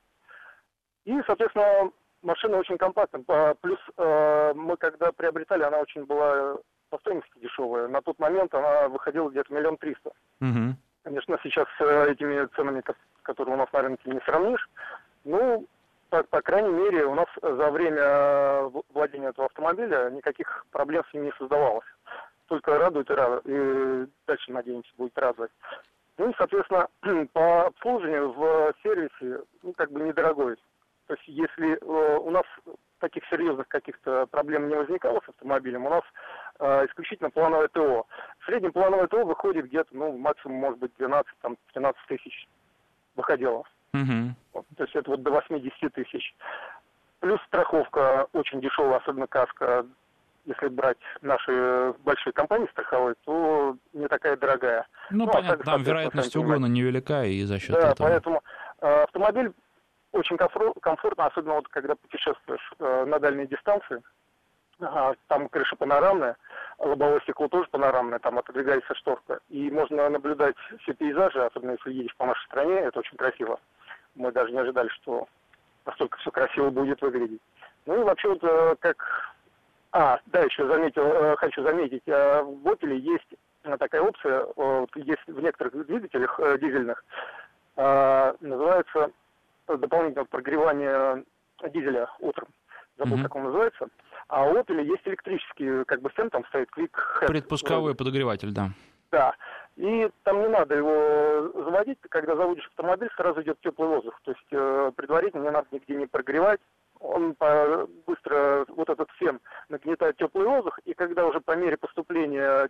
И, 1.06 1.22
соответственно, 1.26 1.92
машина 2.22 2.58
очень 2.58 2.78
компактная. 2.78 3.56
Плюс 3.62 3.80
э, 3.98 4.54
мы 4.56 4.78
когда 4.78 5.12
приобретали, 5.12 5.64
она 5.64 5.80
очень 5.80 6.06
была 6.06 6.58
по 6.90 6.98
стоимости 7.00 7.32
дешевая. 7.42 7.88
На 7.88 8.02
тот 8.02 8.18
момент 8.20 8.54
она 8.54 8.88
выходила 8.88 9.30
где-то 9.30 9.54
миллион 9.54 9.78
триста. 9.78 10.12
Конечно, 11.04 11.40
сейчас 11.42 11.68
с 11.78 11.82
этими 11.82 12.46
ценами, 12.56 12.84
которые 13.24 13.56
у 13.56 13.58
нас 13.58 13.72
на 13.72 13.82
рынке, 13.82 14.10
не 14.10 14.20
сравнишь. 14.22 14.70
Ну, 15.24 15.66
по, 16.10 16.24
по 16.24 16.42
крайней 16.42 16.72
мере, 16.72 17.06
у 17.06 17.16
нас 17.16 17.28
за 17.42 17.72
время 17.72 18.02
э, 18.02 18.72
владения 18.94 19.28
этого 19.28 19.48
автомобиля 19.48 20.10
никаких 20.10 20.66
проблем 20.72 21.04
с 21.10 21.14
ним 21.14 21.26
не 21.26 21.32
создавалось. 21.38 21.86
Только 22.48 22.78
радует 22.78 23.10
и, 23.10 23.14
радует, 23.14 23.44
и 23.46 24.12
дальше, 24.26 24.52
надеемся, 24.52 24.90
будет 24.98 25.18
радовать. 25.18 25.52
Ну 26.18 26.30
и, 26.30 26.34
соответственно, 26.38 26.88
по 27.34 27.68
обслуживанию 27.68 28.32
в 28.32 28.74
сервисе, 28.84 29.44
ну, 29.64 29.74
как 29.74 29.92
бы 29.92 30.02
недорогой. 30.02 30.56
То 31.08 31.14
есть, 31.14 31.28
если 31.28 31.76
э, 31.76 32.18
у 32.18 32.30
нас 32.32 32.46
таких 33.00 33.24
серьезных 33.30 33.68
каких-то 33.68 34.26
проблем 34.28 34.68
не 34.68 34.76
возникало 34.76 35.22
с 35.26 35.30
автомобилем, 35.30 35.86
у 35.86 35.90
нас 35.90 36.04
э, 36.60 36.86
исключительно 36.88 37.30
плановое 37.30 37.68
ТО. 37.70 38.06
Среднем 38.46 38.72
плановое 38.72 39.08
ТО 39.08 39.24
выходит 39.24 39.68
где-то, 39.68 39.90
ну, 39.92 40.18
максимум, 40.18 40.58
может 40.58 40.80
быть, 40.80 40.92
12-13 40.98 41.96
тысяч 42.08 42.48
выходило. 43.16 43.64
Угу. 43.94 44.36
То 44.76 44.84
есть 44.84 44.96
это 44.96 45.12
вот 45.12 45.24
до 45.24 45.32
80 45.32 45.94
тысяч. 45.94 46.36
Плюс 47.20 47.40
страховка 47.48 48.28
очень 48.34 48.62
дешевая, 48.62 48.98
особенно 48.98 49.28
каска. 49.28 49.86
Если 50.46 50.68
брать 50.70 50.98
наши 51.22 51.94
большие 52.06 52.32
компании 52.32 52.70
страховые, 52.72 53.16
то 53.26 53.76
не 53.92 54.08
такая 54.08 54.38
дорогая. 54.38 54.88
Ну, 55.10 55.26
ну 55.26 55.30
а 55.30 55.34
понятно, 55.34 55.64
а 55.64 55.66
там 55.66 55.84
вероятность 55.84 56.36
угона 56.38 56.68
невелика, 56.68 57.26
и 57.26 57.44
за 57.44 57.60
счет 57.60 57.72
да, 57.72 57.92
этого... 57.92 58.08
поэтому 58.08 58.44
э, 58.80 59.04
автомобиль 59.04 59.52
очень 60.14 60.38
комфортно, 60.38 61.26
особенно 61.26 61.56
вот 61.56 61.68
когда 61.68 61.96
путешествуешь 61.96 62.74
э, 62.80 63.06
на 63.06 63.20
дальние 63.20 63.48
дистанции. 63.48 64.02
Ага, 64.80 65.16
там 65.28 65.50
крыша 65.50 65.76
панорамная, 65.76 66.38
лобовое 66.78 67.20
стекло 67.22 67.48
тоже 67.48 67.68
панорамное, 67.70 68.20
там 68.20 68.38
отодвигается 68.38 68.94
шторка. 68.96 69.40
И 69.50 69.72
можно 69.72 70.08
наблюдать 70.08 70.56
все 70.82 70.94
пейзажи, 70.94 71.44
особенно 71.44 71.72
если 71.72 71.94
едешь 71.94 72.16
по 72.16 72.26
нашей 72.26 72.46
стране, 72.46 72.76
это 72.76 73.00
очень 73.00 73.18
красиво 73.18 73.60
мы 74.18 74.32
даже 74.32 74.52
не 74.52 74.60
ожидали, 74.60 74.90
что 74.90 75.28
настолько 75.86 76.18
все 76.18 76.32
красиво 76.32 76.70
будет 76.70 77.02
выглядеть. 77.02 77.42
Ну 77.86 78.02
и 78.02 78.04
вообще 78.04 78.30
вот 78.30 78.44
э, 78.44 78.76
как... 78.80 79.34
А, 79.94 80.20
да, 80.28 80.42
еще 80.42 80.68
заметил, 80.68 81.04
э, 81.04 81.36
хочу 81.38 81.64
заметить, 81.64 82.04
э, 82.06 82.42
в 82.42 82.68
Opel 82.68 82.94
есть 82.96 83.28
такая 83.80 84.02
опция, 84.02 84.46
вот 84.56 84.90
есть 84.96 85.26
в 85.28 85.42
некоторых 85.42 85.86
двигателях 85.88 86.40
дизельных, 86.62 87.04
называется 87.76 89.12
дополнительное 89.68 90.24
прогревание 90.24 91.26
дизеля 91.74 92.08
утром. 92.20 92.48
Забыл, 92.98 93.18
mm-hmm. 93.18 93.24
как 93.24 93.36
он 93.36 93.44
называется. 93.44 93.88
А 94.30 94.46
у 94.46 94.56
Opel 94.56 94.82
есть 94.84 95.06
электрический, 95.06 95.84
как 95.84 96.02
бы 96.02 96.10
стенд 96.12 96.32
там 96.32 96.46
стоит, 96.46 96.70
Head. 96.78 97.28
Предпусковой 97.28 97.94
подогреватель, 97.94 98.52
да. 98.52 98.70
Да. 99.12 99.36
И 99.78 100.10
там 100.24 100.42
не 100.42 100.48
надо 100.48 100.76
его 100.76 101.52
заводить, 101.64 102.00
когда 102.10 102.36
заводишь 102.36 102.66
автомобиль, 102.66 103.12
сразу 103.16 103.44
идет 103.44 103.60
теплый 103.62 103.88
воздух. 103.88 104.20
То 104.24 104.32
есть 104.32 104.48
э, 104.52 104.92
предварительно 104.96 105.44
не 105.44 105.52
надо 105.52 105.68
нигде 105.72 105.94
не 105.96 106.08
прогревать. 106.08 106.60
Он 107.00 107.36
по, 107.36 107.88
быстро, 108.08 108.66
вот 108.70 108.90
этот 108.90 109.08
фен 109.20 109.40
нагнетает 109.70 110.18
теплый 110.18 110.48
воздух, 110.48 110.80
и 110.86 110.96
когда 110.96 111.28
уже 111.28 111.42
по 111.42 111.56
мере 111.56 111.78
поступления, 111.78 112.70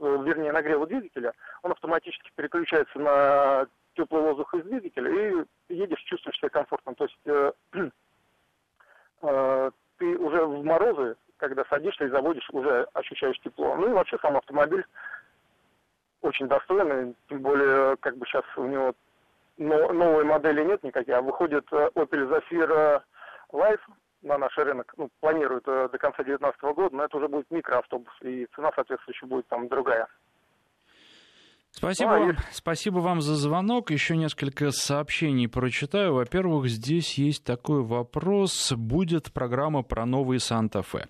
вернее 0.00 0.50
нагрева 0.50 0.84
двигателя, 0.88 1.32
он 1.62 1.70
автоматически 1.70 2.32
переключается 2.34 2.98
на 2.98 3.68
теплый 3.94 4.22
воздух 4.22 4.52
из 4.54 4.64
двигателя, 4.64 5.10
и 5.10 5.44
едешь, 5.68 6.02
чувствуешь 6.06 6.38
себя 6.38 6.48
комфортно. 6.48 6.92
То 6.96 7.04
есть 7.04 7.18
э, 7.26 7.52
э, 9.22 9.70
ты 9.98 10.18
уже 10.18 10.44
в 10.44 10.64
морозы, 10.64 11.14
когда 11.36 11.64
садишься 11.66 12.06
и 12.06 12.10
заводишь, 12.10 12.50
уже 12.50 12.88
ощущаешь 12.94 13.38
тепло. 13.38 13.76
Ну 13.76 13.90
и 13.90 13.92
вообще 13.92 14.18
сам 14.20 14.36
автомобиль 14.36 14.84
очень 16.28 16.48
достойный, 16.48 17.14
тем 17.28 17.40
более, 17.40 17.96
как 17.96 18.16
бы 18.16 18.26
сейчас 18.26 18.44
у 18.56 18.64
него 18.64 18.94
но, 19.58 19.92
новой 19.92 20.24
модели 20.24 20.64
нет 20.64 20.82
никаких, 20.84 21.14
а 21.14 21.22
выходит 21.22 21.64
э, 21.72 21.90
Opel 21.94 22.30
Zafira 22.30 23.02
Life 23.52 23.80
на 24.22 24.38
наш 24.38 24.56
рынок, 24.56 24.92
ну, 24.96 25.10
планируют 25.20 25.64
э, 25.66 25.88
до 25.90 25.98
конца 25.98 26.22
2019 26.22 26.62
года, 26.76 26.96
но 26.96 27.04
это 27.04 27.16
уже 27.16 27.28
будет 27.28 27.50
микроавтобус, 27.50 28.12
и 28.22 28.46
цена 28.54 28.70
соответствующая 28.74 29.26
будет 29.26 29.46
там 29.48 29.68
другая. 29.68 30.06
Спасибо, 31.70 32.16
а, 32.16 32.18
вам, 32.18 32.36
спасибо 32.50 32.98
вам 32.98 33.20
за 33.20 33.34
звонок. 33.34 33.90
Еще 33.90 34.16
несколько 34.16 34.70
сообщений 34.70 35.48
прочитаю. 35.48 36.14
Во-первых, 36.14 36.66
здесь 36.66 37.18
есть 37.18 37.44
такой 37.44 37.82
вопрос. 37.82 38.72
Будет 38.72 39.32
программа 39.32 39.82
про 39.82 40.06
новый 40.06 40.40
Санта-Фе. 40.40 41.06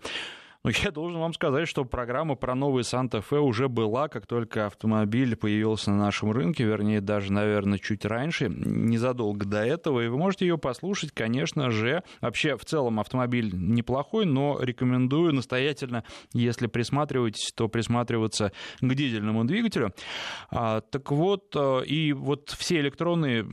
Ну, 0.64 0.72
я 0.84 0.90
должен 0.90 1.20
вам 1.20 1.32
сказать, 1.34 1.68
что 1.68 1.84
программа 1.84 2.34
про 2.34 2.56
новый 2.56 2.82
Санта-Фе 2.82 3.38
уже 3.38 3.68
была, 3.68 4.08
как 4.08 4.26
только 4.26 4.66
автомобиль 4.66 5.36
появился 5.36 5.92
на 5.92 5.98
нашем 5.98 6.32
рынке, 6.32 6.64
вернее, 6.64 7.00
даже, 7.00 7.32
наверное, 7.32 7.78
чуть 7.78 8.04
раньше, 8.04 8.48
незадолго 8.48 9.46
до 9.46 9.64
этого, 9.64 10.00
и 10.00 10.08
вы 10.08 10.18
можете 10.18 10.46
ее 10.46 10.58
послушать, 10.58 11.12
конечно 11.12 11.70
же. 11.70 12.02
Вообще, 12.20 12.56
в 12.56 12.64
целом, 12.64 12.98
автомобиль 12.98 13.50
неплохой, 13.54 14.26
но 14.26 14.58
рекомендую 14.60 15.32
настоятельно, 15.32 16.02
если 16.32 16.66
присматриваетесь, 16.66 17.52
то 17.54 17.68
присматриваться 17.68 18.50
к 18.80 18.94
дизельному 18.94 19.44
двигателю. 19.44 19.94
А, 20.50 20.80
так 20.80 21.12
вот, 21.12 21.54
э, 21.54 21.84
и 21.86 22.12
вот 22.12 22.50
все 22.50 22.80
электронные 22.80 23.44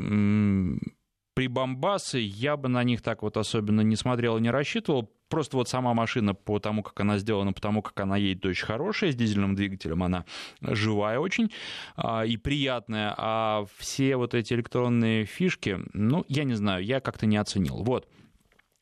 прибамбасы, 1.36 2.18
я 2.20 2.58
бы 2.58 2.68
на 2.70 2.84
них 2.84 3.02
так 3.02 3.22
вот 3.22 3.38
особенно 3.38 3.82
не 3.82 3.96
смотрел 3.96 4.38
и 4.38 4.42
не 4.42 4.50
рассчитывал. 4.50 5.12
Просто 5.30 5.58
вот 5.58 5.68
сама 5.68 5.94
машина 5.94 6.34
по 6.36 6.60
тому, 6.60 6.84
как 6.84 7.00
она 7.00 7.18
сделана, 7.18 7.54
по 7.54 7.62
тому, 7.62 7.82
как 7.82 8.00
она 8.00 8.18
едет, 8.18 8.46
очень 8.46 8.66
хорошая, 8.66 9.12
с 9.12 9.16
дизельным 9.16 9.56
двигателем 9.56 10.04
она 10.04 10.26
живая 10.62 11.20
очень 11.20 11.52
а, 11.96 12.26
и 12.26 12.38
приятная, 12.38 13.14
а 13.18 13.66
все 13.78 14.18
вот 14.18 14.34
эти 14.34 14.54
электронные 14.54 15.26
фишки, 15.26 15.80
ну, 15.94 16.26
я 16.28 16.44
не 16.44 16.54
знаю, 16.54 16.84
я 16.84 17.00
как-то 17.00 17.26
не 17.26 17.38
оценил. 17.38 17.84
Вот. 17.84 18.08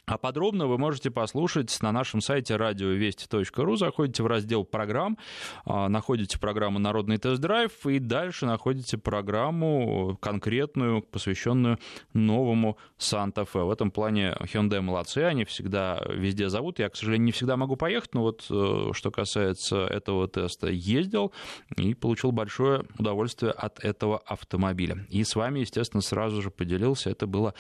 А 0.06 0.18
подробно 0.18 0.68
вы 0.68 0.78
можете 0.78 1.12
послушать 1.12 1.78
на 1.82 1.94
нашем 1.94 2.20
сайте 2.20 2.58
радиовести.ру. 2.58 3.76
Заходите 3.78 4.22
в 4.22 4.28
раздел 4.28 4.66
программ, 4.66 5.18
а, 5.64 5.88
находите 5.88 6.38
программу 6.38 6.78
«Народный 6.78 7.18
тест-драйв» 7.18 7.72
и 7.86 8.00
дальше 8.00 8.46
находите 8.46 8.98
программу 8.98 10.18
конкретную, 10.22 11.04
посвященную 11.04 11.80
новому 12.14 12.78
Санта-Фе. 12.98 13.60
В 13.60 13.72
этом 13.72 13.92
плане 13.92 14.36
Hyundai 14.42 14.82
молодцы, 14.82 15.20
они 15.20 15.46
всегда 15.46 16.04
везде 16.10 16.50
зовут. 16.50 16.80
Я, 16.80 16.90
к 16.90 16.98
сожалению, 16.98 17.28
не 17.28 17.32
всегда 17.32 17.56
могу 17.56 17.78
поехать, 17.78 18.14
но 18.14 18.24
вот 18.24 18.46
э, 18.50 18.90
что 18.92 19.10
касается 19.10 19.86
этого 19.86 20.28
теста, 20.28 20.68
ездил 20.68 21.32
и 21.78 21.94
получил 21.94 22.34
большое 22.34 22.84
удовольствие 23.00 23.54
от 23.54 23.80
этого 23.80 24.18
автомобиля. 24.26 25.06
И 25.10 25.24
с 25.24 25.36
вами, 25.38 25.62
естественно, 25.62 26.02
сразу 26.02 26.42
же 26.42 26.52
поделился. 26.52 27.10
Это 27.10 27.26
было 27.26 27.54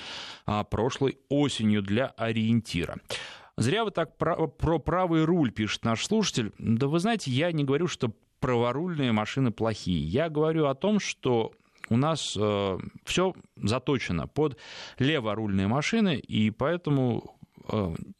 а, 0.45 0.65
прошлой 0.65 1.17
осенью 1.29 1.81
для 1.81 2.13
ориентира. 2.33 2.97
Зря 3.57 3.85
вы 3.85 3.91
так 3.91 4.17
про, 4.17 4.47
про 4.47 4.79
правый 4.79 5.25
руль, 5.25 5.51
пишет 5.51 5.85
наш 5.85 6.05
слушатель. 6.05 6.51
Да 6.57 6.87
вы 6.87 6.99
знаете, 6.99 7.29
я 7.31 7.51
не 7.51 7.63
говорю, 7.63 7.87
что 7.87 8.11
праворульные 8.39 9.11
машины 9.11 9.51
плохие. 9.51 10.03
Я 10.05 10.29
говорю 10.29 10.65
о 10.65 10.75
том, 10.75 10.99
что 10.99 11.53
у 11.89 11.97
нас 11.97 12.35
э, 12.39 12.77
все 13.05 13.33
заточено 13.55 14.27
под 14.27 14.57
леворульные 14.97 15.67
машины, 15.67 16.15
и 16.17 16.49
поэтому 16.49 17.37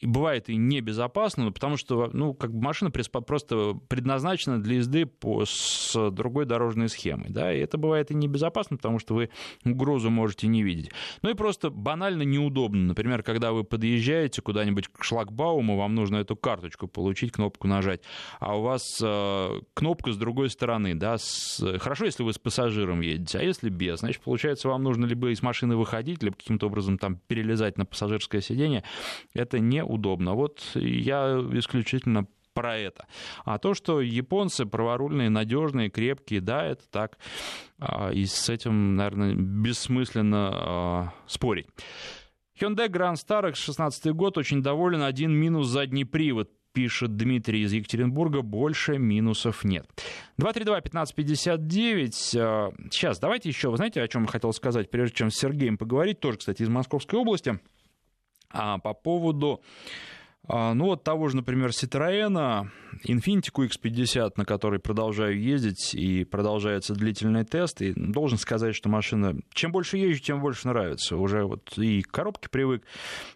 бывает 0.02 0.50
и 0.50 0.56
небезопасно, 0.56 1.52
потому 1.52 1.78
что 1.78 2.10
ну, 2.14 2.34
как 2.34 2.54
бы 2.54 2.62
машина 2.62 2.92
просто 2.92 3.74
предназначена 3.88 4.62
для 4.62 4.78
езды 4.78 5.06
по, 5.06 5.44
с 5.46 6.12
другой 6.12 6.46
дорожной 6.46 6.90
схемой. 6.90 7.30
Да, 7.30 7.54
и 7.54 7.60
это 7.60 7.78
бывает 7.78 8.12
и 8.12 8.16
небезопасно, 8.16 8.78
потому 8.78 9.00
что 9.00 9.16
вы 9.16 9.30
угрозу 9.66 10.10
можете 10.10 10.48
не 10.48 10.64
видеть. 10.64 10.92
Ну 11.22 11.30
и 11.30 11.34
просто 11.34 11.70
банально 11.70 12.24
неудобно. 12.24 12.82
Например, 12.84 13.24
когда 13.24 13.52
вы 13.52 13.64
подъезжаете 13.64 14.42
куда-нибудь 14.42 14.88
к 14.88 15.04
шлагбауму, 15.04 15.78
вам 15.78 15.96
нужно 15.96 16.18
эту 16.18 16.36
карточку 16.36 16.88
получить, 16.88 17.32
кнопку 17.32 17.68
нажать, 17.68 18.02
а 18.40 18.58
у 18.58 18.62
вас 18.62 19.00
э, 19.02 19.62
кнопка 19.74 20.12
с 20.12 20.18
другой 20.18 20.50
стороны. 20.50 20.96
Да, 20.96 21.18
с... 21.18 21.62
Хорошо, 21.80 22.06
если 22.06 22.24
вы 22.24 22.34
с 22.34 22.40
пассажиром 22.40 23.02
едете, 23.02 23.40
а 23.40 23.42
если 23.42 23.70
без, 23.70 24.00
значит, 24.00 24.22
получается, 24.22 24.70
вам 24.70 24.84
нужно 24.84 25.06
либо 25.06 25.30
из 25.32 25.42
машины 25.42 25.76
выходить, 25.76 26.24
либо 26.24 26.36
каким-то 26.36 26.68
образом 26.68 26.98
там 26.98 27.20
перелезать 27.28 27.78
на 27.78 27.86
пассажирское 27.86 28.42
сиденье, 28.42 28.84
это 29.34 29.60
неудобно. 29.60 30.34
Вот 30.34 30.62
я 30.76 31.40
исключительно 31.54 32.28
про 32.54 32.78
это. 32.78 33.08
А 33.46 33.58
то, 33.58 33.74
что 33.74 34.00
японцы 34.02 34.66
праворульные, 34.66 35.30
надежные, 35.30 35.90
крепкие, 35.90 36.42
да, 36.42 36.66
это 36.66 36.84
так. 36.90 37.18
А, 37.80 38.12
и 38.12 38.26
с 38.26 38.50
этим, 38.50 38.96
наверное, 38.96 39.34
бессмысленно 39.34 40.52
а, 40.54 41.14
спорить. 41.28 41.68
Hyundai 42.60 42.88
Grand 42.88 43.16
Starex 43.16 43.56
16 43.56 44.14
год, 44.14 44.38
очень 44.38 44.62
доволен. 44.62 45.02
Один 45.02 45.32
минус 45.32 45.68
задний 45.68 46.06
привод 46.06 46.52
пишет 46.74 47.16
Дмитрий 47.18 47.64
из 47.64 47.74
Екатеринбурга, 47.74 48.42
больше 48.42 48.98
минусов 48.98 49.64
нет. 49.64 49.88
232-1559. 50.40 52.12
Сейчас, 52.92 53.20
давайте 53.20 53.50
еще, 53.50 53.70
вы 53.70 53.78
знаете, 53.78 54.02
о 54.02 54.08
чем 54.08 54.24
я 54.24 54.28
хотел 54.28 54.54
сказать, 54.54 54.90
прежде 54.90 55.16
чем 55.16 55.30
с 55.30 55.36
Сергеем 55.36 55.78
поговорить, 55.78 56.20
тоже, 56.20 56.40
кстати, 56.40 56.64
из 56.64 56.70
Московской 56.70 57.20
области. 57.20 57.60
А 58.54 58.78
по 58.78 58.94
поводу 58.94 59.62
ну 60.48 60.86
вот 60.86 61.04
того 61.04 61.30
же, 61.30 61.38
например, 61.38 61.70
Citroёn, 61.70 62.68
Infiniti 63.08 63.50
QX50, 63.52 64.34
на 64.36 64.46
который 64.46 64.80
продолжаю 64.80 65.40
ездить, 65.40 65.96
и 65.96 66.26
продолжается 66.26 66.94
длительный 66.94 67.46
тест, 67.46 67.82
и 67.82 67.94
должен 67.94 68.38
сказать, 68.38 68.76
что 68.76 68.90
машина, 68.90 69.36
чем 69.54 69.72
больше 69.72 69.98
езжу, 69.98 70.22
тем 70.22 70.42
больше 70.42 70.68
нравится. 70.68 71.16
Уже 71.16 71.46
вот 71.46 71.78
и 71.78 72.02
к 72.02 72.12
коробке 72.12 72.50
привык, 72.50 72.84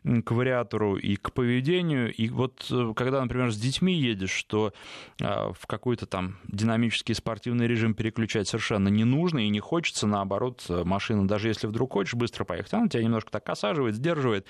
к 0.04 0.32
вариатору, 0.32 0.98
и 0.98 1.16
к 1.16 1.32
поведению, 1.32 2.14
и 2.14 2.30
вот 2.30 2.68
э, 2.72 2.94
когда, 2.94 3.22
например, 3.22 3.52
с 3.52 3.58
детьми 3.58 3.94
едешь, 3.94 4.32
что 4.32 4.74
а, 5.22 5.54
в 5.54 5.66
какой-то 5.66 6.06
там 6.08 6.38
динамический 6.48 7.16
спортивный 7.16 7.68
режим 7.68 7.94
переключать 7.94 8.50
совершенно 8.50 8.90
не 8.90 9.06
нужно 9.06 9.40
и 9.40 9.50
не 9.50 9.60
хочется, 9.60 10.08
наоборот, 10.08 10.66
машина, 10.70 11.26
даже 11.26 11.48
если 11.48 11.68
вдруг 11.68 11.94
хочешь 11.94 12.16
быстро 12.16 12.44
поехать, 12.44 12.74
она 12.74 12.90
тебя 12.90 13.04
немножко 13.04 13.32
так 13.32 13.48
осаживает, 13.50 13.96
сдерживает, 13.96 14.46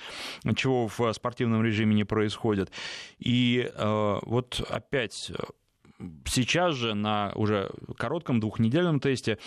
чего 0.55 0.87
в 0.87 1.13
спортивном 1.13 1.63
режиме 1.63 1.95
не 1.95 2.03
происходит 2.03 2.46
происходят. 2.47 2.71
И 3.19 3.69
э, 3.73 4.19
вот 4.23 4.61
опять 4.69 5.31
э, 5.31 6.03
сейчас 6.25 6.75
же 6.75 6.93
на 6.93 7.31
уже 7.35 7.69
коротком 7.97 8.39
двухнедельном 8.39 8.99
тесте 8.99 9.37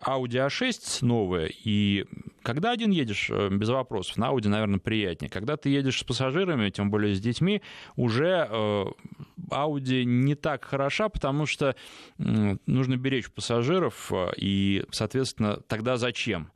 Audi 0.00 0.46
A6 0.46 1.04
новая, 1.04 1.46
и 1.46 2.04
когда 2.42 2.72
один 2.72 2.90
едешь, 2.90 3.30
э, 3.30 3.48
без 3.50 3.68
вопросов, 3.68 4.16
на 4.18 4.26
Audi, 4.26 4.48
наверное, 4.48 4.78
приятнее. 4.78 5.30
Когда 5.30 5.56
ты 5.56 5.70
едешь 5.70 6.00
с 6.00 6.04
пассажирами, 6.04 6.70
тем 6.70 6.90
более 6.90 7.14
с 7.14 7.20
детьми, 7.20 7.62
уже 7.96 8.48
Audi 9.50 10.04
не 10.04 10.34
так 10.34 10.64
хороша, 10.64 11.08
потому 11.08 11.46
что 11.46 11.74
нужно 12.18 12.96
беречь 12.96 13.30
пассажиров, 13.30 14.12
и, 14.36 14.84
соответственно, 14.90 15.60
тогда 15.68 15.96
зачем? 15.96 16.50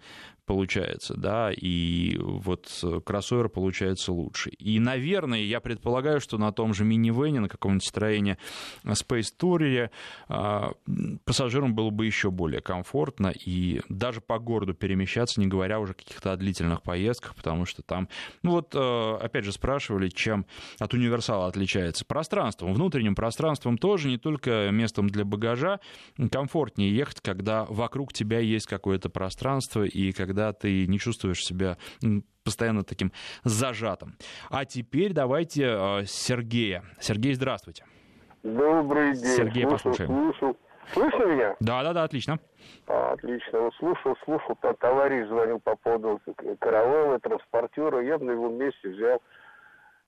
Получается, 0.48 1.14
да, 1.14 1.52
и 1.54 2.16
вот 2.18 2.82
кроссовер 3.04 3.50
получается 3.50 4.12
лучше. 4.12 4.48
И, 4.48 4.80
наверное, 4.80 5.40
я 5.40 5.60
предполагаю, 5.60 6.20
что 6.20 6.38
на 6.38 6.52
том 6.52 6.72
же 6.72 6.84
минивене, 6.84 7.40
на 7.40 7.50
каком-нибудь 7.50 7.86
строении 7.86 8.38
Space 8.82 9.26
Tourer 9.38 9.90
а, 10.28 10.72
пассажирам 11.26 11.74
было 11.74 11.90
бы 11.90 12.06
еще 12.06 12.30
более 12.30 12.62
комфортно 12.62 13.28
и 13.28 13.82
даже 13.90 14.22
по 14.22 14.38
городу 14.38 14.72
перемещаться, 14.72 15.38
не 15.38 15.46
говоря 15.46 15.80
уже 15.80 15.92
о 15.92 15.94
каких-то 15.94 16.34
длительных 16.36 16.80
поездках, 16.80 17.34
потому 17.34 17.66
что 17.66 17.82
там, 17.82 18.08
ну 18.42 18.52
вот, 18.52 18.72
а, 18.74 19.18
опять 19.22 19.44
же, 19.44 19.52
спрашивали, 19.52 20.08
чем 20.08 20.46
от 20.78 20.94
универсала 20.94 21.46
отличается 21.46 22.06
пространством, 22.06 22.72
внутренним 22.72 23.14
пространством 23.14 23.76
тоже, 23.76 24.08
не 24.08 24.16
только 24.16 24.70
местом 24.72 25.10
для 25.10 25.26
багажа, 25.26 25.80
комфортнее 26.32 26.90
ехать, 26.94 27.20
когда 27.20 27.66
вокруг 27.66 28.14
тебя 28.14 28.38
есть 28.38 28.66
какое-то 28.66 29.10
пространство 29.10 29.84
и 29.84 30.12
когда 30.12 30.37
когда 30.38 30.52
ты 30.52 30.86
не 30.86 30.98
чувствуешь 31.00 31.44
себя 31.44 31.76
постоянно 32.44 32.84
таким 32.84 33.12
зажатым. 33.42 34.16
А 34.50 34.64
теперь 34.64 35.12
давайте 35.12 35.64
э, 35.64 36.04
Сергея. 36.06 36.84
Сергей, 37.00 37.34
здравствуйте. 37.34 37.84
Добрый 38.44 39.14
день. 39.14 39.36
Сергей, 39.36 39.64
слушал, 39.64 39.90
послушаем. 39.90 40.08
Слушал. 40.08 40.56
Слышно 40.92 41.24
меня? 41.24 41.56
Да, 41.60 41.82
да, 41.82 41.92
да, 41.92 42.04
отлично. 42.04 42.38
отлично. 42.86 43.60
Вот 43.60 43.74
слушал, 43.74 44.16
слушал, 44.24 44.56
товарищ 44.78 45.26
звонил 45.26 45.58
по 45.58 45.74
поводу 45.76 46.20
каравелла, 46.60 47.18
транспортера. 47.18 48.00
Я 48.02 48.16
бы 48.16 48.26
на 48.26 48.30
его 48.30 48.48
месте 48.48 48.88
взял 48.88 49.20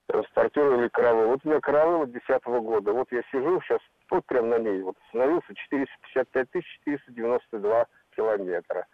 транспортер 0.07 0.81
или 0.81 0.89
каравелл. 0.89 1.27
Вот 1.31 1.41
у 1.45 1.49
меня 1.49 1.61
каравелла 1.61 2.07
2010 2.07 2.45
года. 2.63 2.93
Вот 2.93 3.09
я 3.11 3.23
сижу 3.33 3.61
сейчас, 3.63 3.81
вот 4.09 4.25
прям 4.27 4.49
на 4.49 4.59
ней, 4.61 4.81
вот 4.83 4.97
остановился 5.07 5.55
455 5.55 6.49
492 6.85 7.87
километра. 8.17 8.87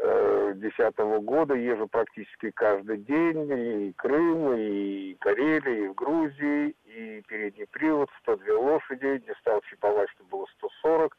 2010 0.00 0.96
года 1.24 1.54
езжу 1.54 1.88
практически 1.88 2.50
каждый 2.50 2.98
день, 2.98 3.88
и 3.88 3.92
Крым, 3.94 4.54
и 4.54 5.14
Карелия, 5.14 5.86
и 5.86 5.88
в 5.88 5.94
Грузии, 5.94 6.74
и 6.84 7.22
передний 7.26 7.66
привод, 7.66 8.08
102 8.22 8.58
лошади, 8.58 9.18
дистанции 9.26 9.76
по 9.80 9.90
власти 9.90 10.22
было 10.30 10.46
140, 10.58 11.16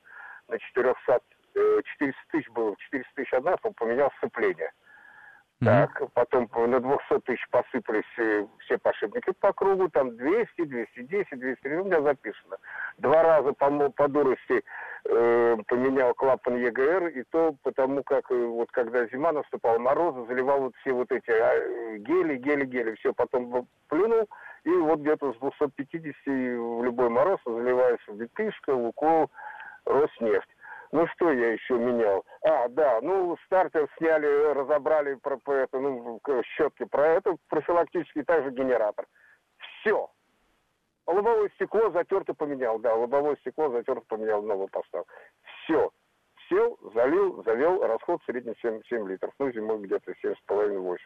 на 0.47 0.59
400, 0.59 1.19
400 1.53 2.19
тысяч 2.31 2.49
было, 2.49 2.75
400 2.77 3.11
тысяч 3.15 3.33
одна, 3.33 3.57
поменял 3.57 4.11
сцепление. 4.17 4.71
Так, 5.65 6.01
потом 6.13 6.49
на 6.55 6.79
200 6.79 7.19
тысяч 7.25 7.45
посыпались 7.49 8.05
э, 8.17 8.45
все 8.59 8.77
подшипники 8.77 9.31
по 9.41 9.51
кругу, 9.51 9.89
там 9.89 10.15
200, 10.15 10.63
210, 10.63 11.37
200, 11.37 11.67
у 11.67 11.83
меня 11.83 12.01
записано. 12.01 12.55
Два 12.97 13.23
раза 13.23 13.51
по, 13.51 13.89
по 13.89 14.07
дурости 14.07 14.63
э, 15.03 15.57
поменял 15.67 16.13
клапан 16.13 16.55
ЕГР, 16.55 17.07
и 17.07 17.23
то 17.23 17.53
потому 17.61 18.03
как 18.03 18.31
э, 18.31 18.35
вот 18.35 18.71
когда 18.71 19.05
зима 19.07 19.33
наступала, 19.33 19.77
морозы, 19.79 20.25
заливал 20.27 20.61
вот 20.61 20.75
все 20.77 20.93
вот 20.93 21.11
эти 21.11 21.29
э, 21.29 21.97
гели, 21.97 22.37
гели, 22.37 22.63
гели, 22.63 22.95
все, 22.95 23.11
потом 23.11 23.67
плюнул 23.89 24.29
И 24.63 24.69
вот 24.69 24.99
где-то 25.01 25.33
с 25.33 25.37
250 25.39 26.15
в 26.25 26.83
любой 26.83 27.09
мороз 27.09 27.41
заливается 27.45 28.13
Витышка, 28.13 28.69
Лукол, 28.69 29.29
Роснефть. 29.83 30.49
Ну, 30.91 31.05
что 31.07 31.31
я 31.31 31.53
еще 31.53 31.75
менял? 31.75 32.25
А, 32.43 32.67
да, 32.69 32.99
ну, 33.01 33.37
стартер 33.45 33.87
сняли, 33.97 34.53
разобрали 34.53 35.15
про, 35.15 35.37
про 35.37 35.53
это, 35.63 35.79
ну, 35.79 36.19
щетки 36.55 36.85
про 36.85 37.07
это, 37.07 37.35
профилактический 37.47 38.23
также 38.23 38.51
генератор. 38.51 39.05
Все. 39.57 40.09
Лобовое 41.05 41.49
стекло 41.55 41.91
затерто 41.91 42.33
поменял, 42.33 42.79
да, 42.79 42.95
лобовое 42.95 43.35
стекло 43.37 43.69
затерто 43.69 44.05
поменял, 44.07 44.41
новое 44.41 44.67
поставил. 44.67 45.05
Все 45.63 45.91
сел, 46.49 46.77
залил, 46.93 47.43
завел, 47.45 47.85
расход 47.85 48.21
в 48.21 48.25
среднем 48.25 48.55
7, 48.61 48.81
7 48.89 49.07
литров. 49.07 49.33
Ну, 49.39 49.51
зимой 49.51 49.79
где-то 49.79 50.11
7,5-8. 50.23 50.97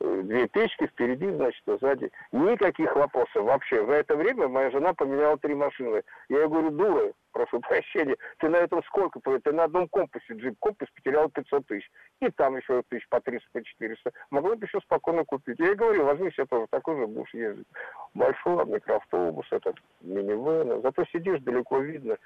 Э, 0.00 0.22
две 0.22 0.46
печки 0.48 0.86
впереди, 0.86 1.28
значит, 1.30 1.62
а 1.66 1.78
сзади. 1.78 2.10
Никаких 2.32 2.94
вопросов 2.94 3.44
вообще. 3.44 3.84
За 3.86 3.92
это 3.92 4.16
время 4.16 4.48
моя 4.48 4.70
жена 4.70 4.92
поменяла 4.94 5.38
три 5.38 5.54
машины. 5.54 6.02
Я 6.28 6.40
ей 6.40 6.48
говорю, 6.48 6.70
дура, 6.70 7.12
прошу 7.32 7.60
прощения, 7.60 8.16
ты 8.38 8.48
на 8.48 8.56
этом 8.56 8.82
сколько? 8.84 9.20
Ты 9.20 9.52
на 9.52 9.64
одном 9.64 9.88
компасе, 9.88 10.34
джип 10.34 10.56
компас 10.60 10.88
потерял 10.94 11.28
500 11.28 11.66
тысяч. 11.66 11.90
И 12.20 12.30
там 12.30 12.56
еще 12.56 12.82
тысяч 12.88 13.08
по 13.08 13.20
300, 13.20 13.48
по 13.52 13.64
400. 13.64 14.12
Могла 14.30 14.56
бы 14.56 14.66
еще 14.66 14.80
спокойно 14.80 15.24
купить. 15.24 15.58
Я 15.58 15.66
ей 15.66 15.74
говорю, 15.74 16.04
возьми 16.04 16.30
себе 16.30 16.46
тоже 16.46 16.66
такой 16.70 16.96
же, 16.96 17.06
будешь 17.06 17.34
ездить. 17.34 17.66
Большой 18.14 18.64
микроавтобус, 18.66 19.46
этот 19.50 19.76
минивэн. 20.00 20.82
Зато 20.82 21.04
сидишь, 21.12 21.40
далеко 21.40 21.78
видно 21.78 22.16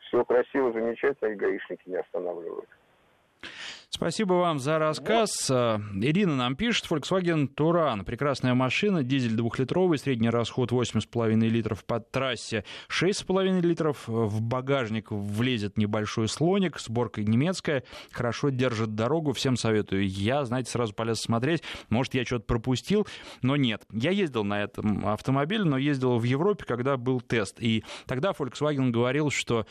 все 0.00 0.24
красиво, 0.24 0.72
замечательно, 0.72 1.28
и 1.28 1.34
гаишники 1.34 1.88
не 1.88 1.96
останавливают. 1.96 2.68
Спасибо 3.90 4.34
вам 4.34 4.58
за 4.58 4.78
рассказ. 4.78 5.48
Вот. 5.48 5.80
Ирина 6.02 6.36
нам 6.36 6.56
пишет, 6.56 6.86
Volkswagen 6.90 7.48
Туран. 7.48 8.04
Прекрасная 8.04 8.52
машина, 8.52 9.02
дизель 9.02 9.32
двухлитровый, 9.32 9.98
средний 9.98 10.28
расход 10.28 10.70
8,5 10.70 11.34
литров 11.48 11.84
по 11.86 11.98
трассе, 11.98 12.64
6,5 12.90 13.60
литров. 13.62 14.06
В 14.06 14.42
багажник 14.42 15.10
влезет 15.10 15.78
небольшой 15.78 16.28
слоник, 16.28 16.78
сборка 16.78 17.22
немецкая, 17.22 17.82
хорошо 18.12 18.50
держит 18.50 18.94
дорогу, 18.94 19.32
всем 19.32 19.56
советую. 19.56 20.06
Я, 20.06 20.44
знаете, 20.44 20.70
сразу 20.70 20.92
полез 20.92 21.20
смотреть, 21.20 21.62
может, 21.88 22.12
я 22.12 22.24
что-то 22.24 22.44
пропустил, 22.44 23.06
но 23.40 23.56
нет. 23.56 23.84
Я 23.90 24.10
ездил 24.10 24.44
на 24.44 24.62
этом 24.62 25.08
автомобиле, 25.08 25.64
но 25.64 25.78
ездил 25.78 26.18
в 26.18 26.24
Европе, 26.24 26.64
когда 26.66 26.98
был 26.98 27.22
тест. 27.22 27.56
И 27.58 27.84
тогда 28.06 28.32
Volkswagen 28.32 28.90
говорил, 28.90 29.30
что 29.30 29.66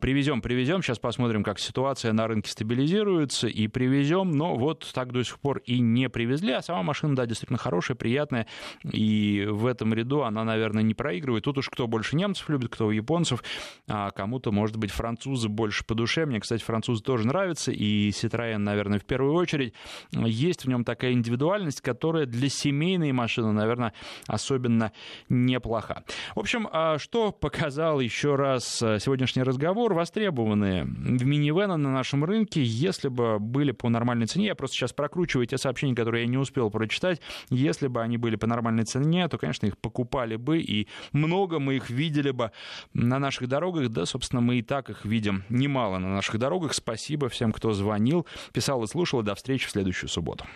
привезем, 0.00 0.42
привезем, 0.42 0.82
сейчас 0.82 0.98
посмотрим, 0.98 1.44
как 1.44 1.60
ситуация 1.60 2.12
на 2.12 2.26
рынке 2.26 2.50
стабилизируется, 2.50 3.51
и 3.52 3.68
привезем, 3.68 4.30
но 4.32 4.56
вот 4.56 4.90
так 4.94 5.12
до 5.12 5.22
сих 5.22 5.38
пор 5.38 5.58
и 5.58 5.80
не 5.80 6.08
привезли, 6.08 6.52
а 6.52 6.62
сама 6.62 6.82
машина, 6.82 7.14
да, 7.14 7.26
действительно 7.26 7.58
хорошая, 7.58 7.96
приятная, 7.96 8.46
и 8.90 9.46
в 9.48 9.66
этом 9.66 9.94
ряду 9.94 10.22
она, 10.22 10.44
наверное, 10.44 10.82
не 10.82 10.94
проигрывает. 10.94 11.44
Тут 11.44 11.58
уж 11.58 11.68
кто 11.68 11.86
больше 11.86 12.16
немцев 12.16 12.48
любит, 12.48 12.70
кто 12.70 12.90
японцев, 12.90 13.42
а 13.88 14.10
кому-то, 14.10 14.52
может 14.52 14.76
быть, 14.76 14.90
французы 14.90 15.48
больше 15.48 15.84
по 15.84 15.94
душе. 15.94 16.26
Мне, 16.26 16.40
кстати, 16.40 16.62
французы 16.62 17.02
тоже 17.02 17.26
нравятся, 17.26 17.72
и 17.72 18.10
Citroёn, 18.10 18.58
наверное, 18.58 18.98
в 18.98 19.04
первую 19.04 19.34
очередь. 19.34 19.74
Есть 20.12 20.64
в 20.64 20.68
нем 20.68 20.84
такая 20.84 21.12
индивидуальность, 21.12 21.80
которая 21.80 22.26
для 22.26 22.48
семейной 22.48 23.12
машины, 23.12 23.52
наверное, 23.52 23.92
особенно 24.26 24.92
неплоха. 25.28 26.04
В 26.34 26.40
общем, 26.40 26.68
а 26.72 26.98
что 26.98 27.32
показал 27.32 28.00
еще 28.00 28.36
раз 28.36 28.82
а, 28.82 28.98
сегодняшний 28.98 29.42
разговор? 29.42 29.94
Востребованные 29.94 30.84
минивены 30.84 31.76
на 31.76 31.92
нашем 31.92 32.24
рынке, 32.24 32.62
если 32.62 33.08
бы 33.08 33.38
были 33.42 33.72
по 33.72 33.88
нормальной 33.88 34.26
цене. 34.26 34.46
Я 34.46 34.54
просто 34.54 34.76
сейчас 34.76 34.92
прокручиваю 34.92 35.46
те 35.46 35.58
сообщения, 35.58 35.94
которые 35.94 36.24
я 36.24 36.28
не 36.28 36.38
успел 36.38 36.70
прочитать. 36.70 37.20
Если 37.50 37.88
бы 37.88 38.00
они 38.00 38.16
были 38.16 38.36
по 38.36 38.46
нормальной 38.46 38.84
цене, 38.84 39.28
то, 39.28 39.38
конечно, 39.38 39.66
их 39.66 39.76
покупали 39.78 40.36
бы, 40.36 40.60
и 40.60 40.88
много 41.12 41.58
мы 41.58 41.76
их 41.76 41.90
видели 41.90 42.30
бы 42.30 42.52
на 42.94 43.18
наших 43.18 43.48
дорогах. 43.48 43.88
Да, 43.90 44.06
собственно, 44.06 44.40
мы 44.40 44.56
и 44.56 44.62
так 44.62 44.90
их 44.90 45.04
видим 45.04 45.44
немало 45.48 45.98
на 45.98 46.08
наших 46.08 46.38
дорогах. 46.38 46.74
Спасибо 46.74 47.28
всем, 47.28 47.52
кто 47.52 47.72
звонил, 47.72 48.26
писал 48.52 48.82
и 48.84 48.86
слушал. 48.86 49.22
До 49.22 49.34
встречи 49.34 49.66
в 49.66 49.70
следующую 49.70 50.08
субботу. 50.08 50.46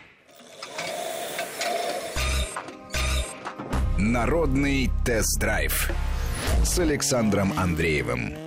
Народный 3.98 4.90
тест-драйв 5.04 5.90
с 6.64 6.78
Александром 6.78 7.52
Андреевым. 7.56 8.45